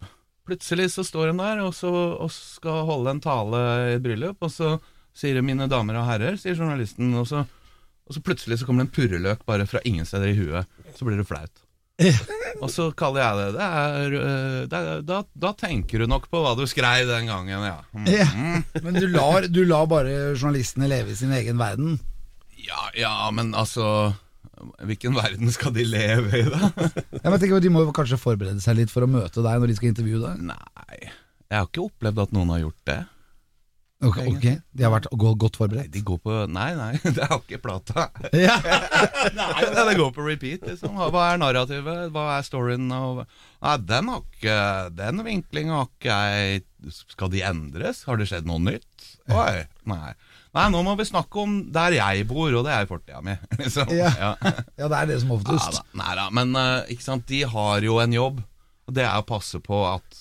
Plutselig 0.47 0.89
så 0.91 1.03
står 1.05 1.29
hun 1.31 1.39
der 1.39 1.59
og, 1.61 1.69
så, 1.77 1.89
og 2.17 2.31
skal 2.33 2.81
holde 2.87 3.11
en 3.13 3.21
tale 3.23 3.59
i 3.91 3.95
et 3.95 4.03
bryllup, 4.03 4.41
og 4.41 4.49
så 4.49 4.71
sier 5.13 5.37
det 5.37 5.43
'mine 5.45 5.67
damer 5.69 5.99
og 5.99 6.07
herrer', 6.07 6.39
sier 6.41 6.57
journalisten, 6.57 7.13
og 7.13 7.27
så, 7.29 7.43
og 8.09 8.15
så 8.15 8.23
plutselig 8.25 8.57
så 8.59 8.65
kommer 8.65 8.83
det 8.83 8.89
en 8.89 8.95
purreløk 8.95 9.45
bare 9.45 9.67
fra 9.69 9.83
ingen 9.85 10.07
steder 10.07 10.31
i 10.31 10.39
huet. 10.39 10.65
Så 10.97 11.05
blir 11.05 11.21
det 11.21 11.27
flaut. 11.29 11.61
Og 12.61 12.71
så 12.73 12.89
kaller 12.97 13.21
jeg 13.21 13.37
det 13.37 13.49
det. 13.55 13.67
Er, 13.67 14.15
øh, 14.17 14.57
det 14.71 14.79
er, 14.79 15.03
da, 15.05 15.21
da 15.45 15.51
tenker 15.57 16.01
du 16.01 16.09
nok 16.09 16.27
på 16.31 16.41
hva 16.43 16.55
du 16.57 16.65
skrev 16.69 17.05
den 17.09 17.29
gangen, 17.29 17.67
ja. 17.69 17.77
Mm. 17.93 18.09
Ja. 18.09 18.27
Men 18.81 18.97
du 18.97 19.07
lar, 19.13 19.47
du 19.47 19.61
lar 19.65 19.85
bare 19.91 20.33
journalistene 20.33 20.89
leve 20.91 21.13
i 21.13 21.19
sin 21.21 21.33
egen 21.37 21.61
verden? 21.61 21.99
Ja, 22.61 22.89
ja, 22.97 23.13
men 23.33 23.53
altså 23.57 24.13
Hvilken 24.89 25.15
verden 25.17 25.53
skal 25.53 25.73
de 25.75 25.85
leve 25.87 26.41
i, 26.41 26.43
da? 26.49 26.71
Jeg 27.17 27.39
tenker, 27.41 27.57
De 27.63 27.71
må 27.73 27.85
jo 27.85 27.95
kanskje 27.95 28.19
forberede 28.21 28.63
seg 28.63 28.79
litt 28.81 28.93
for 28.93 29.05
å 29.05 29.09
møte 29.09 29.43
deg 29.45 29.61
når 29.61 29.71
de 29.71 29.79
skal 29.79 29.91
intervjue 29.93 30.21
deg? 30.23 30.45
Nei, 30.51 30.99
jeg 31.51 31.57
har 31.57 31.67
ikke 31.67 31.87
opplevd 31.89 32.23
at 32.25 32.35
noen 32.35 32.53
har 32.53 32.63
gjort 32.65 32.85
det. 32.89 33.01
Ok, 34.01 34.17
okay. 34.31 34.55
De 34.73 34.85
har 34.85 34.93
vært 34.95 35.07
godt 35.13 35.59
forberedt? 35.59 35.91
De 35.93 36.01
går 36.05 36.17
på 36.23 36.37
Nei, 36.49 36.71
nei, 36.77 36.95
det 37.15 37.27
har 37.29 37.37
ikke 37.37 37.59
plata. 37.61 38.07
Ja. 38.33 38.55
Nei, 39.37 39.65
det 39.77 39.93
går 39.99 40.09
på 40.15 40.25
repeat, 40.25 40.65
liksom. 40.65 40.97
Hva 40.97 41.27
er 41.29 41.41
narrativet? 41.41 42.09
Hva 42.13 42.23
er 42.39 42.47
storyen? 42.47 42.87
Og... 42.97 43.21
Nei, 43.61 43.75
den 43.85 44.09
har 44.09 44.23
ikke 44.25 44.57
Den 44.97 45.21
vinklinga 45.27 45.83
har 45.83 45.91
ikke 45.91 46.17
jeg 46.33 46.63
Skal 47.13 47.29
de 47.35 47.43
endres? 47.45 48.01
Har 48.09 48.17
det 48.17 48.25
skjedd 48.31 48.49
noe 48.49 48.63
nytt? 48.63 49.05
Oi, 49.29 49.67
nei. 49.89 50.15
Nei, 50.57 50.65
nå 50.73 50.81
må 50.83 50.97
vi 50.99 51.05
snakke 51.07 51.39
om 51.45 51.53
der 51.71 51.93
jeg 51.95 52.25
bor, 52.27 52.51
og 52.59 52.65
det 52.67 52.73
er 52.75 52.87
fortida 52.89 53.21
mi. 53.23 53.37
Liksom. 53.61 53.91
Ja. 53.95 54.09
Ja. 54.19 54.31
ja, 54.81 54.89
det 54.91 54.97
er 54.97 55.11
det 55.13 55.19
som 55.21 55.31
Ja, 55.31 55.37
oftest. 55.39 55.77
da. 55.79 55.85
Nei 56.01 56.15
da, 56.19 56.25
men 56.35 56.51
eh, 56.59 56.91
ikke 56.95 57.05
sant, 57.07 57.23
de 57.31 57.43
har 57.53 57.85
jo 57.87 57.99
en 58.03 58.17
jobb, 58.17 58.41
og 58.89 58.97
det 58.97 59.05
er 59.07 59.15
å 59.21 59.27
passe 59.27 59.61
på 59.63 59.79
at, 59.87 60.19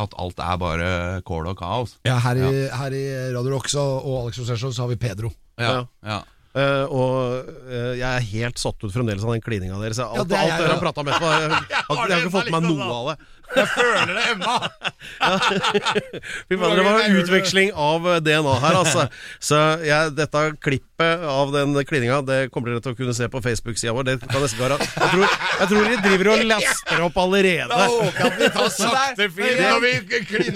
at 0.00 0.16
alt 0.20 0.40
er 0.40 0.56
bare 0.62 0.88
kål 1.28 1.50
og 1.52 1.58
kaos. 1.60 1.98
Ja, 2.08 2.16
her 2.24 2.40
i, 2.40 2.54
her 2.72 2.96
i 2.96 3.04
Radio 3.36 3.52
Rock 3.58 3.68
så, 3.72 3.84
og 4.00 4.22
Alex 4.24 4.40
Rosesho 4.40 4.72
så 4.72 4.86
har 4.86 4.94
vi 4.94 5.00
Pedro. 5.04 5.32
Ja, 5.60 5.82
ja. 6.06 6.22
Uh, 6.56 6.88
og 6.88 7.48
uh, 7.68 7.90
jeg 7.98 8.00
er 8.08 8.22
helt 8.30 8.56
satt 8.56 8.80
ut 8.80 8.88
fremdeles 8.94 9.20
av 9.26 9.34
den 9.34 9.42
klininga 9.44 9.76
deres. 9.76 9.98
Alt, 10.00 10.16
Ja, 10.16 10.22
det 10.24 10.36
er 10.38 10.40
alt 10.40 10.52
jeg 10.54 10.62
dere 10.62 10.72
har 10.72 10.80
prata 10.80 11.02
om 11.02 11.10
etterpå, 11.12 11.32
jeg, 11.34 11.50
jeg, 11.74 11.82
har- 11.84 11.98
jeg 12.00 12.14
har 12.16 12.22
ikke 12.22 12.32
fått 12.32 12.48
med 12.54 12.64
meg 12.64 12.78
noe 12.78 12.86
av 12.96 13.10
det. 13.10 13.16
Jeg 13.56 13.68
føler 13.72 14.12
det 14.16 14.24
ennå! 14.34 14.56
Fy 16.48 16.58
faen, 16.58 16.74
det 16.76 16.84
var 16.84 17.00
en 17.04 17.16
utveksling 17.20 17.72
av 17.72 18.08
eh, 18.10 18.20
DNA 18.24 18.54
her, 18.64 18.78
altså. 18.82 19.06
Så 19.42 19.60
jeg, 19.86 20.12
dette 20.18 20.42
klippet 20.64 21.24
av 21.28 21.52
den 21.52 21.76
klininga 21.86 22.22
Det 22.24 22.38
kommer 22.52 22.72
dere 22.72 22.82
til 22.84 22.94
å 22.94 22.98
kunne 22.98 23.14
se 23.16 23.28
på 23.32 23.42
Facebook-sida 23.44 23.92
vår. 23.96 24.06
Det 24.08 24.16
kan 24.24 24.42
nesten 24.42 24.62
være 24.62 24.78
jeg 24.80 25.10
tror, 25.12 25.24
jeg 25.60 25.68
tror 25.72 25.88
de 25.90 25.96
driver 26.04 26.30
og 26.32 26.44
laster 26.50 27.02
opp 27.06 27.18
allerede. 27.20 27.80
sakte 28.76 29.28
film 29.36 29.62
når 29.62 29.80
vi 29.84 29.92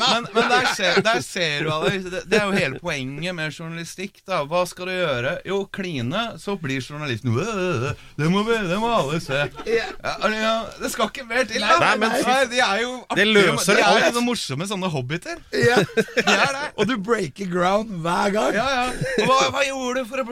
Men, 0.01 0.29
men 0.35 0.49
der, 0.51 0.69
ser, 0.77 1.01
der 1.05 1.21
ser 1.25 1.67
du, 1.67 1.71
Alex. 1.75 2.09
Det, 2.11 2.23
det 2.31 2.41
er 2.41 2.49
jo 2.49 2.57
hele 2.57 2.81
poenget 2.83 3.37
med 3.37 3.53
journalistikk. 3.55 4.23
da 4.29 4.43
Hva 4.49 4.65
skal 4.69 4.91
du 4.91 4.95
gjøre? 4.97 5.37
Jo, 5.49 5.63
kline, 5.73 6.25
så 6.41 6.57
blir 6.61 6.81
journalisten 6.81 7.37
«Øh, 7.37 7.91
Det 8.19 8.31
må, 8.33 8.43
vi, 8.49 8.57
det 8.69 8.79
må 8.81 8.91
alle 8.95 9.21
se. 9.23 9.45
Ja, 9.69 9.89
ja, 10.31 10.55
det 10.81 10.93
skal 10.93 11.11
ikke 11.11 11.27
mer 11.29 11.47
til. 11.49 11.63
Nei, 11.63 11.95
men 12.01 12.17
Nei, 12.27 12.41
De 12.51 12.61
er 12.65 12.80
jo 12.83 12.93
Det 13.17 13.27
løser 13.29 13.79
De 13.79 13.83
er 13.83 13.89
alt. 13.89 14.07
jo 14.07 14.13
så 14.19 14.23
morsomme 14.25 14.67
sånne 14.71 14.91
hobbiter. 14.93 15.39
Ja. 15.55 15.79
Det 16.17 16.25
er 16.27 16.53
det. 16.57 16.67
Og 16.77 16.89
du 16.91 16.97
breaker 16.99 17.49
ground 17.53 17.91
hver 18.05 18.33
gang. 18.35 18.55
Ja, 18.57 18.67
ja. 18.81 18.87
Og 19.23 19.31
hva, 19.31 19.39
hva 19.55 19.65
gjorde 19.67 20.03
du 20.05 20.11
for 20.11 20.23
å 20.25 20.27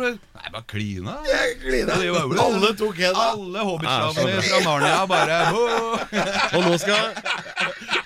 Nei, 0.48 0.54
bare 0.54 0.64
klina. 0.70 1.14
Jeg 1.28 1.58
klina. 1.60 1.96
Ja, 2.04 2.12
var- 2.24 2.44
Alle 2.46 2.72
tok 2.76 2.98
en. 3.04 3.14
Alle 3.14 3.64
hobbitslavene 3.68 4.42
fra 4.48 4.60
Narnia 4.64 5.06
bare. 5.06 5.38
Og 6.56 6.64
nå 6.64 6.78
skal 6.80 7.12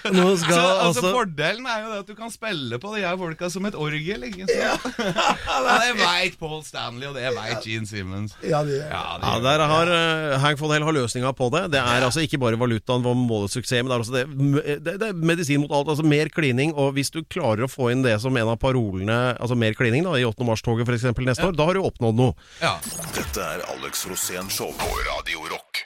Nå 0.02 0.22
Så 0.34 0.40
skal 0.42 0.58
altså, 0.58 0.88
altså 0.88 1.10
Fordelen 1.14 1.66
er 1.70 1.82
jo 1.84 1.90
det 1.92 1.98
at 2.00 2.08
du 2.10 2.14
kan 2.18 2.30
spille 2.32 2.78
på 2.82 2.90
de 2.96 3.04
her 3.04 3.14
folka 3.20 3.46
som 3.54 3.66
et 3.68 3.76
orgel. 3.78 4.24
Ikke 4.26 4.48
sant? 4.48 4.96
Ja, 4.98 5.58
det 5.84 5.92
veit 6.00 6.34
Paul 6.40 6.64
Stanley, 6.66 7.06
og 7.06 7.14
det 7.14 7.30
veit 7.36 7.62
Gene 7.62 7.86
Simmons. 7.86 8.34
Ja, 8.42 8.64
de, 8.66 8.80
Ja, 8.82 9.02
det 9.22 9.30
ja, 9.30 9.36
Der 9.44 9.62
har 9.70 9.92
uh, 9.92 10.40
Hank 10.42 10.58
von 10.58 10.74
Hell 10.74 10.82
har 10.88 10.96
løsninga 10.96 11.30
på 11.38 11.46
det. 11.54 11.68
Det 11.76 11.78
er 11.78 12.02
altså 12.08 12.24
ikke 12.24 12.40
bare 12.42 12.58
valutaen 12.58 13.06
som 13.06 13.22
måler 13.30 13.52
suksess, 13.52 13.78
men 13.84 13.92
det 13.92 13.94
er, 13.94 14.02
også 14.02 14.16
det, 14.16 14.82
det, 14.88 14.96
det 15.04 15.12
er 15.12 15.22
medisin 15.22 15.62
mot 15.62 15.70
alt. 15.78 15.92
Altså 15.94 16.02
Mer 16.02 16.32
klining. 16.34 16.74
Og 16.74 16.96
hvis 16.98 17.12
du 17.14 17.22
klarer 17.22 17.68
å 17.68 17.70
få 17.70 17.92
inn 17.94 18.02
det 18.02 18.16
som 18.24 18.34
en 18.36 18.50
av 18.56 18.58
parolene, 18.58 19.20
altså 19.38 19.54
mer 19.54 19.78
klining 19.78 20.02
da 20.08 20.16
i 20.18 20.26
8. 20.26 20.42
mars-toget 20.50 20.82
f.eks. 20.90 21.06
neste 21.14 21.46
år, 21.46 21.54
da 21.54 21.68
har 21.70 21.78
du 21.78 21.84
oppnådd 21.86 22.18
noe. 22.18 22.31
Ja. 22.60 22.76
Dette 23.16 23.40
er 23.40 23.64
Alex 23.74 24.06
Rosén 24.10 24.50
Show 24.52 24.70
på 24.78 24.88
Radio 25.08 25.48
Rock. 25.50 25.82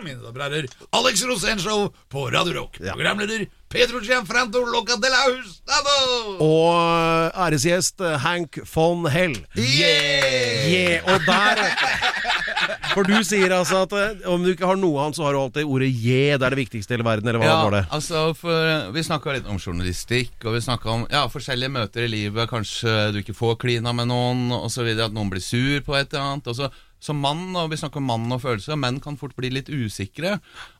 Mine 0.00 0.20
damer 0.22 0.30
og 0.30 0.44
herrer, 0.44 0.66
Alex 0.94 1.24
Rosén-show 1.26 1.88
på 2.10 2.28
Radio 2.30 2.60
Rock. 2.60 2.78
Programleder 2.78 3.48
Pedro 3.70 3.98
Gianfranto 4.02 4.62
Loca 4.64 4.94
de 4.94 5.10
la 5.10 5.24
Hustado. 5.26 5.96
Og 6.38 6.70
uh, 6.74 7.46
æresgjest 7.46 8.00
uh, 8.00 8.14
Hank 8.22 8.58
von 8.74 9.10
Hell. 9.10 9.36
Yeah! 9.58 10.70
Yeah, 10.70 11.04
og 11.10 11.20
der 11.26 11.56
For 12.90 13.06
du 13.06 13.14
sier 13.26 13.52
altså 13.54 13.84
at 13.86 13.92
uh, 13.94 14.24
om 14.32 14.42
du 14.44 14.50
ikke 14.52 14.66
har 14.66 14.78
noe 14.80 14.98
annet, 15.04 15.16
så 15.18 15.24
har 15.28 15.36
du 15.36 15.40
alltid 15.44 15.68
ordet 15.70 15.90
je. 15.94 16.20
Det 16.34 16.42
er 16.46 16.54
det 16.56 16.60
viktigste 16.64 16.94
i 16.94 16.96
hele 16.98 17.06
verden, 17.06 17.30
eller 17.30 17.42
hva 17.42 17.48
Ja, 17.50 17.58
var 17.64 17.76
det? 17.78 17.84
altså 17.94 18.24
for 18.38 18.90
Vi 18.96 19.04
snakka 19.06 19.36
litt 19.36 19.48
om 19.50 19.58
journalistikk, 19.62 20.36
og 20.44 20.56
vi 20.58 20.64
snakka 20.66 20.90
om 20.96 21.06
ja, 21.12 21.24
forskjellige 21.30 21.70
møter 21.76 22.06
i 22.06 22.10
livet. 22.12 22.50
Kanskje 22.50 23.10
du 23.14 23.20
ikke 23.22 23.36
får 23.38 23.58
klina 23.62 23.92
med 23.96 24.10
noen, 24.10 24.48
osv. 24.60 24.90
At 24.98 25.14
noen 25.14 25.30
blir 25.32 25.42
sur 25.44 25.80
på 25.86 25.96
et 25.98 26.10
eller 26.12 26.32
annet. 26.34 26.50
Og 26.50 26.58
så 26.58 26.70
som 27.00 27.16
mann, 27.16 27.46
og 27.56 27.70
vi 27.72 27.78
snakker 27.80 27.96
om 27.96 28.10
mann 28.10 28.26
og 28.34 28.42
følelser, 28.42 28.76
menn 28.76 28.98
kan 29.00 29.14
fort 29.16 29.32
bli 29.38 29.48
litt 29.48 29.70
usikre 29.72 30.34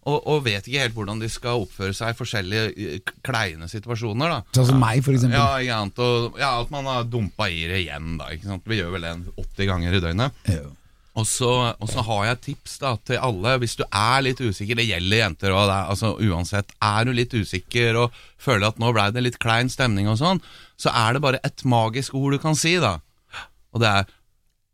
og, 0.05 0.19
og 0.29 0.43
vet 0.45 0.67
ikke 0.69 0.83
helt 0.83 0.93
hvordan 0.99 1.23
de 1.23 1.31
skal 1.33 1.63
oppføre 1.63 1.95
seg 1.97 2.13
i 2.13 2.17
forskjellige 2.19 2.65
eh, 2.77 3.13
kleine 3.25 3.71
situasjoner. 3.73 4.35
da 4.35 4.59
Sånn 4.59 4.69
som 4.75 4.83
meg, 4.83 5.01
for 5.07 5.17
eksempel. 5.17 5.39
Ja, 5.41 5.57
ikke 5.65 5.79
sant? 5.81 6.03
Og, 6.05 6.37
ja, 6.43 6.51
At 6.61 6.75
man 6.75 6.91
har 6.93 7.09
dumpa 7.09 7.49
i 7.49 7.63
det 7.71 7.81
igjen. 7.87 8.19
da 8.21 8.29
ikke 8.37 8.51
sant? 8.53 8.69
Vi 8.69 8.83
gjør 8.83 8.93
vel 8.99 9.09
det 9.09 9.15
80 9.47 9.71
ganger 9.73 9.97
i 9.97 10.03
døgnet. 10.05 10.45
Ja. 10.53 10.67
Og 11.19 11.27
så, 11.27 11.51
og 11.75 11.89
så 11.91 12.05
har 12.07 12.25
jeg 12.25 12.37
et 12.37 12.43
tips 12.53 12.77
da 12.83 12.93
til 13.09 13.19
alle. 13.19 13.57
Hvis 13.59 13.75
du 13.81 13.83
er 13.89 14.23
litt 14.23 14.41
usikker, 14.41 14.79
det 14.79 14.87
gjelder 14.87 15.23
jenter 15.25 15.55
òg, 15.57 15.73
altså, 15.91 16.13
uansett. 16.23 16.71
Er 16.87 17.09
du 17.09 17.13
litt 17.17 17.35
usikker 17.35 17.99
og 18.05 18.21
føler 18.41 18.69
at 18.71 18.79
nå 18.81 18.93
blei 18.95 19.09
det 19.15 19.25
litt 19.27 19.41
klein 19.43 19.73
stemning 19.73 20.09
og 20.11 20.21
sånn, 20.21 20.43
så 20.81 20.95
er 20.95 21.17
det 21.17 21.25
bare 21.25 21.43
et 21.45 21.65
magisk 21.69 22.15
ord 22.15 22.37
du 22.37 22.43
kan 22.43 22.55
si, 22.59 22.77
da. 22.81 22.99
Og 23.75 23.83
det 23.83 23.91
er 23.91 24.09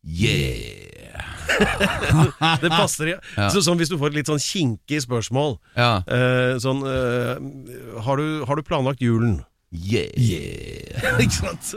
yeah. 0.06 1.32
Det 2.62 2.68
passer, 2.68 3.14
ja. 3.14 3.18
Ja. 3.36 3.48
Så, 3.52 3.62
sånn 3.64 3.78
Hvis 3.80 3.88
du 3.88 3.96
får 3.96 4.12
et 4.12 4.18
litt 4.20 4.30
sånn 4.30 4.42
kinkig 4.42 5.00
spørsmål 5.06 5.56
Ja. 5.78 6.02
uh, 6.04 6.56
Sånn 6.60 6.82
uh, 6.84 7.38
har, 8.04 8.20
du, 8.20 8.42
har 8.48 8.58
du 8.58 8.64
planlagt 8.66 9.00
julen? 9.04 9.38
Yeah. 9.76 11.20
Ikke 11.22 11.34
sant? 11.34 11.72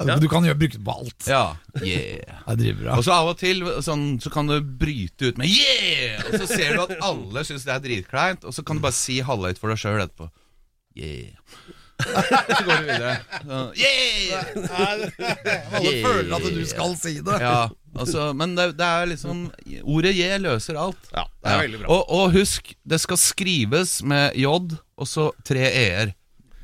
ja. 0.00 0.16
Du 0.20 0.28
kan 0.30 0.46
jo 0.46 0.54
bruke 0.58 0.78
det 0.78 0.84
på 0.84 0.96
alt. 0.96 1.28
Ja. 1.28 1.44
Yeah. 1.82 2.24
Jeg 2.48 2.60
driver 2.62 2.80
bra. 2.82 2.98
Og 2.98 3.06
så 3.06 3.14
av 3.16 3.30
og 3.34 3.38
til 3.40 3.62
sånn, 3.84 4.06
så 4.22 4.32
kan 4.34 4.50
du 4.50 4.56
bryte 4.60 5.30
ut 5.30 5.40
med 5.40 5.50
'yeah', 5.50 6.24
og 6.26 6.40
så 6.42 6.48
ser 6.50 6.76
du 6.76 6.84
at 6.86 6.96
alle 7.04 7.44
syns 7.46 7.66
det 7.68 7.76
er 7.76 7.84
dritkleint, 7.84 8.44
og 8.44 8.54
så 8.56 8.64
kan 8.66 8.80
du 8.80 8.84
bare 8.84 8.96
si 8.96 9.20
halvhøyt 9.24 9.60
for 9.60 9.72
deg 9.72 9.80
sjøl 9.80 10.04
etterpå. 10.04 10.30
Yeah. 10.94 11.34
Så 12.58 12.64
går 12.66 12.76
du 12.82 12.86
videre. 12.88 13.16
Så, 13.46 13.58
yeah! 13.78 14.40
Alle 15.78 15.92
føler 16.02 16.34
at 16.36 16.46
du 16.56 16.64
skal 16.66 16.96
si 16.98 17.14
det. 17.24 17.36
Ja, 17.42 17.68
altså, 17.94 18.32
men 18.36 18.56
det, 18.58 18.72
det 18.78 18.88
er 18.88 19.06
liksom 19.12 19.44
Ordet 19.82 20.14
J 20.16 20.34
løser 20.42 20.78
alt. 20.80 21.10
Ja, 21.14 21.24
det 21.44 21.52
er 21.52 21.62
veldig 21.62 21.82
bra. 21.84 21.94
Og, 21.94 22.10
og 22.18 22.34
husk, 22.34 22.74
det 22.82 23.00
skal 23.02 23.20
skrives 23.20 24.00
med 24.02 24.34
J 24.38 24.50
og 24.50 25.08
så 25.10 25.30
tre 25.46 25.64
e-er. 25.70 26.14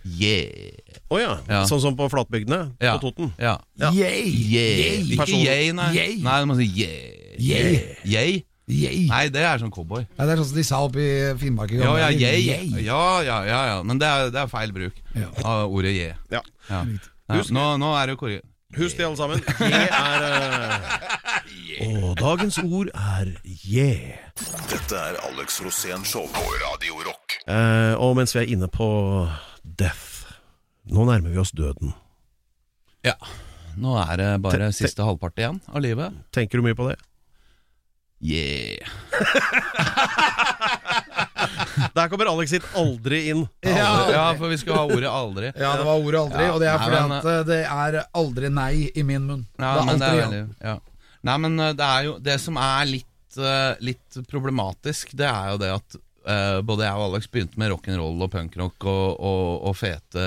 Yeah. 0.05 0.77
Å 1.11 1.19
ja. 1.21 1.33
Ja. 1.49 1.63
Sånn 1.69 1.81
som 1.83 1.97
på 1.99 2.07
flatbygdene 2.13 2.73
Ja. 2.81 2.95
på 2.99 3.09
Toten? 3.11 3.33
Ja. 3.41 3.59
Yay! 3.93 4.29
Yeah. 4.31 5.11
Ikke 5.17 5.27
yay, 5.35 5.73
nei. 5.77 5.91
Yay. 5.97 6.15
Nei, 6.25 6.37
du 6.41 6.47
må 6.51 6.57
si 6.61 6.69
yeah. 6.71 7.35
Yeah. 7.37 7.73
yeah. 8.05 8.41
Yay. 8.71 9.07
Nei, 9.11 9.25
det 9.35 9.43
er 9.43 9.59
sånn 9.59 9.73
cowboy. 9.75 10.05
Ja, 10.15 10.27
det 10.29 10.37
er 10.37 10.41
sånn 10.43 10.51
som 10.53 10.59
de 10.61 10.65
sa 10.67 10.79
oppe 10.87 11.03
i 11.03 11.15
Finnmark. 11.41 11.73
Ja, 11.75 11.97
ja. 11.99 12.11
Ja, 12.15 13.01
ja, 13.27 13.39
ja, 13.49 13.61
ja. 13.73 13.81
Men 13.83 13.99
det 13.99 14.07
er, 14.07 14.31
det 14.31 14.45
er 14.45 14.53
feil 14.53 14.71
bruk 14.77 14.95
Ja. 15.19 15.27
av 15.43 15.73
ordet 15.75 15.91
yeah. 15.97 16.17
Ja. 16.31 16.43
Ja. 16.71 16.85
Ja, 17.31 17.43
nå, 17.51 17.65
nå 17.83 17.91
er 17.99 18.07
det 18.07 18.15
jo 18.17 18.21
korrigert. 18.25 18.47
Husk 18.77 18.97
det, 19.01 19.07
alle 19.07 19.17
sammen. 19.19 19.41
Je 19.59 19.83
er 19.91 20.25
uh... 20.31 21.11
Og 21.81 22.17
dagens 22.21 22.59
ord 22.63 22.91
er 22.95 23.33
je. 23.45 23.89
Dette 24.71 24.99
er 24.99 25.19
Alex 25.27 25.59
Rosén 25.65 26.05
Show 26.07 26.29
på 26.31 26.45
Radio 26.63 27.01
Rock. 27.07 27.39
Uh, 27.51 27.99
og 27.99 28.15
mens 28.21 28.35
vi 28.37 28.45
er 28.45 28.53
inne 28.55 28.69
på 28.71 28.87
death 29.63 30.27
Nå 30.91 31.05
nærmer 31.07 31.31
vi 31.31 31.39
oss 31.39 31.53
døden. 31.55 31.93
Ja. 33.07 33.15
Nå 33.79 33.95
er 34.01 34.17
det 34.19 34.29
bare 34.43 34.57
ten, 34.57 34.65
ten, 34.65 34.75
siste 34.75 35.05
halvpart 35.07 35.39
igjen 35.39 35.61
av 35.71 35.85
livet. 35.85 36.17
Tenker 36.35 36.59
du 36.59 36.65
mye 36.67 36.79
på 36.79 36.89
det? 36.89 36.97
Yeah. 38.21 38.89
Der 41.95 42.09
kommer 42.09 42.29
Alex 42.29 42.51
sitt 42.53 42.67
aldri 42.77 43.23
inn. 43.31 43.47
Aldri. 43.65 44.13
Ja, 44.13 44.25
for 44.37 44.53
vi 44.53 44.59
skal 44.61 44.77
ha 44.77 44.85
ordet 44.85 45.09
aldri. 45.09 45.53
Ja, 45.55 45.77
det 45.79 45.87
var 45.87 45.97
ordet 45.97 46.21
aldri, 46.21 46.45
Ja, 46.45 46.53
og 46.53 46.61
det 46.61 46.69
er 46.69 46.77
nei, 46.77 46.85
fordi 46.85 47.01
men, 47.01 47.17
at 47.17 47.25
eh, 47.31 47.41
det 47.49 47.61
er 47.65 47.99
aldri 48.21 48.51
nei 48.53 48.75
i 48.93 49.07
min 49.07 49.27
munn. 49.29 49.47
Ja, 49.57 49.73
det 49.77 49.81
er 49.81 49.89
men 49.89 50.03
det 50.03 50.11
er 50.11 50.21
veldig, 50.21 50.43
ja. 50.67 50.77
Nei, 51.29 51.39
men 51.45 51.59
eh, 51.61 51.73
det 51.77 51.87
er 51.87 52.07
jo 52.07 52.13
Det 52.25 52.37
som 52.41 52.61
er 52.61 52.87
litt, 52.91 53.39
eh, 53.39 53.73
litt 53.89 54.21
problematisk, 54.31 55.17
det 55.17 55.29
er 55.31 55.55
jo 55.55 55.61
det 55.63 55.73
at 55.79 55.99
eh, 56.27 56.61
både 56.67 56.85
jeg 56.87 56.99
og 57.01 57.07
Alex 57.15 57.29
begynte 57.33 57.59
med 57.61 57.73
rock'n'roll 57.73 58.25
og 58.27 58.31
punkrock 58.33 58.87
og, 58.91 59.21
og, 59.21 59.67
og, 59.71 59.77
fete, 59.79 60.25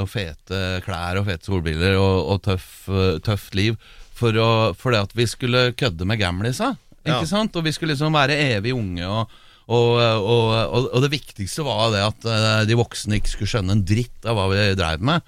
og 0.00 0.08
fete 0.12 0.60
klær 0.86 1.20
og 1.20 1.26
fete 1.28 1.48
solbriller 1.50 1.96
og, 2.00 2.18
og 2.34 2.42
tøff, 2.46 2.68
eh, 2.88 3.16
tøft 3.26 3.54
liv 3.58 3.76
for, 4.16 4.32
å, 4.40 4.50
for 4.78 4.94
det 4.96 5.02
at 5.08 5.16
vi 5.18 5.26
skulle 5.28 5.70
kødde 5.76 6.06
med 6.08 6.20
gamlisa. 6.22 6.74
Ikke 7.06 7.20
Ja. 7.22 7.26
sant? 7.30 7.54
Og 7.56 7.62
vi 7.66 7.70
skulle 7.76 7.92
liksom 7.94 8.14
være 8.16 8.38
evig 8.56 8.72
unge 8.76 9.06
og 9.06 9.42
og, 9.66 9.96
og, 9.98 10.50
og, 10.70 10.84
og 10.94 11.00
det 11.02 11.08
viktigste 11.10 11.64
var 11.66 11.88
det 11.90 11.98
at 12.06 12.26
eh, 12.30 12.60
de 12.68 12.76
voksne 12.78 13.16
ikke 13.18 13.32
skulle 13.32 13.50
skjønne 13.50 13.74
en 13.74 13.80
dritt 13.82 14.22
av 14.30 14.36
hva 14.38 14.44
vi 14.52 14.60
dreiv 14.78 15.02
med. 15.02 15.24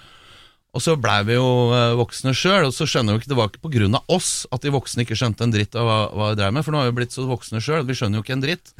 Og 0.76 0.82
så 0.84 0.94
blei 1.00 1.22
vi 1.24 1.32
jo 1.38 1.46
eh, 1.72 1.94
voksne 1.96 2.34
sjøl, 2.36 2.66
og 2.68 2.74
så 2.76 2.84
skjønner 2.88 3.16
vi 3.16 3.22
ikke 3.22 3.30
det 3.32 3.38
var 3.38 3.48
ikke 3.48 3.62
pga. 3.64 4.00
oss 4.12 4.44
at 4.52 4.62
de 4.62 4.72
voksne 4.74 5.06
ikke 5.06 5.16
skjønte 5.16 5.46
en 5.46 5.54
dritt 5.54 5.78
av 5.78 5.88
hva, 5.88 5.96
hva 6.12 6.26
vi 6.32 6.38
dreiv 6.42 6.52
med, 6.54 6.64
for 6.66 6.76
nå 6.76 6.82
har 6.82 6.90
vi 6.90 6.96
blitt 7.00 7.14
så 7.16 7.24
voksne 7.28 7.62
sjøl, 7.64 7.86
vi 7.88 7.96
skjønner 7.96 8.20
jo 8.20 8.24
ikke 8.26 8.36
en 8.36 8.44
dritt. 8.44 8.74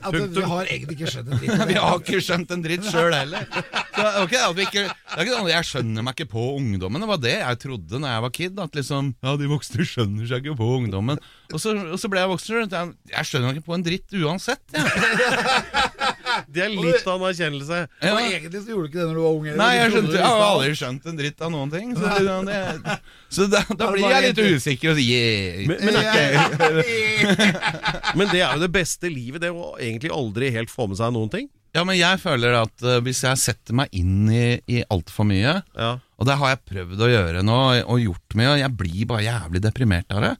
At 0.00 0.16
vi 0.38 0.46
har 0.54 0.72
egentlig 0.72 0.96
ikke 0.96 1.12
skjønt 1.12 1.28
en 1.28 1.42
dritt. 1.42 1.64
Vi 1.68 1.76
har 1.76 1.98
ikke 2.00 2.20
skjønt 2.24 2.52
en 2.54 2.62
dritt 2.64 2.86
sjøl 2.88 3.12
heller. 3.12 3.44
Så, 3.50 4.04
er 4.06 4.24
ikke 4.24 4.64
ikke, 4.64 4.84
det 4.88 5.16
er 5.18 5.26
ikke 5.26 5.34
sånn 5.34 5.50
Jeg 5.50 5.66
skjønner 5.68 6.06
meg 6.06 6.16
ikke 6.16 6.30
på 6.32 6.44
ungdommen. 6.56 7.02
Det 7.02 7.10
var 7.10 7.20
det 7.20 7.34
jeg 7.34 7.60
trodde 7.64 8.00
når 8.00 8.14
jeg 8.14 8.24
var 8.24 8.34
kid. 8.38 8.62
At 8.64 8.78
liksom, 8.78 9.12
ja, 9.26 9.34
de 9.40 9.50
voksne 9.50 9.86
skjønner 9.90 10.30
seg 10.30 10.46
ikke 10.46 10.58
på 10.62 10.70
ungdommen. 10.78 11.20
Og 11.52 11.60
så, 11.60 11.74
og 11.76 11.98
så 12.00 12.10
ble 12.12 12.24
jeg 12.24 12.32
voksen. 12.32 12.62
og 12.62 12.78
Jeg, 12.78 12.94
jeg 13.12 13.30
skjønner 13.30 13.50
meg 13.50 13.60
ikke 13.60 13.68
på 13.68 13.78
en 13.78 13.86
dritt 13.90 14.18
uansett. 14.22 14.64
Jeg. 14.72 15.94
Det 16.46 16.62
er 16.64 16.72
litt 16.72 17.06
av 17.08 17.18
en 17.18 17.26
erkjennelse. 17.28 17.80
Ja. 18.02 18.12
Og 18.12 18.20
egentlig 18.22 18.62
så 18.62 18.72
gjorde 18.72 18.86
du 18.86 18.90
ikke 18.92 19.00
det 19.00 19.08
når 19.08 19.18
du 19.18 19.22
var 19.24 19.36
ung. 19.38 19.48
Nei, 19.58 19.68
jeg, 19.76 19.92
skjønte, 19.94 20.16
jeg 20.18 20.24
har 20.28 20.44
aldri 20.46 20.78
skjønt 20.78 21.10
en 21.10 21.18
dritt 21.18 21.44
av 21.44 21.52
noen 21.54 21.74
ting. 21.74 21.92
Så, 21.98 22.14
det, 22.48 22.96
så 23.34 23.46
da, 23.52 23.62
da 23.82 23.90
blir 23.92 24.06
jeg 24.06 24.26
litt 24.28 24.42
usikker 24.56 24.94
og 24.94 24.98
sier 25.00 25.06
yeah. 25.18 25.68
Men, 25.68 25.76
men, 25.84 25.94
ikke, 26.00 27.28
men 28.18 28.30
det 28.32 28.42
er 28.42 28.56
jo 28.56 28.64
det 28.64 28.72
beste 28.74 29.10
livet, 29.12 29.42
det 29.44 29.52
å 29.52 29.74
egentlig 29.76 30.12
aldri 30.14 30.52
helt 30.54 30.72
få 30.72 30.88
med 30.90 31.00
seg 31.00 31.14
noen 31.16 31.32
ting. 31.32 31.48
Ja, 31.76 31.82
men 31.84 31.98
jeg 31.98 32.20
føler 32.22 32.56
at 32.62 32.86
uh, 32.86 32.96
hvis 33.04 33.20
jeg 33.26 33.40
setter 33.40 33.76
meg 33.76 33.92
inn 33.96 34.30
i, 34.32 34.46
i 34.72 34.80
altfor 34.88 35.28
mye, 35.28 35.58
Ja. 35.76 35.90
og 36.00 36.28
det 36.28 36.38
har 36.40 36.54
jeg 36.54 36.64
prøvd 36.70 37.04
å 37.04 37.10
gjøre 37.12 37.44
nå, 37.46 37.58
og 37.84 38.00
gjort 38.02 38.38
mye, 38.38 38.54
og 38.54 38.62
jeg 38.62 38.76
blir 38.80 39.04
bare 39.10 39.26
jævlig 39.26 39.62
deprimert 39.66 40.16
av 40.16 40.24
det. 40.24 40.32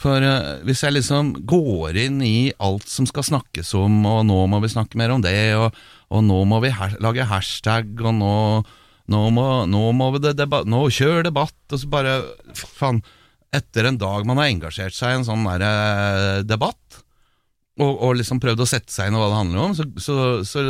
For 0.00 0.24
eh, 0.24 0.60
hvis 0.64 0.80
jeg 0.84 0.96
liksom 0.96 1.34
går 1.48 1.98
inn 2.06 2.20
i 2.24 2.50
alt 2.62 2.88
som 2.88 3.08
skal 3.08 3.26
snakkes 3.26 3.74
om, 3.76 3.98
og 4.08 4.22
nå 4.28 4.38
må 4.48 4.62
vi 4.64 4.72
snakke 4.72 4.96
mer 5.00 5.12
om 5.12 5.24
det, 5.24 5.36
og, 5.58 5.76
og 6.08 6.24
nå 6.24 6.38
må 6.48 6.62
vi 6.64 6.72
her, 6.72 6.96
lage 7.04 7.26
hashtag, 7.28 7.92
og 8.00 8.16
nå, 8.16 8.34
nå, 9.12 9.22
må, 9.36 9.46
nå 9.68 9.82
må 9.96 10.08
vi 10.16 10.22
det 10.24 10.38
deba 10.38 10.62
nå 10.64 10.86
kjør 10.96 11.26
debatt, 11.28 11.58
og 11.68 11.82
så 11.82 11.90
bare 11.92 12.20
Faen. 12.56 13.02
Etter 13.50 13.88
en 13.88 13.96
dag 13.98 14.22
man 14.28 14.38
har 14.38 14.46
engasjert 14.46 14.94
seg 14.94 15.10
i 15.10 15.18
en 15.18 15.24
sånn 15.26 15.42
der, 15.42 15.64
eh, 15.66 16.42
debatt, 16.46 17.00
og, 17.80 17.90
og 17.90 18.14
liksom 18.20 18.40
prøvd 18.40 18.62
å 18.62 18.68
sette 18.70 18.94
seg 18.94 19.10
inn 19.10 19.18
i 19.18 19.20
hva 19.20 19.26
det 19.26 19.40
handler 19.40 19.64
om, 19.64 19.74
så, 19.74 19.88
så, 20.00 20.16
så, 20.46 20.62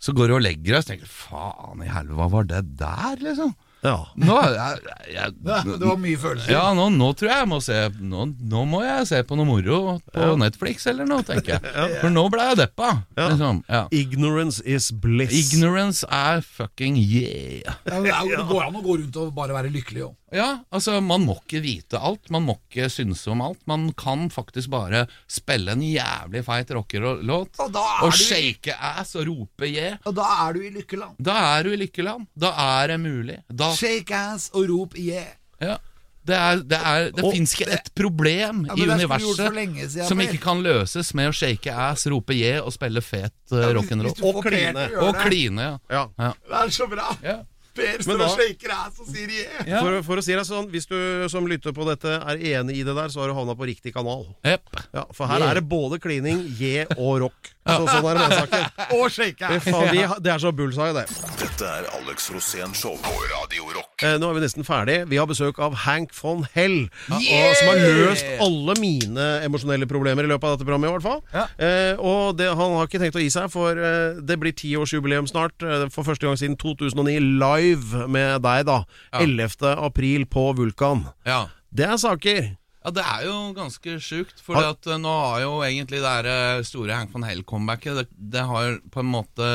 så 0.00 0.14
går 0.16 0.30
du 0.30 0.36
og 0.38 0.44
legger 0.46 0.76
deg 0.76 0.80
og 0.80 0.88
tenker 0.88 1.10
faen 1.10 1.82
i 1.82 1.90
helvete, 1.90 2.18
hva 2.20 2.30
var 2.30 2.48
det 2.48 2.62
der, 2.78 3.20
liksom? 3.26 3.52
Ja. 3.82 3.96
Nå, 4.14 4.36
jeg, 4.54 4.82
jeg, 5.10 5.32
Det 5.42 5.82
var 5.82 5.96
mye 5.98 6.18
følelser. 6.22 6.52
ja, 6.54 6.62
nå, 6.78 6.84
nå 6.94 7.08
tror 7.18 7.32
jeg 7.32 7.40
jeg 7.42 7.48
må 7.50 7.58
se 7.64 7.78
nå, 7.98 8.26
nå 8.52 8.62
må 8.70 8.82
jeg 8.84 9.08
se 9.10 9.18
på 9.26 9.38
noe 9.38 9.48
moro 9.48 9.78
på 10.14 10.28
Netflix 10.38 10.86
eller 10.92 11.08
noe, 11.10 11.24
tenker 11.26 11.56
jeg. 11.56 11.74
For 12.02 12.14
nå 12.14 12.22
ble 12.30 12.46
jeg 12.52 12.60
deppa. 12.62 12.92
Ja. 13.18 13.26
Liksom. 13.32 13.62
Ja. 13.66 13.82
Ignorance 13.90 14.62
is 14.62 14.92
bliss. 14.94 15.34
Ignorance 15.34 16.06
er 16.06 16.44
fucking 16.46 17.00
yeah. 17.00 17.74
Ja, 17.88 17.98
er, 17.98 18.22
det 18.36 18.46
går 18.48 18.68
an 18.68 18.78
å 18.78 18.84
gå 18.86 19.00
rundt 19.02 19.18
og 19.18 19.34
bare 19.34 19.56
være 19.58 19.72
lykkelig 19.74 20.06
òg. 20.12 20.18
Ja, 20.32 20.62
altså 20.72 20.96
Man 21.04 21.26
må 21.26 21.36
ikke 21.42 21.60
vite 21.64 22.00
alt, 22.00 22.30
man 22.32 22.46
må 22.48 22.56
ikke 22.70 22.88
synse 22.92 23.28
om 23.32 23.42
alt. 23.44 23.60
Man 23.68 23.90
kan 23.98 24.30
faktisk 24.32 24.70
bare 24.72 25.04
spille 25.28 25.74
en 25.76 25.84
jævlig 25.84 26.44
feit 26.46 26.72
rockerlåt 26.72 27.60
Og 27.60 27.76
og 27.76 28.12
shake 28.16 28.72
i- 28.72 28.78
ass 28.78 29.14
og 29.16 29.26
rope 29.28 29.68
yeah. 29.68 29.98
Og 30.08 30.16
da 30.16 30.26
er 30.48 30.56
du 30.56 30.60
i 30.64 30.70
lykkeland. 30.72 31.16
Da 31.20 31.36
er 31.58 31.64
du 31.68 31.72
i 31.72 31.76
lykkeland. 31.84 32.26
Da 32.38 32.52
er 32.82 32.94
det 32.94 33.00
mulig. 33.00 33.38
Da, 33.52 33.74
Shake 33.76 34.14
ass 34.16 34.50
og 34.54 34.68
rop 34.70 34.96
yeah. 34.98 35.34
ja. 35.60 35.76
Det, 36.22 36.36
er, 36.38 36.60
det, 36.62 36.78
er, 36.78 37.08
det 37.10 37.24
Og 37.24 37.32
fins 37.34 37.52
ikke 37.56 37.66
et 37.74 37.88
problem 37.98 38.60
Ja, 38.68 38.76
i 38.78 38.84
universet 38.86 39.40
siden, 39.40 40.04
som 40.06 40.20
ikke 40.22 40.38
kan 40.38 40.60
løses 40.62 41.08
med 41.18 41.32
å 41.32 41.34
shake 41.34 41.72
ass, 41.74 42.06
rope 42.06 42.36
yeah 42.36 42.62
og 42.62 42.70
spille 42.76 43.02
fet 43.02 43.34
uh, 43.50 43.72
rock'n'roll. 43.74 44.14
Og 44.30 44.38
kline. 44.46 44.84
Og 45.02 45.18
kline, 45.18 45.64
ja. 45.66 45.72
Ja. 45.90 46.04
ja. 46.22 46.30
Det 46.46 46.60
er 46.60 46.70
så 46.78 46.86
bra. 46.86 47.08
ja. 47.26 47.40
Per 47.74 47.92
Men 47.98 48.02
står 48.04 48.18
da- 48.20 48.26
og 48.28 48.38
shaker 48.40 48.74
ass 48.76 49.00
og 49.00 49.06
sier 49.08 49.30
yeah. 49.32 49.62
ja. 49.68 49.80
For, 49.80 50.02
for 50.10 50.20
å 50.20 50.24
si 50.26 50.34
det 50.36 50.44
sånn, 50.48 50.68
Hvis 50.72 50.86
du 50.90 50.96
som 51.32 51.46
lytter 51.48 51.72
på 51.72 51.86
dette 51.88 52.18
er 52.20 52.42
enig 52.58 52.76
i 52.82 52.84
det 52.84 52.94
der, 52.98 53.08
så 53.08 53.22
har 53.22 53.32
du 53.32 53.34
havna 53.38 53.54
på 53.56 53.64
riktig 53.68 53.94
kanal. 53.94 54.26
Yep. 54.44 54.76
Ja, 54.92 55.06
For 55.16 55.26
her 55.30 55.40
er 55.50 55.60
det 55.60 55.64
både 55.70 55.98
klining, 56.02 56.44
je 56.58 56.84
og 56.98 57.20
rock. 57.26 57.52
Så, 57.62 57.84
sånn 57.86 58.06
er 58.10 58.16
det 58.18 58.22
med 58.26 58.32
saken. 58.40 58.62
Og 58.98 59.04
shake 59.14 59.38
Fy 59.38 59.54
ass. 59.54 59.66
faen, 59.70 59.90
vi, 59.94 60.00
det 60.26 60.30
er 60.32 60.40
så 60.42 60.50
bullseye, 60.50 60.90
det. 60.96 61.04
Dette 61.38 61.68
er 61.68 61.84
Alex 61.94 62.24
Rosén 62.34 62.72
Show 62.74 62.96
på 62.98 63.12
Radio 63.30 63.68
Rock. 63.76 64.02
Eh, 64.02 64.16
nå 64.18 64.26
er 64.32 64.34
vi 64.34 64.42
nesten 64.42 64.66
ferdig. 64.66 64.96
Vi 65.06 65.20
har 65.20 65.28
besøk 65.30 65.60
av 65.62 65.76
Hank 65.84 66.10
von 66.18 66.42
Hell, 66.56 66.88
og, 67.06 67.22
som 67.22 67.70
har 67.70 67.78
løst 67.78 68.26
alle 68.42 68.74
mine 68.82 69.28
emosjonelle 69.46 69.86
problemer 69.86 70.26
i 70.26 70.32
løpet 70.32 70.48
av 70.48 70.56
dette 70.56 70.66
programmet. 70.66 70.90
i 70.90 70.96
hvert 70.96 71.06
fall 71.06 71.22
Ja. 71.30 71.44
eh, 71.62 72.02
Og 72.02 72.34
det, 72.40 72.48
han 72.50 72.74
har 72.80 72.90
ikke 72.90 72.98
tenkt 73.04 73.20
å 73.20 73.22
gi 73.22 73.30
seg, 73.30 73.46
for 73.54 73.78
eh, 73.78 74.18
det 74.18 74.40
blir 74.42 74.56
tiårsjubileum 74.58 75.30
snart. 75.30 75.54
Eh, 75.62 75.86
for 75.94 76.02
første 76.10 76.26
gang 76.26 76.34
siden 76.42 76.58
2009, 76.58 77.14
live 77.22 77.61
med 78.10 78.42
deg, 78.44 78.64
da. 78.68 78.82
Ja. 79.12 79.22
11. 79.22 79.76
april 79.76 80.26
på 80.30 80.50
Vulkan. 80.58 81.06
Ja. 81.28 81.46
Det 81.72 81.86
er 81.88 82.00
saker. 82.00 82.52
Ja, 82.82 82.90
det 82.90 83.02
er 83.06 83.26
jo 83.28 83.34
ganske 83.54 83.94
sjukt, 84.02 84.40
for 84.42 84.58
at 84.58 84.86
eh, 84.90 84.98
nå 84.98 85.10
har 85.10 85.44
jo 85.44 85.52
egentlig 85.62 86.00
det 86.02 86.08
der 86.08 86.28
eh, 86.58 86.64
store 86.66 86.96
Hank 86.98 87.12
van 87.14 87.26
Hell-comebacket 87.28 88.00
det, 88.00 88.06
det 88.34 88.42
har 88.48 88.80
på 88.90 89.04
en 89.04 89.12
måte 89.12 89.50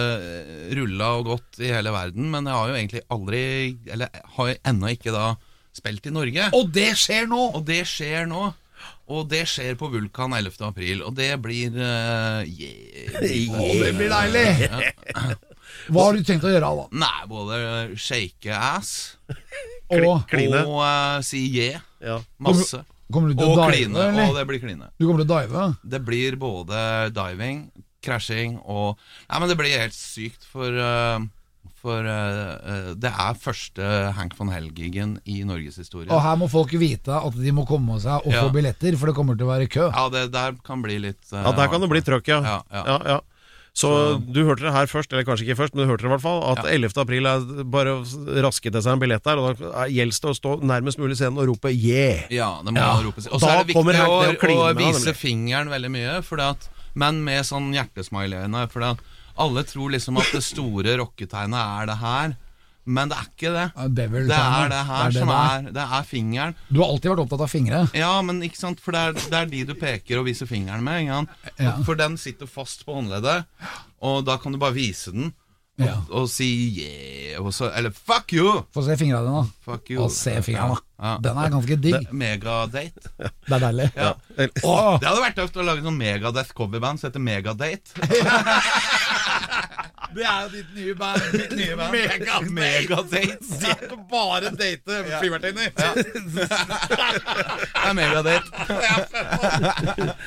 rulla 0.77 1.09
og 1.17 1.33
gått 1.33 1.59
i 1.59 1.73
hele 1.73 1.91
verden, 1.91 2.29
men 2.31 2.47
jeg 2.47 2.55
har 2.55 2.71
jo 2.71 2.77
egentlig 2.77 3.03
aldri 3.11 3.41
Eller 3.91 4.23
har 4.37 4.53
ennå 4.71 4.93
ikke 4.95 5.11
da 5.15 5.33
spilt 5.75 6.07
i 6.07 6.13
Norge. 6.15 6.47
Og 6.57 6.71
det 6.73 6.93
skjer 6.97 7.27
nå! 7.29 7.41
Og 7.57 7.67
det 7.67 7.83
skjer 7.89 8.25
nå. 8.31 8.47
Og 9.13 9.27
det 9.31 9.43
skjer 9.49 9.75
på 9.79 9.89
Vulkan 9.91 10.33
11. 10.35 10.57
april, 10.67 11.03
og 11.05 11.15
det 11.17 11.29
blir 11.43 11.75
uh, 11.75 12.43
yeah. 12.47 13.51
Å, 13.55 13.67
det 13.83 13.93
blir 13.97 14.11
deilig! 14.11 14.47
Hva 15.93 16.03
har 16.07 16.17
du 16.17 16.23
tenkt 16.27 16.43
å 16.47 16.51
gjøre 16.51 16.71
da? 16.79 16.85
Nei, 17.03 17.27
både 17.31 17.59
shake 17.99 18.51
ass 18.57 18.91
Og 19.93 20.25
Kline. 20.27 20.65
og 20.67 20.81
uh, 20.83 21.21
si 21.23 21.45
yeah. 21.55 21.79
Ja. 22.03 22.17
Masse. 22.43 22.81
Kommer 23.13 23.31
du 23.31 23.37
til 23.39 23.47
å 23.47 23.53
Og 23.53 23.61
dive, 23.61 23.71
kline. 23.71 23.95
eller? 24.09 24.27
Og 24.27 24.35
det 24.35 24.43
blir 24.49 24.59
kline. 24.59 24.89
Du 24.99 25.05
kommer 25.07 25.23
til 25.23 25.29
å 25.31 25.37
dive? 25.39 25.67
Det 25.95 26.01
blir 26.03 26.35
både 26.41 26.81
diving, 27.15 27.61
krasjing 28.03 28.57
og 28.67 28.97
Nei, 29.29 29.39
men 29.39 29.47
det 29.53 29.55
blir 29.59 29.79
helt 29.79 29.95
sykt, 29.95 30.43
for 30.51 30.75
uh, 30.75 31.23
For 31.79 32.03
uh, 32.03 32.91
det 32.99 33.13
er 33.13 33.39
første 33.39 33.87
Hank 34.17 34.35
von 34.35 34.51
Hell-gigen 34.51 35.15
i 35.29 35.39
norgeshistorien. 35.47 36.11
Og 36.11 36.19
her 36.25 36.35
må 36.41 36.49
folk 36.51 36.73
vite 36.81 37.15
at 37.15 37.37
de 37.39 37.53
må 37.55 37.63
komme 37.69 37.95
seg 38.03 38.27
og 38.27 38.33
Ja. 38.35 38.43
få 38.43 38.51
billetter, 38.55 38.97
for 38.99 39.07
det 39.11 39.15
kommer 39.15 39.39
til 39.39 39.47
å 39.47 39.53
være 39.53 39.69
kø. 39.71 39.87
Ja, 39.87 40.07
det 40.11 40.25
der 40.35 40.59
kan 40.67 40.83
bli 40.83 40.99
litt 41.07 41.23
uh, 41.31 41.45
Ja, 41.47 41.55
der 41.55 41.71
kan 41.71 41.79
det 41.85 41.89
bli 41.95 42.03
trøkk, 42.03 42.27
ja. 42.33 42.41
Ja, 42.43 42.59
ja. 42.75 42.99
ja, 43.15 43.19
ja. 43.77 44.17
Så, 44.17 44.19
du 44.33 44.39
hørte 44.47 44.65
det 44.65 44.73
her 44.73 44.87
først, 44.89 45.11
eller 45.13 45.23
kanskje 45.27 45.45
ikke 45.45 45.57
først, 45.59 45.75
men 45.75 45.85
du 45.85 45.91
hørte 45.91 46.01
det 46.01 46.09
i 46.09 46.13
hvert 46.15 46.23
fall, 46.23 46.39
at 46.51 46.63
Ja. 46.65 46.71
11. 46.73 46.97
april 47.03 47.25
er 47.29 47.63
bare 47.63 47.93
å 47.99 48.01
raske 48.41 48.71
til 48.71 48.81
seg 48.81 48.93
en 48.95 48.99
billett 49.03 49.23
der, 49.23 49.37
og 49.37 49.59
da 49.61 49.85
gjelder 49.85 50.21
det 50.25 50.31
å 50.33 50.37
stå 50.39 50.55
nærmest 50.65 50.97
mulig 50.97 51.17
scenen 51.19 51.37
og 51.37 51.47
rope 51.51 51.69
'yeah'. 51.69 52.25
Ja, 52.33 52.57
det 52.65 52.73
må 52.73 52.81
Ja. 52.81 52.97
rope 53.05 53.21
Og 53.31 53.39
så 53.39 53.47
er 53.53 53.63
det 53.63 53.75
viktig 53.75 54.07
å, 54.07 54.65
å 54.65 54.75
vise 54.75 55.05
med, 55.05 55.15
fingeren 55.15 55.69
veldig 55.69 55.91
mye, 55.93 56.21
fordi 56.23 56.41
at, 56.49 56.69
men 56.95 57.23
med 57.23 57.45
sånn 57.45 57.71
hjertesmiley-øyne. 57.73 58.69
For 58.71 58.81
at 58.81 58.97
alle 59.37 59.63
tror 59.63 59.91
liksom 59.93 60.17
at 60.17 60.31
det 60.33 60.41
store 60.43 60.97
rocketegnet 60.97 61.61
er 61.81 61.85
det 61.85 61.97
her, 62.01 62.35
men 62.87 63.11
det 63.11 63.17
er 63.19 63.25
ikke 63.29 63.51
det. 63.53 63.65
Ja, 63.75 63.87
Bevel 63.99 64.27
Det 64.31 64.37
er 64.39 64.69
det 64.71 64.81
her 64.89 65.11
det 65.11 65.19
som 65.21 65.31
der. 65.33 65.55
er 65.67 65.71
Det 65.77 65.85
er 65.99 66.05
fingeren. 66.07 66.55
Du 66.71 66.79
har 66.81 66.89
alltid 66.93 67.11
vært 67.13 67.23
opptatt 67.25 67.43
av 67.45 67.51
fingre. 67.51 67.81
Ja, 67.97 68.13
men 68.25 68.39
ikke 68.47 68.57
sant, 68.61 68.79
for 68.83 68.95
det 68.95 69.01
er, 69.05 69.17
det 69.19 69.41
er 69.41 69.51
de 69.51 69.63
du 69.71 69.75
peker 69.77 70.21
og 70.21 70.25
viser 70.29 70.47
fingeren 70.49 70.83
med. 70.87 71.09
Ja. 71.59 71.75
For 71.87 71.99
den 71.99 72.15
sitter 72.21 72.47
fast 72.49 72.85
på 72.87 72.95
håndleddet, 72.97 73.43
og 74.01 74.23
da 74.27 74.37
kan 74.41 74.55
du 74.55 74.61
bare 74.61 74.75
vise 74.77 75.11
den. 75.13 75.33
og, 75.77 75.85
Ja. 75.85 75.95
og 76.09 76.25
si 76.33 76.47
yeah, 76.81 77.37
og 77.37 77.51
så, 77.53 77.67
eller 77.77 77.91
fuck 77.93 78.31
you! 78.33 78.63
Få 78.73 78.81
se 78.81 78.95
fingra 78.97 79.19
dine, 79.21 79.43
da. 79.43 79.49
Fuck 79.61 79.91
you. 79.93 79.99
Og 80.01 80.09
se 80.09 80.33
fingeren 80.41 80.71
da. 80.73 80.79
Ja. 80.97 81.11
Den 81.21 81.37
er 81.37 81.51
ganske 81.53 81.75
digg. 81.83 82.07
Megadate. 82.17 83.11
Det 83.19 83.53
er 83.53 83.59
deilig. 83.61 83.85
Ja. 83.93 84.13
Det 84.33 85.05
hadde 85.05 85.21
vært 85.21 85.37
tøft 85.37 85.59
å 85.61 85.65
lage 85.67 85.85
sånn 85.85 85.99
Megadeth 85.99 86.55
coverband 86.57 86.97
som 86.97 87.11
heter 87.11 87.21
Megadate. 87.21 87.93
Det 90.15 90.23
er 90.23 90.43
jo 90.45 90.49
ditt 90.53 90.69
nye 90.77 90.93
band. 90.97 91.25
Ditt 91.33 91.53
nye 91.57 91.75
band. 91.77 91.91
Megadate. 91.93 92.51
Megadate. 92.55 93.21
De 93.41 93.73
skal 93.75 93.97
bare 94.11 94.51
date 94.55 94.99
flyvertinner. 95.19 95.71
Det 95.75 96.47
er 97.83 97.93
Megadate. 97.97 98.47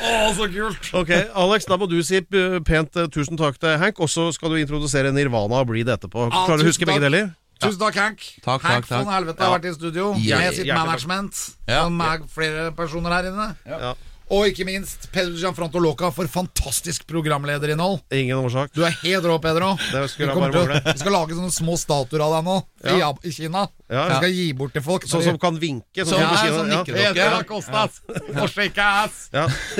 Å, 0.01 0.33
så 0.37 0.49
kult! 0.53 0.91
Ok, 1.01 1.13
Alex, 1.45 1.69
da 1.71 1.79
må 1.81 1.89
du 1.91 1.99
si 2.07 2.21
pent 2.27 3.01
eh, 3.01 3.09
tusen 3.13 3.41
takk 3.41 3.59
til 3.63 3.77
Hank, 3.81 4.01
og 4.03 4.11
så 4.13 4.29
skal 4.37 4.55
du 4.55 4.61
introdusere 4.61 5.13
Nirvana 5.17 5.63
og 5.63 5.71
Bleed 5.73 5.91
etterpå. 5.93 6.29
Ja, 6.29 6.45
Klarer 6.47 6.63
du 6.63 6.69
å 6.69 6.71
huske 6.73 6.89
begge 6.89 7.05
deler? 7.07 7.33
Tusen 7.61 7.81
takk, 7.81 7.97
Hank. 8.01 8.23
Takk, 8.45 8.63
Hank 8.65 8.87
takk, 8.89 9.03
von 9.05 9.13
Helvete 9.13 9.45
har 9.45 9.53
vært 9.59 9.67
i 9.69 9.75
studio 9.77 10.13
Ja, 10.25 10.39
med 10.41 10.57
sitt 10.57 10.71
management. 10.71 11.43
Ja. 11.69 11.83
Og 11.87 11.93
med 11.93 12.25
flere 12.33 12.71
personer 12.77 13.13
her 13.19 13.29
inne. 13.33 13.51
Ja. 13.69 13.93
Og 14.31 14.47
ikke 14.47 14.63
minst 14.63 15.09
Pedro 15.11 15.35
Gianfranto 15.35 15.81
Loca 15.83 16.13
for 16.15 16.29
fantastisk 16.31 17.03
programlederinnhold. 17.11 17.99
Ingen 18.15 18.39
årsak. 18.39 18.71
Du 18.77 18.85
er 18.87 18.95
helt 19.03 19.25
rå, 19.27 19.39
Pedro. 19.43 19.73
Det 19.91 20.03
Vi, 20.05 20.09
skulle 20.13 20.37
bare 20.37 20.53
til, 20.55 20.93
vi 20.93 20.99
skal 21.03 21.17
lage 21.17 21.35
sånne 21.35 21.51
små 21.51 21.75
statuer 21.81 22.23
av 22.23 22.37
deg 22.37 22.47
nå 22.47 22.55
i, 22.85 22.99
Ja. 23.01 23.09
i 23.27 23.33
Kina. 23.35 23.65
Ja, 23.91 24.05
Vi 24.07 24.15
skal 24.21 24.31
gi 24.37 24.53
bort 24.55 24.73
til 24.73 24.83
folk. 24.87 25.03
Sånn 25.11 25.25
som 25.27 25.39
kan 25.43 25.59
vinke. 25.59 26.07
Sånn 26.07 26.23
Ja, 26.23 26.31
som 26.31 26.47
Kina. 26.47 26.59
sånn 26.63 26.71
og 28.39 28.49
shake 28.55 28.79
ass 28.79 29.29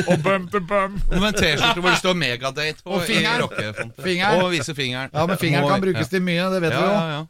og 0.09 0.23
bum 0.23 0.49
to 0.51 0.61
bum. 0.61 0.99
Og 1.11 1.21
med 1.21 1.29
en 1.31 1.39
T-skjorte 1.39 1.81
hvor 1.81 1.91
det 1.95 1.99
står 2.03 2.15
Megadate 2.19 2.83
på. 2.83 2.91
Og 2.91 3.07
fingeren. 3.07 3.95
Fingeren. 4.03 4.43
Og 4.43 4.51
vise 4.51 4.75
fingeren. 4.75 5.11
Ja, 5.15 5.27
men 5.27 5.39
fingeren 5.39 5.69
kan 5.71 5.81
brukes 5.81 6.09
til 6.11 6.21
mye, 6.27 6.51
det 6.51 6.61
vet 6.67 6.73
ja, 6.75 6.81
vi 6.81 6.87
jo. 6.87 6.93
ja, 6.93 7.11
ja. 7.11 7.27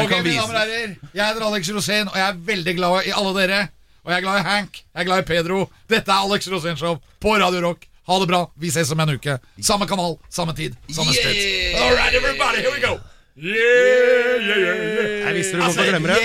Ok, 0.00 0.10
mine 0.22 0.38
damer 0.38 0.54
og 0.54 0.60
herrer. 0.60 0.96
Jeg 1.14 1.24
heter 1.26 1.44
Alex 1.46 1.70
Rosén, 1.74 2.10
og 2.10 2.14
jeg 2.18 2.26
er 2.28 2.34
veldig 2.46 2.74
glad 2.78 3.06
i 3.06 3.14
alle 3.14 3.32
dere. 3.38 3.68
Og 4.04 4.12
jeg 4.12 4.16
er 4.20 4.24
glad 4.24 4.40
i 4.40 4.44
Hank. 4.48 4.82
Jeg 4.94 5.00
er 5.02 5.08
glad 5.08 5.18
i 5.22 5.26
Pedro. 5.28 5.58
Dette 5.90 6.10
er 6.12 6.24
Alex 6.24 6.48
Rosenshov 6.48 7.00
på 7.20 7.36
Radio 7.40 7.60
Rock. 7.66 7.86
Ha 8.08 8.18
det 8.18 8.26
bra. 8.30 8.40
Vi 8.58 8.70
ses 8.74 8.90
om 8.92 9.00
en 9.00 9.14
uke. 9.14 9.38
Samme 9.62 9.86
kanal, 9.86 10.16
samme 10.32 10.54
tid, 10.56 10.76
samme 10.88 11.12
sted. 11.14 11.34
Yeah! 11.36 11.82
All 11.84 11.94
right, 11.96 12.14
everybody, 12.14 12.58
here 12.64 12.72
we 12.72 12.80
go. 12.80 12.98
Yeah, 13.36 13.54
yeah, 13.54 14.58
yeah, 14.58 14.76
yeah. 14.76 15.28
Jeg 15.28 15.34
visste 15.36 15.56
du 15.56 15.62
kom 15.62 15.72
til 15.76 15.84
å 15.84 15.90
glemme 15.92 16.08
det. 16.10 16.16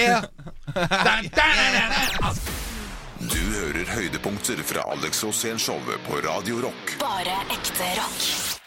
Du 3.25 3.43
hører 3.59 3.85
høydepunkter 3.95 4.59
fra 4.65 4.81
Alex 4.95 5.23
Rosén-showet 5.23 6.03
på 6.07 6.13
Radio 6.25 6.55
Rock. 6.65 6.97
Bare 7.03 7.37
ekte 7.53 7.87
rock. 7.99 8.64